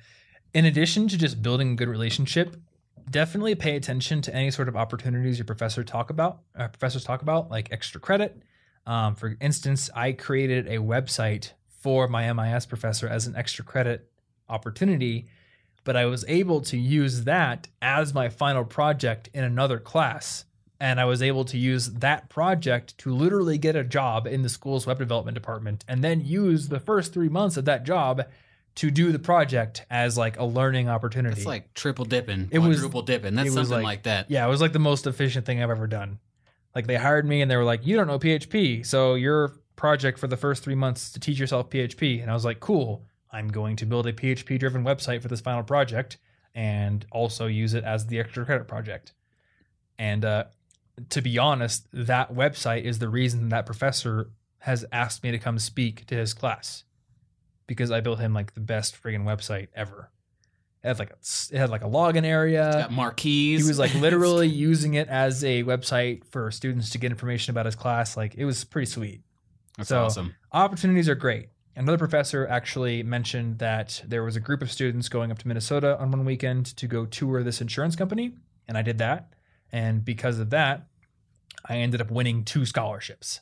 in 0.53 0.66
addition 0.66 1.07
to 1.09 1.18
just 1.18 1.41
building 1.41 1.74
a 1.74 1.76
good 1.76 1.88
relationship, 1.88 2.55
definitely 3.09 3.55
pay 3.55 3.76
attention 3.76 4.22
to 4.24 4.34
any 4.34 4.51
sort 4.51 4.70
of 4.70 4.76
opportunities 4.76 5.38
your 5.38 5.45
professor 5.45 5.84
talk 5.84 6.09
about. 6.09 6.39
Uh, 6.55 6.68
professors 6.68 7.03
talk 7.03 7.22
about, 7.22 7.51
like 7.51 7.72
extra 7.72 8.01
credit. 8.01 8.41
Um, 8.86 9.16
for 9.16 9.38
instance, 9.39 9.89
I 9.95 10.14
created 10.14 10.68
a 10.68 10.78
website 10.78 11.51
for 11.82 12.08
my 12.08 12.32
MIS 12.32 12.66
professor 12.66 13.08
as 13.08 13.28
an 13.28 13.36
extra 13.36 13.66
credit 13.66 14.10
opportunity, 14.50 15.28
but 15.84 15.96
I 15.96 16.06
was 16.06 16.24
able 16.28 16.62
to 16.62 16.78
use 16.78 17.24
that 17.24 17.68
as 17.82 18.14
my 18.14 18.30
final 18.30 18.64
project 18.64 19.30
in 19.34 19.44
another 19.44 19.80
class. 19.80 20.46
And 20.80 21.00
I 21.00 21.06
was 21.06 21.22
able 21.22 21.46
to 21.46 21.58
use 21.58 21.92
that 21.94 22.28
project 22.30 22.98
to 23.00 23.14
literally 23.14 23.58
get 23.60 23.76
a 23.76 23.84
job 23.84 24.26
in 24.26 24.42
the 24.42 24.50
school's 24.50 24.88
web 24.88 24.98
development 24.98 25.36
department 25.36 25.86
and 25.88 26.04
then 26.04 26.22
use 26.22 26.70
the 26.70 26.80
first 26.80 27.14
three 27.14 27.30
months 27.30 27.56
of 27.58 27.66
that 27.66 27.84
job 27.84 28.24
to 28.76 28.90
do 28.90 29.12
the 29.12 29.20
project 29.20 29.86
as 29.92 30.18
like 30.18 30.40
a 30.40 30.44
learning 30.46 30.90
opportunity. 30.90 31.38
It's 31.38 31.46
like 31.46 31.74
triple 31.76 32.06
dipping, 32.06 32.48
It 32.52 32.60
was- 32.60 32.78
quadruple 32.78 33.04
dipping. 33.04 33.36
That's 33.36 33.48
was 33.50 33.54
something 33.56 33.74
like- 33.74 33.84
like, 33.84 34.04
that. 34.04 34.32
Yeah, 34.32 34.46
it 34.46 34.50
was 34.50 34.62
like 34.62 34.74
the 34.74 34.80
most 34.80 35.06
efficient 35.06 35.46
thing 35.46 35.62
I've 35.62 35.70
ever 35.70 35.88
done. 35.88 36.20
Like 36.74 36.88
they 36.88 36.96
hired 36.96 37.28
me 37.28 37.42
and 37.42 37.52
they 37.52 37.58
were 37.58 37.66
like, 37.66 37.86
"You 37.86 37.96
don't 37.98 38.08
know 38.08 38.18
PHP, 38.18 38.82
so 38.84 39.14
your 39.16 39.52
project 39.76 40.20
for 40.20 40.28
the 40.28 40.38
first 40.38 40.64
three 40.64 40.76
months 40.76 41.12
to 41.12 41.20
teach 41.20 41.40
yourself 41.40 41.70
PHP." 41.70 42.22
And 42.22 42.30
I 42.30 42.34
was 42.34 42.46
like, 42.46 42.60
"Cool, 42.60 43.06
I'm 43.32 43.48
going 43.48 43.76
to 43.78 43.86
build 43.86 44.08
a 44.08 44.14
PHP-driven 44.14 44.84
website 44.84 45.22
for 45.22 45.28
this 45.28 45.42
final 45.42 45.64
project 45.64 46.18
and 46.54 47.06
also 47.12 47.48
use 47.48 47.74
it 47.74 47.84
as 47.84 48.08
the 48.08 48.20
extra 48.20 48.46
credit 48.46 48.68
project." 48.68 49.14
And 49.98 50.26
uh, 50.26 50.46
to 51.10 51.22
be 51.22 51.38
honest, 51.38 51.88
that 51.94 52.34
website 52.34 52.84
is 52.84 53.00
the 53.00 53.10
reason 53.10 53.50
that 53.50 53.66
professor 53.66 54.32
has 54.60 54.86
asked 54.92 55.24
me 55.24 55.32
to 55.32 55.40
come 55.40 55.58
speak 55.60 56.06
to 56.08 56.16
his 56.16 56.34
class 56.34 56.84
because 57.68 57.92
I 57.92 58.02
built 58.02 58.20
him 58.20 58.34
like 58.34 58.54
the 58.54 58.60
best 58.60 59.02
friggin' 59.02 59.24
website 59.24 59.70
ever. 59.76 60.12
It 60.84 60.88
had 60.88 61.00
like 61.00 61.12
a, 61.12 61.18
it 61.52 61.58
had 61.58 61.70
like 61.70 61.84
a 61.84 61.88
login 61.88 62.26
area. 62.26 62.68
It's 62.68 62.76
got 62.76 62.92
marquees. 62.92 63.62
He 63.62 63.68
was 63.68 63.80
like 63.80 63.94
literally 63.96 64.48
using 64.70 64.96
it 64.96 65.08
as 65.08 65.44
a 65.44 65.64
website 65.64 66.26
for 66.26 66.50
students 66.52 66.90
to 66.92 66.98
get 66.98 67.12
information 67.12 67.52
about 67.52 67.66
his 67.66 67.76
class. 67.76 68.18
Like 68.18 68.36
it 68.36 68.46
was 68.46 68.64
pretty 68.64 68.88
sweet. 68.88 69.22
That's 69.82 69.90
so- 69.90 70.04
awesome. 70.06 70.36
Opportunities 70.52 71.10
are 71.10 71.16
great. 71.16 71.50
Another 71.76 71.98
professor 71.98 72.46
actually 72.48 73.02
mentioned 73.02 73.60
that 73.60 74.04
there 74.06 74.24
was 74.24 74.36
a 74.36 74.42
group 74.42 74.62
of 74.62 74.72
students 74.72 75.08
going 75.08 75.32
up 75.32 75.40
to 75.40 75.48
Minnesota 75.48 75.98
on 75.98 76.12
one 76.12 76.26
weekend 76.26 76.66
to 76.78 76.86
go 76.86 77.06
tour 77.06 77.44
this 77.44 77.62
insurance 77.62 77.96
company, 77.96 78.34
and 78.68 78.78
I 78.78 78.82
did 78.82 78.98
that. 78.98 79.34
And 79.72 80.04
because 80.04 80.40
of 80.40 80.50
that, 80.50 80.88
I 81.66 81.78
ended 81.78 82.02
up 82.02 82.12
winning 82.12 82.44
two 82.44 82.66
scholarships. 82.66 83.40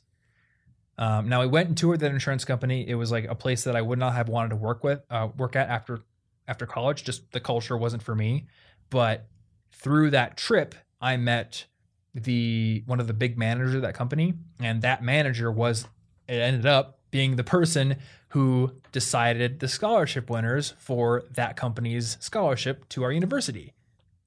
Um, 1.00 1.28
now 1.30 1.42
I 1.42 1.48
went 1.48 1.70
and 1.70 1.78
toured 1.78 2.02
that 2.02 2.12
insurance 2.12 2.46
company. 2.46 2.88
It 2.88 2.96
was 2.96 3.12
like 3.12 3.26
a 3.26 3.34
place 3.34 3.64
that 3.64 3.76
I 3.76 3.82
would 3.82 3.98
not 3.98 4.14
have 4.14 4.30
wanted 4.30 4.50
to 4.50 4.58
work 4.58 4.84
with, 4.84 5.02
uh, 5.10 5.30
work 5.38 5.56
at 5.56 5.70
after 5.70 6.02
after 6.48 6.66
college. 6.66 7.04
Just 7.04 7.32
the 7.32 7.40
culture 7.40 7.78
wasn't 7.78 8.04
for 8.04 8.16
me. 8.16 8.48
But 8.90 9.28
through 9.72 10.10
that 10.12 10.36
trip, 10.36 10.76
I 11.00 11.16
met 11.16 11.66
the 12.14 12.84
one 12.86 13.00
of 13.00 13.08
the 13.08 13.14
big 13.14 13.38
managers 13.38 13.76
of 13.76 13.82
that 13.84 13.94
company, 13.94 14.34
and 14.60 14.82
that 14.82 15.02
manager 15.02 15.52
was 15.52 15.88
it 16.30 16.40
ended 16.40 16.66
up 16.66 17.00
being 17.12 17.36
the 17.36 17.44
person 17.44 17.98
who 18.30 18.72
decided 18.92 19.60
the 19.60 19.68
scholarship 19.68 20.30
winners 20.30 20.74
for 20.78 21.24
that 21.32 21.56
company's 21.56 22.18
scholarship 22.20 22.88
to 22.90 23.04
our 23.04 23.12
university. 23.12 23.74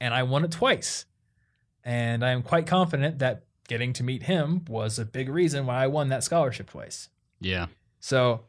And 0.01 0.13
I 0.13 0.25
won 0.25 0.45
it 0.45 0.51
twice. 0.51 1.07
And 1.85 2.25
I 2.25 2.31
am 2.31 2.43
quite 2.43 2.67
confident 2.67 3.21
that 3.21 3.45
getting 3.69 3.93
to 3.95 4.03
meet 4.03 4.25
him 4.25 4.65
was 4.69 4.99
a 4.99 5.05
big 5.05 5.29
reason 5.29 5.67
why 5.67 5.85
I 5.85 5.87
won 5.87 6.09
that 6.09 6.25
scholarship 6.25 6.71
twice. 6.71 7.09
Yeah. 7.41 7.67
So 8.01 8.43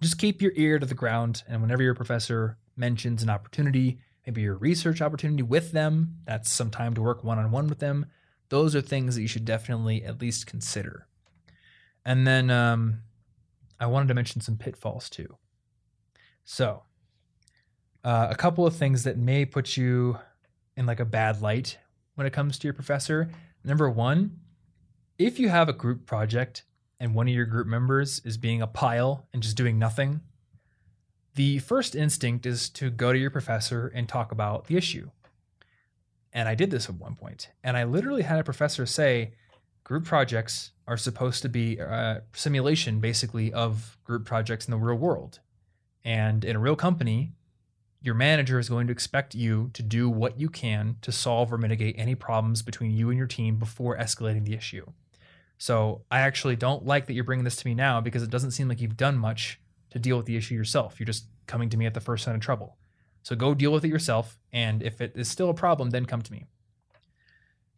just 0.00 0.18
keep 0.18 0.42
your 0.42 0.52
ear 0.56 0.80
to 0.80 0.86
the 0.86 0.94
ground. 0.94 1.44
And 1.46 1.62
whenever 1.62 1.82
your 1.82 1.94
professor 1.94 2.58
mentions 2.76 3.22
an 3.22 3.30
opportunity, 3.30 4.00
maybe 4.26 4.42
your 4.42 4.56
research 4.56 5.00
opportunity 5.00 5.44
with 5.44 5.70
them, 5.70 6.16
that's 6.24 6.50
some 6.50 6.70
time 6.70 6.94
to 6.94 7.02
work 7.02 7.22
one 7.22 7.38
on 7.38 7.52
one 7.52 7.68
with 7.68 7.78
them. 7.78 8.06
Those 8.48 8.74
are 8.74 8.80
things 8.80 9.14
that 9.14 9.22
you 9.22 9.28
should 9.28 9.44
definitely 9.44 10.04
at 10.04 10.20
least 10.20 10.46
consider. 10.46 11.06
And 12.04 12.26
then 12.26 12.50
um, 12.50 13.02
I 13.78 13.86
wanted 13.86 14.08
to 14.08 14.14
mention 14.14 14.40
some 14.40 14.56
pitfalls 14.56 15.10
too. 15.10 15.36
So, 16.44 16.82
uh, 18.02 18.28
a 18.30 18.34
couple 18.34 18.66
of 18.66 18.74
things 18.74 19.04
that 19.04 19.18
may 19.18 19.44
put 19.44 19.76
you 19.76 20.18
in 20.76 20.86
like 20.86 21.00
a 21.00 21.04
bad 21.04 21.42
light 21.42 21.78
when 22.14 22.26
it 22.26 22.32
comes 22.32 22.58
to 22.58 22.66
your 22.66 22.74
professor. 22.74 23.30
Number 23.64 23.90
one, 23.90 24.38
if 25.18 25.38
you 25.38 25.50
have 25.50 25.68
a 25.68 25.74
group 25.74 26.06
project 26.06 26.64
and 26.98 27.14
one 27.14 27.28
of 27.28 27.34
your 27.34 27.46
group 27.46 27.66
members 27.66 28.20
is 28.24 28.38
being 28.38 28.62
a 28.62 28.66
pile 28.66 29.28
and 29.32 29.42
just 29.42 29.56
doing 29.56 29.78
nothing, 29.78 30.20
the 31.34 31.58
first 31.58 31.94
instinct 31.94 32.46
is 32.46 32.68
to 32.70 32.90
go 32.90 33.12
to 33.12 33.18
your 33.18 33.30
professor 33.30 33.88
and 33.88 34.08
talk 34.08 34.32
about 34.32 34.66
the 34.66 34.76
issue. 34.76 35.10
And 36.32 36.48
I 36.48 36.54
did 36.54 36.70
this 36.70 36.88
at 36.88 36.94
one 36.94 37.16
point, 37.16 37.50
and 37.62 37.76
I 37.76 37.84
literally 37.84 38.22
had 38.22 38.38
a 38.38 38.44
professor 38.44 38.86
say, 38.86 39.34
group 39.84 40.04
projects 40.04 40.72
are 40.86 40.96
supposed 40.96 41.42
to 41.42 41.48
be 41.48 41.78
a 41.78 42.22
simulation 42.32 43.00
basically 43.00 43.52
of 43.52 43.98
group 44.04 44.24
projects 44.24 44.66
in 44.66 44.72
the 44.72 44.76
real 44.76 44.96
world. 44.96 45.40
And 46.04 46.44
in 46.44 46.56
a 46.56 46.58
real 46.58 46.76
company, 46.76 47.32
your 48.00 48.14
manager 48.14 48.58
is 48.58 48.68
going 48.68 48.86
to 48.86 48.92
expect 48.92 49.34
you 49.34 49.70
to 49.74 49.82
do 49.82 50.08
what 50.08 50.40
you 50.40 50.48
can 50.48 50.96
to 51.02 51.12
solve 51.12 51.52
or 51.52 51.58
mitigate 51.58 51.96
any 51.98 52.14
problems 52.14 52.62
between 52.62 52.90
you 52.90 53.10
and 53.10 53.18
your 53.18 53.26
team 53.26 53.56
before 53.56 53.96
escalating 53.96 54.44
the 54.44 54.54
issue. 54.54 54.86
So 55.58 56.02
I 56.10 56.20
actually 56.20 56.56
don't 56.56 56.86
like 56.86 57.06
that 57.06 57.12
you're 57.12 57.24
bringing 57.24 57.44
this 57.44 57.56
to 57.56 57.66
me 57.66 57.74
now 57.74 58.00
because 58.00 58.22
it 58.22 58.30
doesn't 58.30 58.52
seem 58.52 58.68
like 58.68 58.80
you've 58.80 58.96
done 58.96 59.18
much 59.18 59.60
to 59.90 59.98
deal 59.98 60.16
with 60.16 60.24
the 60.24 60.36
issue 60.36 60.54
yourself. 60.54 60.98
You're 60.98 61.06
just 61.06 61.26
coming 61.46 61.68
to 61.68 61.76
me 61.76 61.84
at 61.84 61.92
the 61.92 62.00
first 62.00 62.24
sign 62.24 62.34
of 62.34 62.40
trouble. 62.40 62.78
So 63.22 63.36
go 63.36 63.52
deal 63.52 63.70
with 63.70 63.84
it 63.84 63.88
yourself. 63.88 64.38
And 64.52 64.82
if 64.82 65.02
it 65.02 65.12
is 65.14 65.28
still 65.28 65.50
a 65.50 65.54
problem, 65.54 65.90
then 65.90 66.06
come 66.06 66.22
to 66.22 66.32
me. 66.32 66.46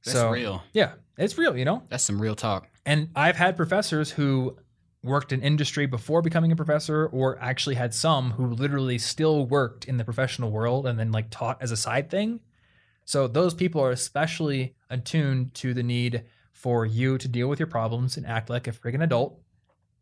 That's 0.04 0.18
so, 0.18 0.30
real. 0.30 0.62
Yeah, 0.72 0.92
it's 1.16 1.38
real, 1.38 1.56
you 1.56 1.64
know? 1.64 1.82
That's 1.88 2.04
some 2.04 2.20
real 2.20 2.34
talk. 2.34 2.68
And 2.84 3.08
I've 3.14 3.36
had 3.36 3.56
professors 3.56 4.10
who 4.10 4.56
worked 5.02 5.32
in 5.32 5.42
industry 5.42 5.86
before 5.86 6.22
becoming 6.22 6.52
a 6.52 6.56
professor, 6.56 7.06
or 7.06 7.38
actually 7.40 7.74
had 7.74 7.92
some 7.92 8.32
who 8.32 8.46
literally 8.46 8.98
still 8.98 9.46
worked 9.46 9.84
in 9.84 9.96
the 9.96 10.04
professional 10.04 10.50
world 10.50 10.86
and 10.86 10.98
then 10.98 11.10
like 11.10 11.28
taught 11.30 11.60
as 11.60 11.72
a 11.72 11.76
side 11.76 12.08
thing. 12.08 12.40
So 13.04 13.26
those 13.26 13.52
people 13.52 13.80
are 13.80 13.90
especially 13.90 14.76
attuned 14.90 15.54
to 15.54 15.74
the 15.74 15.82
need 15.82 16.24
for 16.52 16.86
you 16.86 17.18
to 17.18 17.26
deal 17.26 17.48
with 17.48 17.58
your 17.58 17.66
problems 17.66 18.16
and 18.16 18.24
act 18.24 18.48
like 18.48 18.68
a 18.68 18.72
friggin' 18.72 19.02
adult 19.02 19.40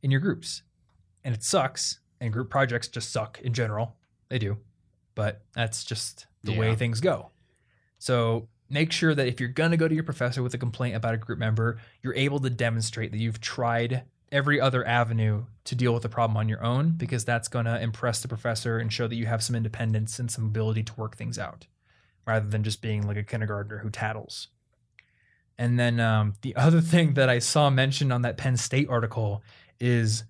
in 0.03 0.11
your 0.11 0.21
groups. 0.21 0.63
And 1.25 1.35
it 1.35 1.43
sucks, 1.43 2.01
and 2.21 2.33
group 2.33 2.51
projects 2.51 2.89
just 2.89 3.11
suck 3.11 3.41
in 3.41 3.55
general. 3.55 3.97
They 4.29 4.39
do. 4.39 4.59
But 5.15 5.43
that's 5.55 5.85
just 5.85 6.27
the 6.45 6.57
way 6.57 6.75
things 6.75 7.01
go. 7.01 7.31
So 7.99 8.49
make 8.71 8.93
sure 8.93 9.15
that 9.15 9.27
if 9.27 9.41
you're 9.41 9.49
going 9.49 9.73
to 9.73 9.77
go 9.77 9.89
to 9.89 9.95
your 9.95 10.05
professor 10.05 10.43
with 10.43 10.55
a 10.55 10.59
complaint 10.59 10.97
about 10.97 11.15
a 11.15 11.19
group 11.19 11.39
member, 11.39 11.79
you're 12.03 12.15
able 12.15 12.39
to 12.41 12.49
demonstrate 12.49 13.11
that 13.11 13.19
you've 13.19 13.41
tried 13.41 14.05
every 14.33 14.61
other 14.61 14.87
avenue 14.87 15.45
to 15.65 15.75
deal 15.75 15.93
with 15.93 16.05
the 16.05 16.09
problem 16.09 16.37
on 16.37 16.49
your 16.49 16.63
own 16.65 16.93
because 16.93 17.25
that's 17.25 17.49
going 17.49 17.65
to 17.65 17.83
impress 17.83 18.23
the 18.23 18.29
professor 18.29 18.79
and 18.79 18.93
show 18.93 19.09
that 19.09 19.17
you 19.17 19.27
have 19.27 19.43
some 19.43 19.57
independence 19.57 20.19
and 20.19 20.31
some 20.31 20.47
ability 20.47 20.85
to 20.85 20.95
work 20.95 21.17
things 21.17 21.39
out 21.39 21.67
rather 22.27 22.49
than 22.49 22.63
just 22.63 22.81
being 22.81 23.07
like 23.07 23.17
a 23.17 23.25
kindergartner 23.25 23.79
who 23.79 23.91
tattles. 23.91 24.49
And 25.59 25.79
then 25.79 25.99
um, 25.99 26.35
the 26.43 26.55
other 26.57 26.81
thing 26.81 27.15
that 27.15 27.29
I 27.29 27.41
saw 27.41 27.71
mentioned 27.71 28.13
on 28.13 28.23
that 28.23 28.37
Penn 28.37 28.57
State 28.57 28.89
article 28.89 29.43
is 29.81 30.25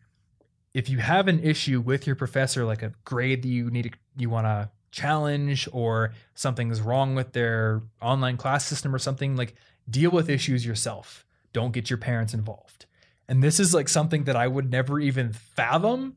if 0.72 0.88
you 0.88 0.99
have 0.99 1.28
an 1.28 1.41
issue 1.41 1.80
with 1.80 2.07
your 2.07 2.16
professor, 2.16 2.64
like 2.64 2.82
a 2.82 2.93
grade 3.05 3.43
that 3.43 3.49
you 3.49 3.70
need 3.70 3.82
to, 3.82 3.91
you 4.16 4.30
want 4.30 4.47
to 4.47 4.70
challenge 4.91 5.68
or 5.72 6.12
something's 6.34 6.80
wrong 6.80 7.14
with 7.14 7.32
their 7.32 7.82
online 8.01 8.36
class 8.36 8.64
system 8.66 8.95
or 8.95 8.99
something, 8.99 9.36
like 9.36 9.55
deal 9.88 10.11
with 10.11 10.28
issues 10.28 10.64
yourself. 10.66 11.24
Don't 11.53 11.72
get 11.72 11.91
your 11.91 11.99
parents 11.99 12.34
involved. 12.34 12.86
And 13.28 13.43
this 13.43 13.61
is 13.61 13.72
like 13.72 13.88
something 13.88 14.24
that 14.24 14.36
I 14.36 14.49
would 14.49 14.70
never 14.70 14.99
even 14.99 15.32
fathom. 15.32 16.16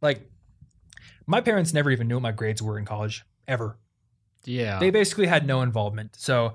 Like 0.00 0.30
my 1.26 1.40
parents 1.40 1.72
never 1.72 1.90
even 1.90 2.08
knew 2.08 2.16
what 2.16 2.22
my 2.22 2.32
grades 2.32 2.62
were 2.62 2.78
in 2.78 2.84
college 2.84 3.24
ever. 3.46 3.76
Yeah. 4.44 4.78
They 4.78 4.90
basically 4.90 5.26
had 5.26 5.46
no 5.46 5.60
involvement. 5.60 6.16
So 6.16 6.54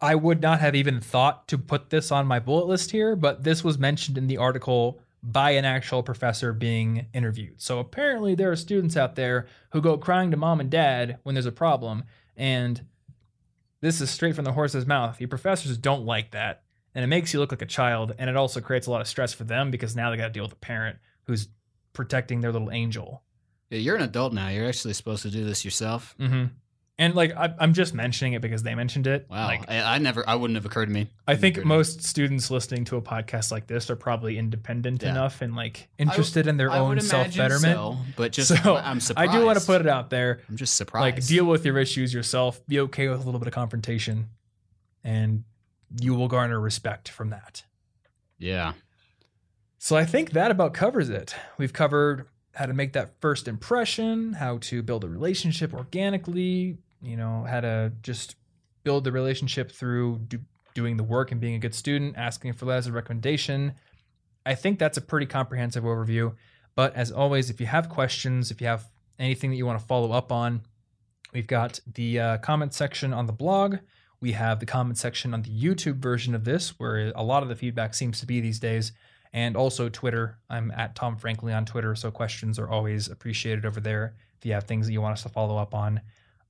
I 0.00 0.14
would 0.14 0.42
not 0.42 0.60
have 0.60 0.74
even 0.74 1.00
thought 1.00 1.48
to 1.48 1.58
put 1.58 1.90
this 1.90 2.10
on 2.10 2.26
my 2.26 2.38
bullet 2.38 2.66
list 2.66 2.90
here, 2.90 3.16
but 3.16 3.44
this 3.44 3.64
was 3.64 3.78
mentioned 3.78 4.18
in 4.18 4.26
the 4.26 4.36
article 4.36 5.00
by 5.22 5.52
an 5.52 5.64
actual 5.64 6.02
professor 6.02 6.52
being 6.52 7.06
interviewed. 7.14 7.60
So 7.60 7.78
apparently 7.78 8.34
there 8.34 8.50
are 8.50 8.56
students 8.56 8.96
out 8.96 9.14
there 9.14 9.46
who 9.70 9.80
go 9.80 9.96
crying 9.96 10.30
to 10.32 10.36
mom 10.36 10.60
and 10.60 10.70
dad 10.70 11.18
when 11.22 11.34
there's 11.34 11.46
a 11.46 11.52
problem. 11.52 12.04
And 12.36 12.84
this 13.80 14.00
is 14.00 14.10
straight 14.10 14.34
from 14.34 14.44
the 14.44 14.52
horse's 14.52 14.86
mouth. 14.86 15.20
Your 15.20 15.28
professors 15.28 15.76
don't 15.78 16.04
like 16.04 16.32
that. 16.32 16.62
And 16.94 17.04
it 17.04 17.08
makes 17.08 17.32
you 17.32 17.40
look 17.40 17.52
like 17.52 17.62
a 17.62 17.66
child. 17.66 18.14
And 18.18 18.28
it 18.28 18.36
also 18.36 18.60
creates 18.60 18.86
a 18.86 18.90
lot 18.90 19.00
of 19.00 19.06
stress 19.06 19.32
for 19.32 19.44
them 19.44 19.70
because 19.70 19.94
now 19.94 20.10
they 20.10 20.16
got 20.16 20.26
to 20.26 20.32
deal 20.32 20.42
with 20.42 20.52
a 20.52 20.56
parent 20.56 20.98
who's 21.24 21.48
protecting 21.92 22.40
their 22.40 22.52
little 22.52 22.70
angel. 22.70 23.22
Yeah, 23.70 23.78
You're 23.78 23.96
an 23.96 24.02
adult 24.02 24.32
now. 24.32 24.48
You're 24.48 24.68
actually 24.68 24.94
supposed 24.94 25.22
to 25.22 25.30
do 25.30 25.44
this 25.44 25.64
yourself. 25.64 26.14
Mm-hmm. 26.18 26.46
And 27.02 27.16
like 27.16 27.34
I, 27.36 27.52
I'm 27.58 27.74
just 27.74 27.94
mentioning 27.94 28.34
it 28.34 28.42
because 28.42 28.62
they 28.62 28.76
mentioned 28.76 29.08
it. 29.08 29.26
Wow. 29.28 29.46
Like 29.48 29.68
I, 29.68 29.96
I 29.96 29.98
never, 29.98 30.22
I 30.28 30.36
wouldn't 30.36 30.54
have 30.56 30.64
occurred 30.64 30.86
to 30.86 30.92
me. 30.92 31.08
I 31.26 31.34
think 31.34 31.64
most 31.64 32.04
students 32.04 32.48
listening 32.48 32.84
to 32.86 32.96
a 32.96 33.02
podcast 33.02 33.50
like 33.50 33.66
this 33.66 33.90
are 33.90 33.96
probably 33.96 34.38
independent 34.38 35.02
Yeah. 35.02 35.10
enough 35.10 35.42
and 35.42 35.56
like 35.56 35.88
interested 35.98 36.46
in 36.46 36.58
their 36.58 36.70
I 36.70 36.78
own 36.78 37.00
self 37.00 37.36
betterment. 37.36 37.76
so, 37.76 37.96
but 38.16 38.30
just 38.30 38.48
So, 38.62 38.76
I'm 38.76 39.00
surprised. 39.00 39.30
I 39.30 39.36
do 39.36 39.44
want 39.44 39.58
to 39.58 39.66
put 39.66 39.80
it 39.80 39.88
out 39.88 40.10
there. 40.10 40.42
I'm 40.48 40.56
just 40.56 40.76
surprised. 40.76 41.16
Like 41.16 41.26
deal 41.26 41.44
with 41.44 41.64
your 41.66 41.76
issues 41.78 42.14
yourself. 42.14 42.64
Be 42.68 42.78
okay 42.80 43.08
with 43.08 43.20
a 43.20 43.24
little 43.24 43.40
bit 43.40 43.48
of 43.48 43.54
confrontation, 43.54 44.28
and 45.02 45.42
you 46.00 46.14
will 46.14 46.28
garner 46.28 46.60
respect 46.60 47.08
from 47.08 47.30
that. 47.30 47.64
Yeah. 48.38 48.74
So 49.78 49.96
I 49.96 50.04
think 50.04 50.30
that 50.30 50.52
about 50.52 50.72
covers 50.72 51.08
it. 51.10 51.34
We've 51.58 51.72
covered 51.72 52.28
how 52.54 52.66
to 52.66 52.74
make 52.74 52.92
that 52.92 53.14
first 53.20 53.48
impression, 53.48 54.34
how 54.34 54.58
to 54.58 54.82
build 54.82 55.02
a 55.04 55.08
relationship 55.08 55.74
organically, 55.74 56.78
you 57.02 57.16
know, 57.16 57.44
how 57.48 57.60
to 57.60 57.92
just 58.02 58.36
build 58.84 59.04
the 59.04 59.12
relationship 59.12 59.70
through 59.70 60.18
do, 60.28 60.38
doing 60.74 60.96
the 60.96 61.04
work 61.04 61.32
and 61.32 61.40
being 61.40 61.54
a 61.54 61.58
good 61.58 61.74
student, 61.74 62.16
asking 62.16 62.52
for 62.54 62.66
letters 62.66 62.86
of 62.86 62.94
recommendation. 62.94 63.74
I 64.44 64.54
think 64.54 64.78
that's 64.78 64.96
a 64.96 65.02
pretty 65.02 65.26
comprehensive 65.26 65.84
overview. 65.84 66.34
But 66.74 66.94
as 66.96 67.12
always, 67.12 67.50
if 67.50 67.60
you 67.60 67.66
have 67.66 67.88
questions, 67.88 68.50
if 68.50 68.60
you 68.60 68.66
have 68.66 68.86
anything 69.18 69.50
that 69.50 69.56
you 69.56 69.66
want 69.66 69.78
to 69.78 69.86
follow 69.86 70.12
up 70.12 70.32
on, 70.32 70.62
we've 71.32 71.46
got 71.46 71.80
the 71.92 72.18
uh, 72.18 72.38
comment 72.38 72.72
section 72.72 73.12
on 73.12 73.26
the 73.26 73.32
blog. 73.32 73.76
We 74.20 74.32
have 74.32 74.60
the 74.60 74.66
comment 74.66 74.98
section 74.98 75.34
on 75.34 75.42
the 75.42 75.50
YouTube 75.50 75.96
version 75.96 76.34
of 76.34 76.44
this, 76.44 76.78
where 76.78 77.12
a 77.14 77.22
lot 77.22 77.42
of 77.42 77.48
the 77.48 77.56
feedback 77.56 77.92
seems 77.94 78.20
to 78.20 78.26
be 78.26 78.40
these 78.40 78.58
days 78.58 78.92
and 79.32 79.56
also 79.56 79.88
Twitter. 79.88 80.38
I'm 80.48 80.70
at 80.72 80.94
Tom 80.94 81.16
Frankly 81.16 81.52
on 81.52 81.64
Twitter, 81.64 81.94
so 81.94 82.10
questions 82.10 82.58
are 82.58 82.68
always 82.68 83.08
appreciated 83.08 83.66
over 83.66 83.80
there 83.80 84.14
if 84.38 84.46
you 84.46 84.52
have 84.52 84.64
things 84.64 84.86
that 84.86 84.92
you 84.92 85.00
want 85.00 85.14
us 85.14 85.22
to 85.22 85.28
follow 85.28 85.56
up 85.56 85.74
on. 85.74 86.00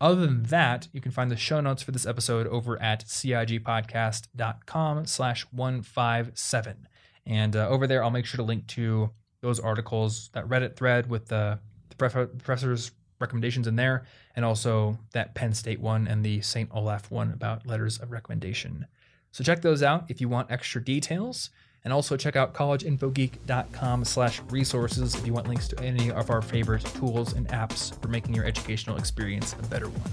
Other 0.02 0.26
than 0.26 0.42
that, 0.44 0.88
you 0.92 1.00
can 1.00 1.12
find 1.12 1.30
the 1.30 1.36
show 1.36 1.60
notes 1.60 1.80
for 1.80 1.92
this 1.92 2.06
episode 2.06 2.48
over 2.48 2.82
at 2.82 3.04
cigpodcast.com 3.04 5.06
slash 5.06 5.46
157. 5.52 6.88
And 7.24 7.54
uh, 7.54 7.68
over 7.68 7.86
there, 7.86 8.02
I'll 8.02 8.10
make 8.10 8.26
sure 8.26 8.38
to 8.38 8.42
link 8.42 8.66
to 8.66 9.12
those 9.42 9.60
articles, 9.60 10.30
that 10.32 10.48
Reddit 10.48 10.74
thread 10.74 11.08
with 11.08 11.28
the, 11.28 11.60
the 11.88 11.94
professor's 11.94 12.90
recommendations 13.20 13.68
in 13.68 13.76
there, 13.76 14.02
and 14.34 14.44
also 14.44 14.98
that 15.12 15.36
Penn 15.36 15.54
State 15.54 15.80
one 15.80 16.08
and 16.08 16.24
the 16.24 16.40
St. 16.40 16.68
Olaf 16.74 17.08
one 17.12 17.30
about 17.30 17.64
letters 17.64 18.00
of 18.00 18.10
recommendation. 18.10 18.88
So 19.30 19.44
check 19.44 19.62
those 19.62 19.84
out 19.84 20.06
if 20.08 20.20
you 20.20 20.28
want 20.28 20.50
extra 20.50 20.82
details. 20.82 21.50
And 21.84 21.92
also 21.92 22.16
check 22.16 22.36
out 22.36 22.54
collegeinfogeek.com 22.54 24.04
slash 24.04 24.40
resources 24.50 25.14
if 25.16 25.26
you 25.26 25.32
want 25.32 25.48
links 25.48 25.66
to 25.68 25.80
any 25.80 26.12
of 26.12 26.30
our 26.30 26.40
favorite 26.40 26.84
tools 26.94 27.32
and 27.32 27.48
apps 27.48 28.00
for 28.00 28.08
making 28.08 28.34
your 28.34 28.44
educational 28.44 28.96
experience 28.96 29.54
a 29.54 29.66
better 29.66 29.88
one. 29.88 30.10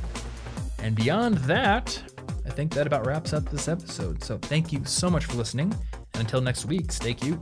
And 0.79 0.95
beyond 0.95 1.37
that, 1.39 2.01
I 2.45 2.49
think 2.49 2.73
that 2.73 2.87
about 2.87 3.05
wraps 3.05 3.33
up 3.33 3.47
this 3.49 3.67
episode. 3.67 4.23
So 4.23 4.37
thank 4.39 4.73
you 4.73 4.83
so 4.85 5.09
much 5.09 5.25
for 5.25 5.35
listening. 5.35 5.73
And 6.13 6.21
until 6.21 6.41
next 6.41 6.65
week, 6.65 6.91
stay 6.91 7.13
cute. 7.13 7.39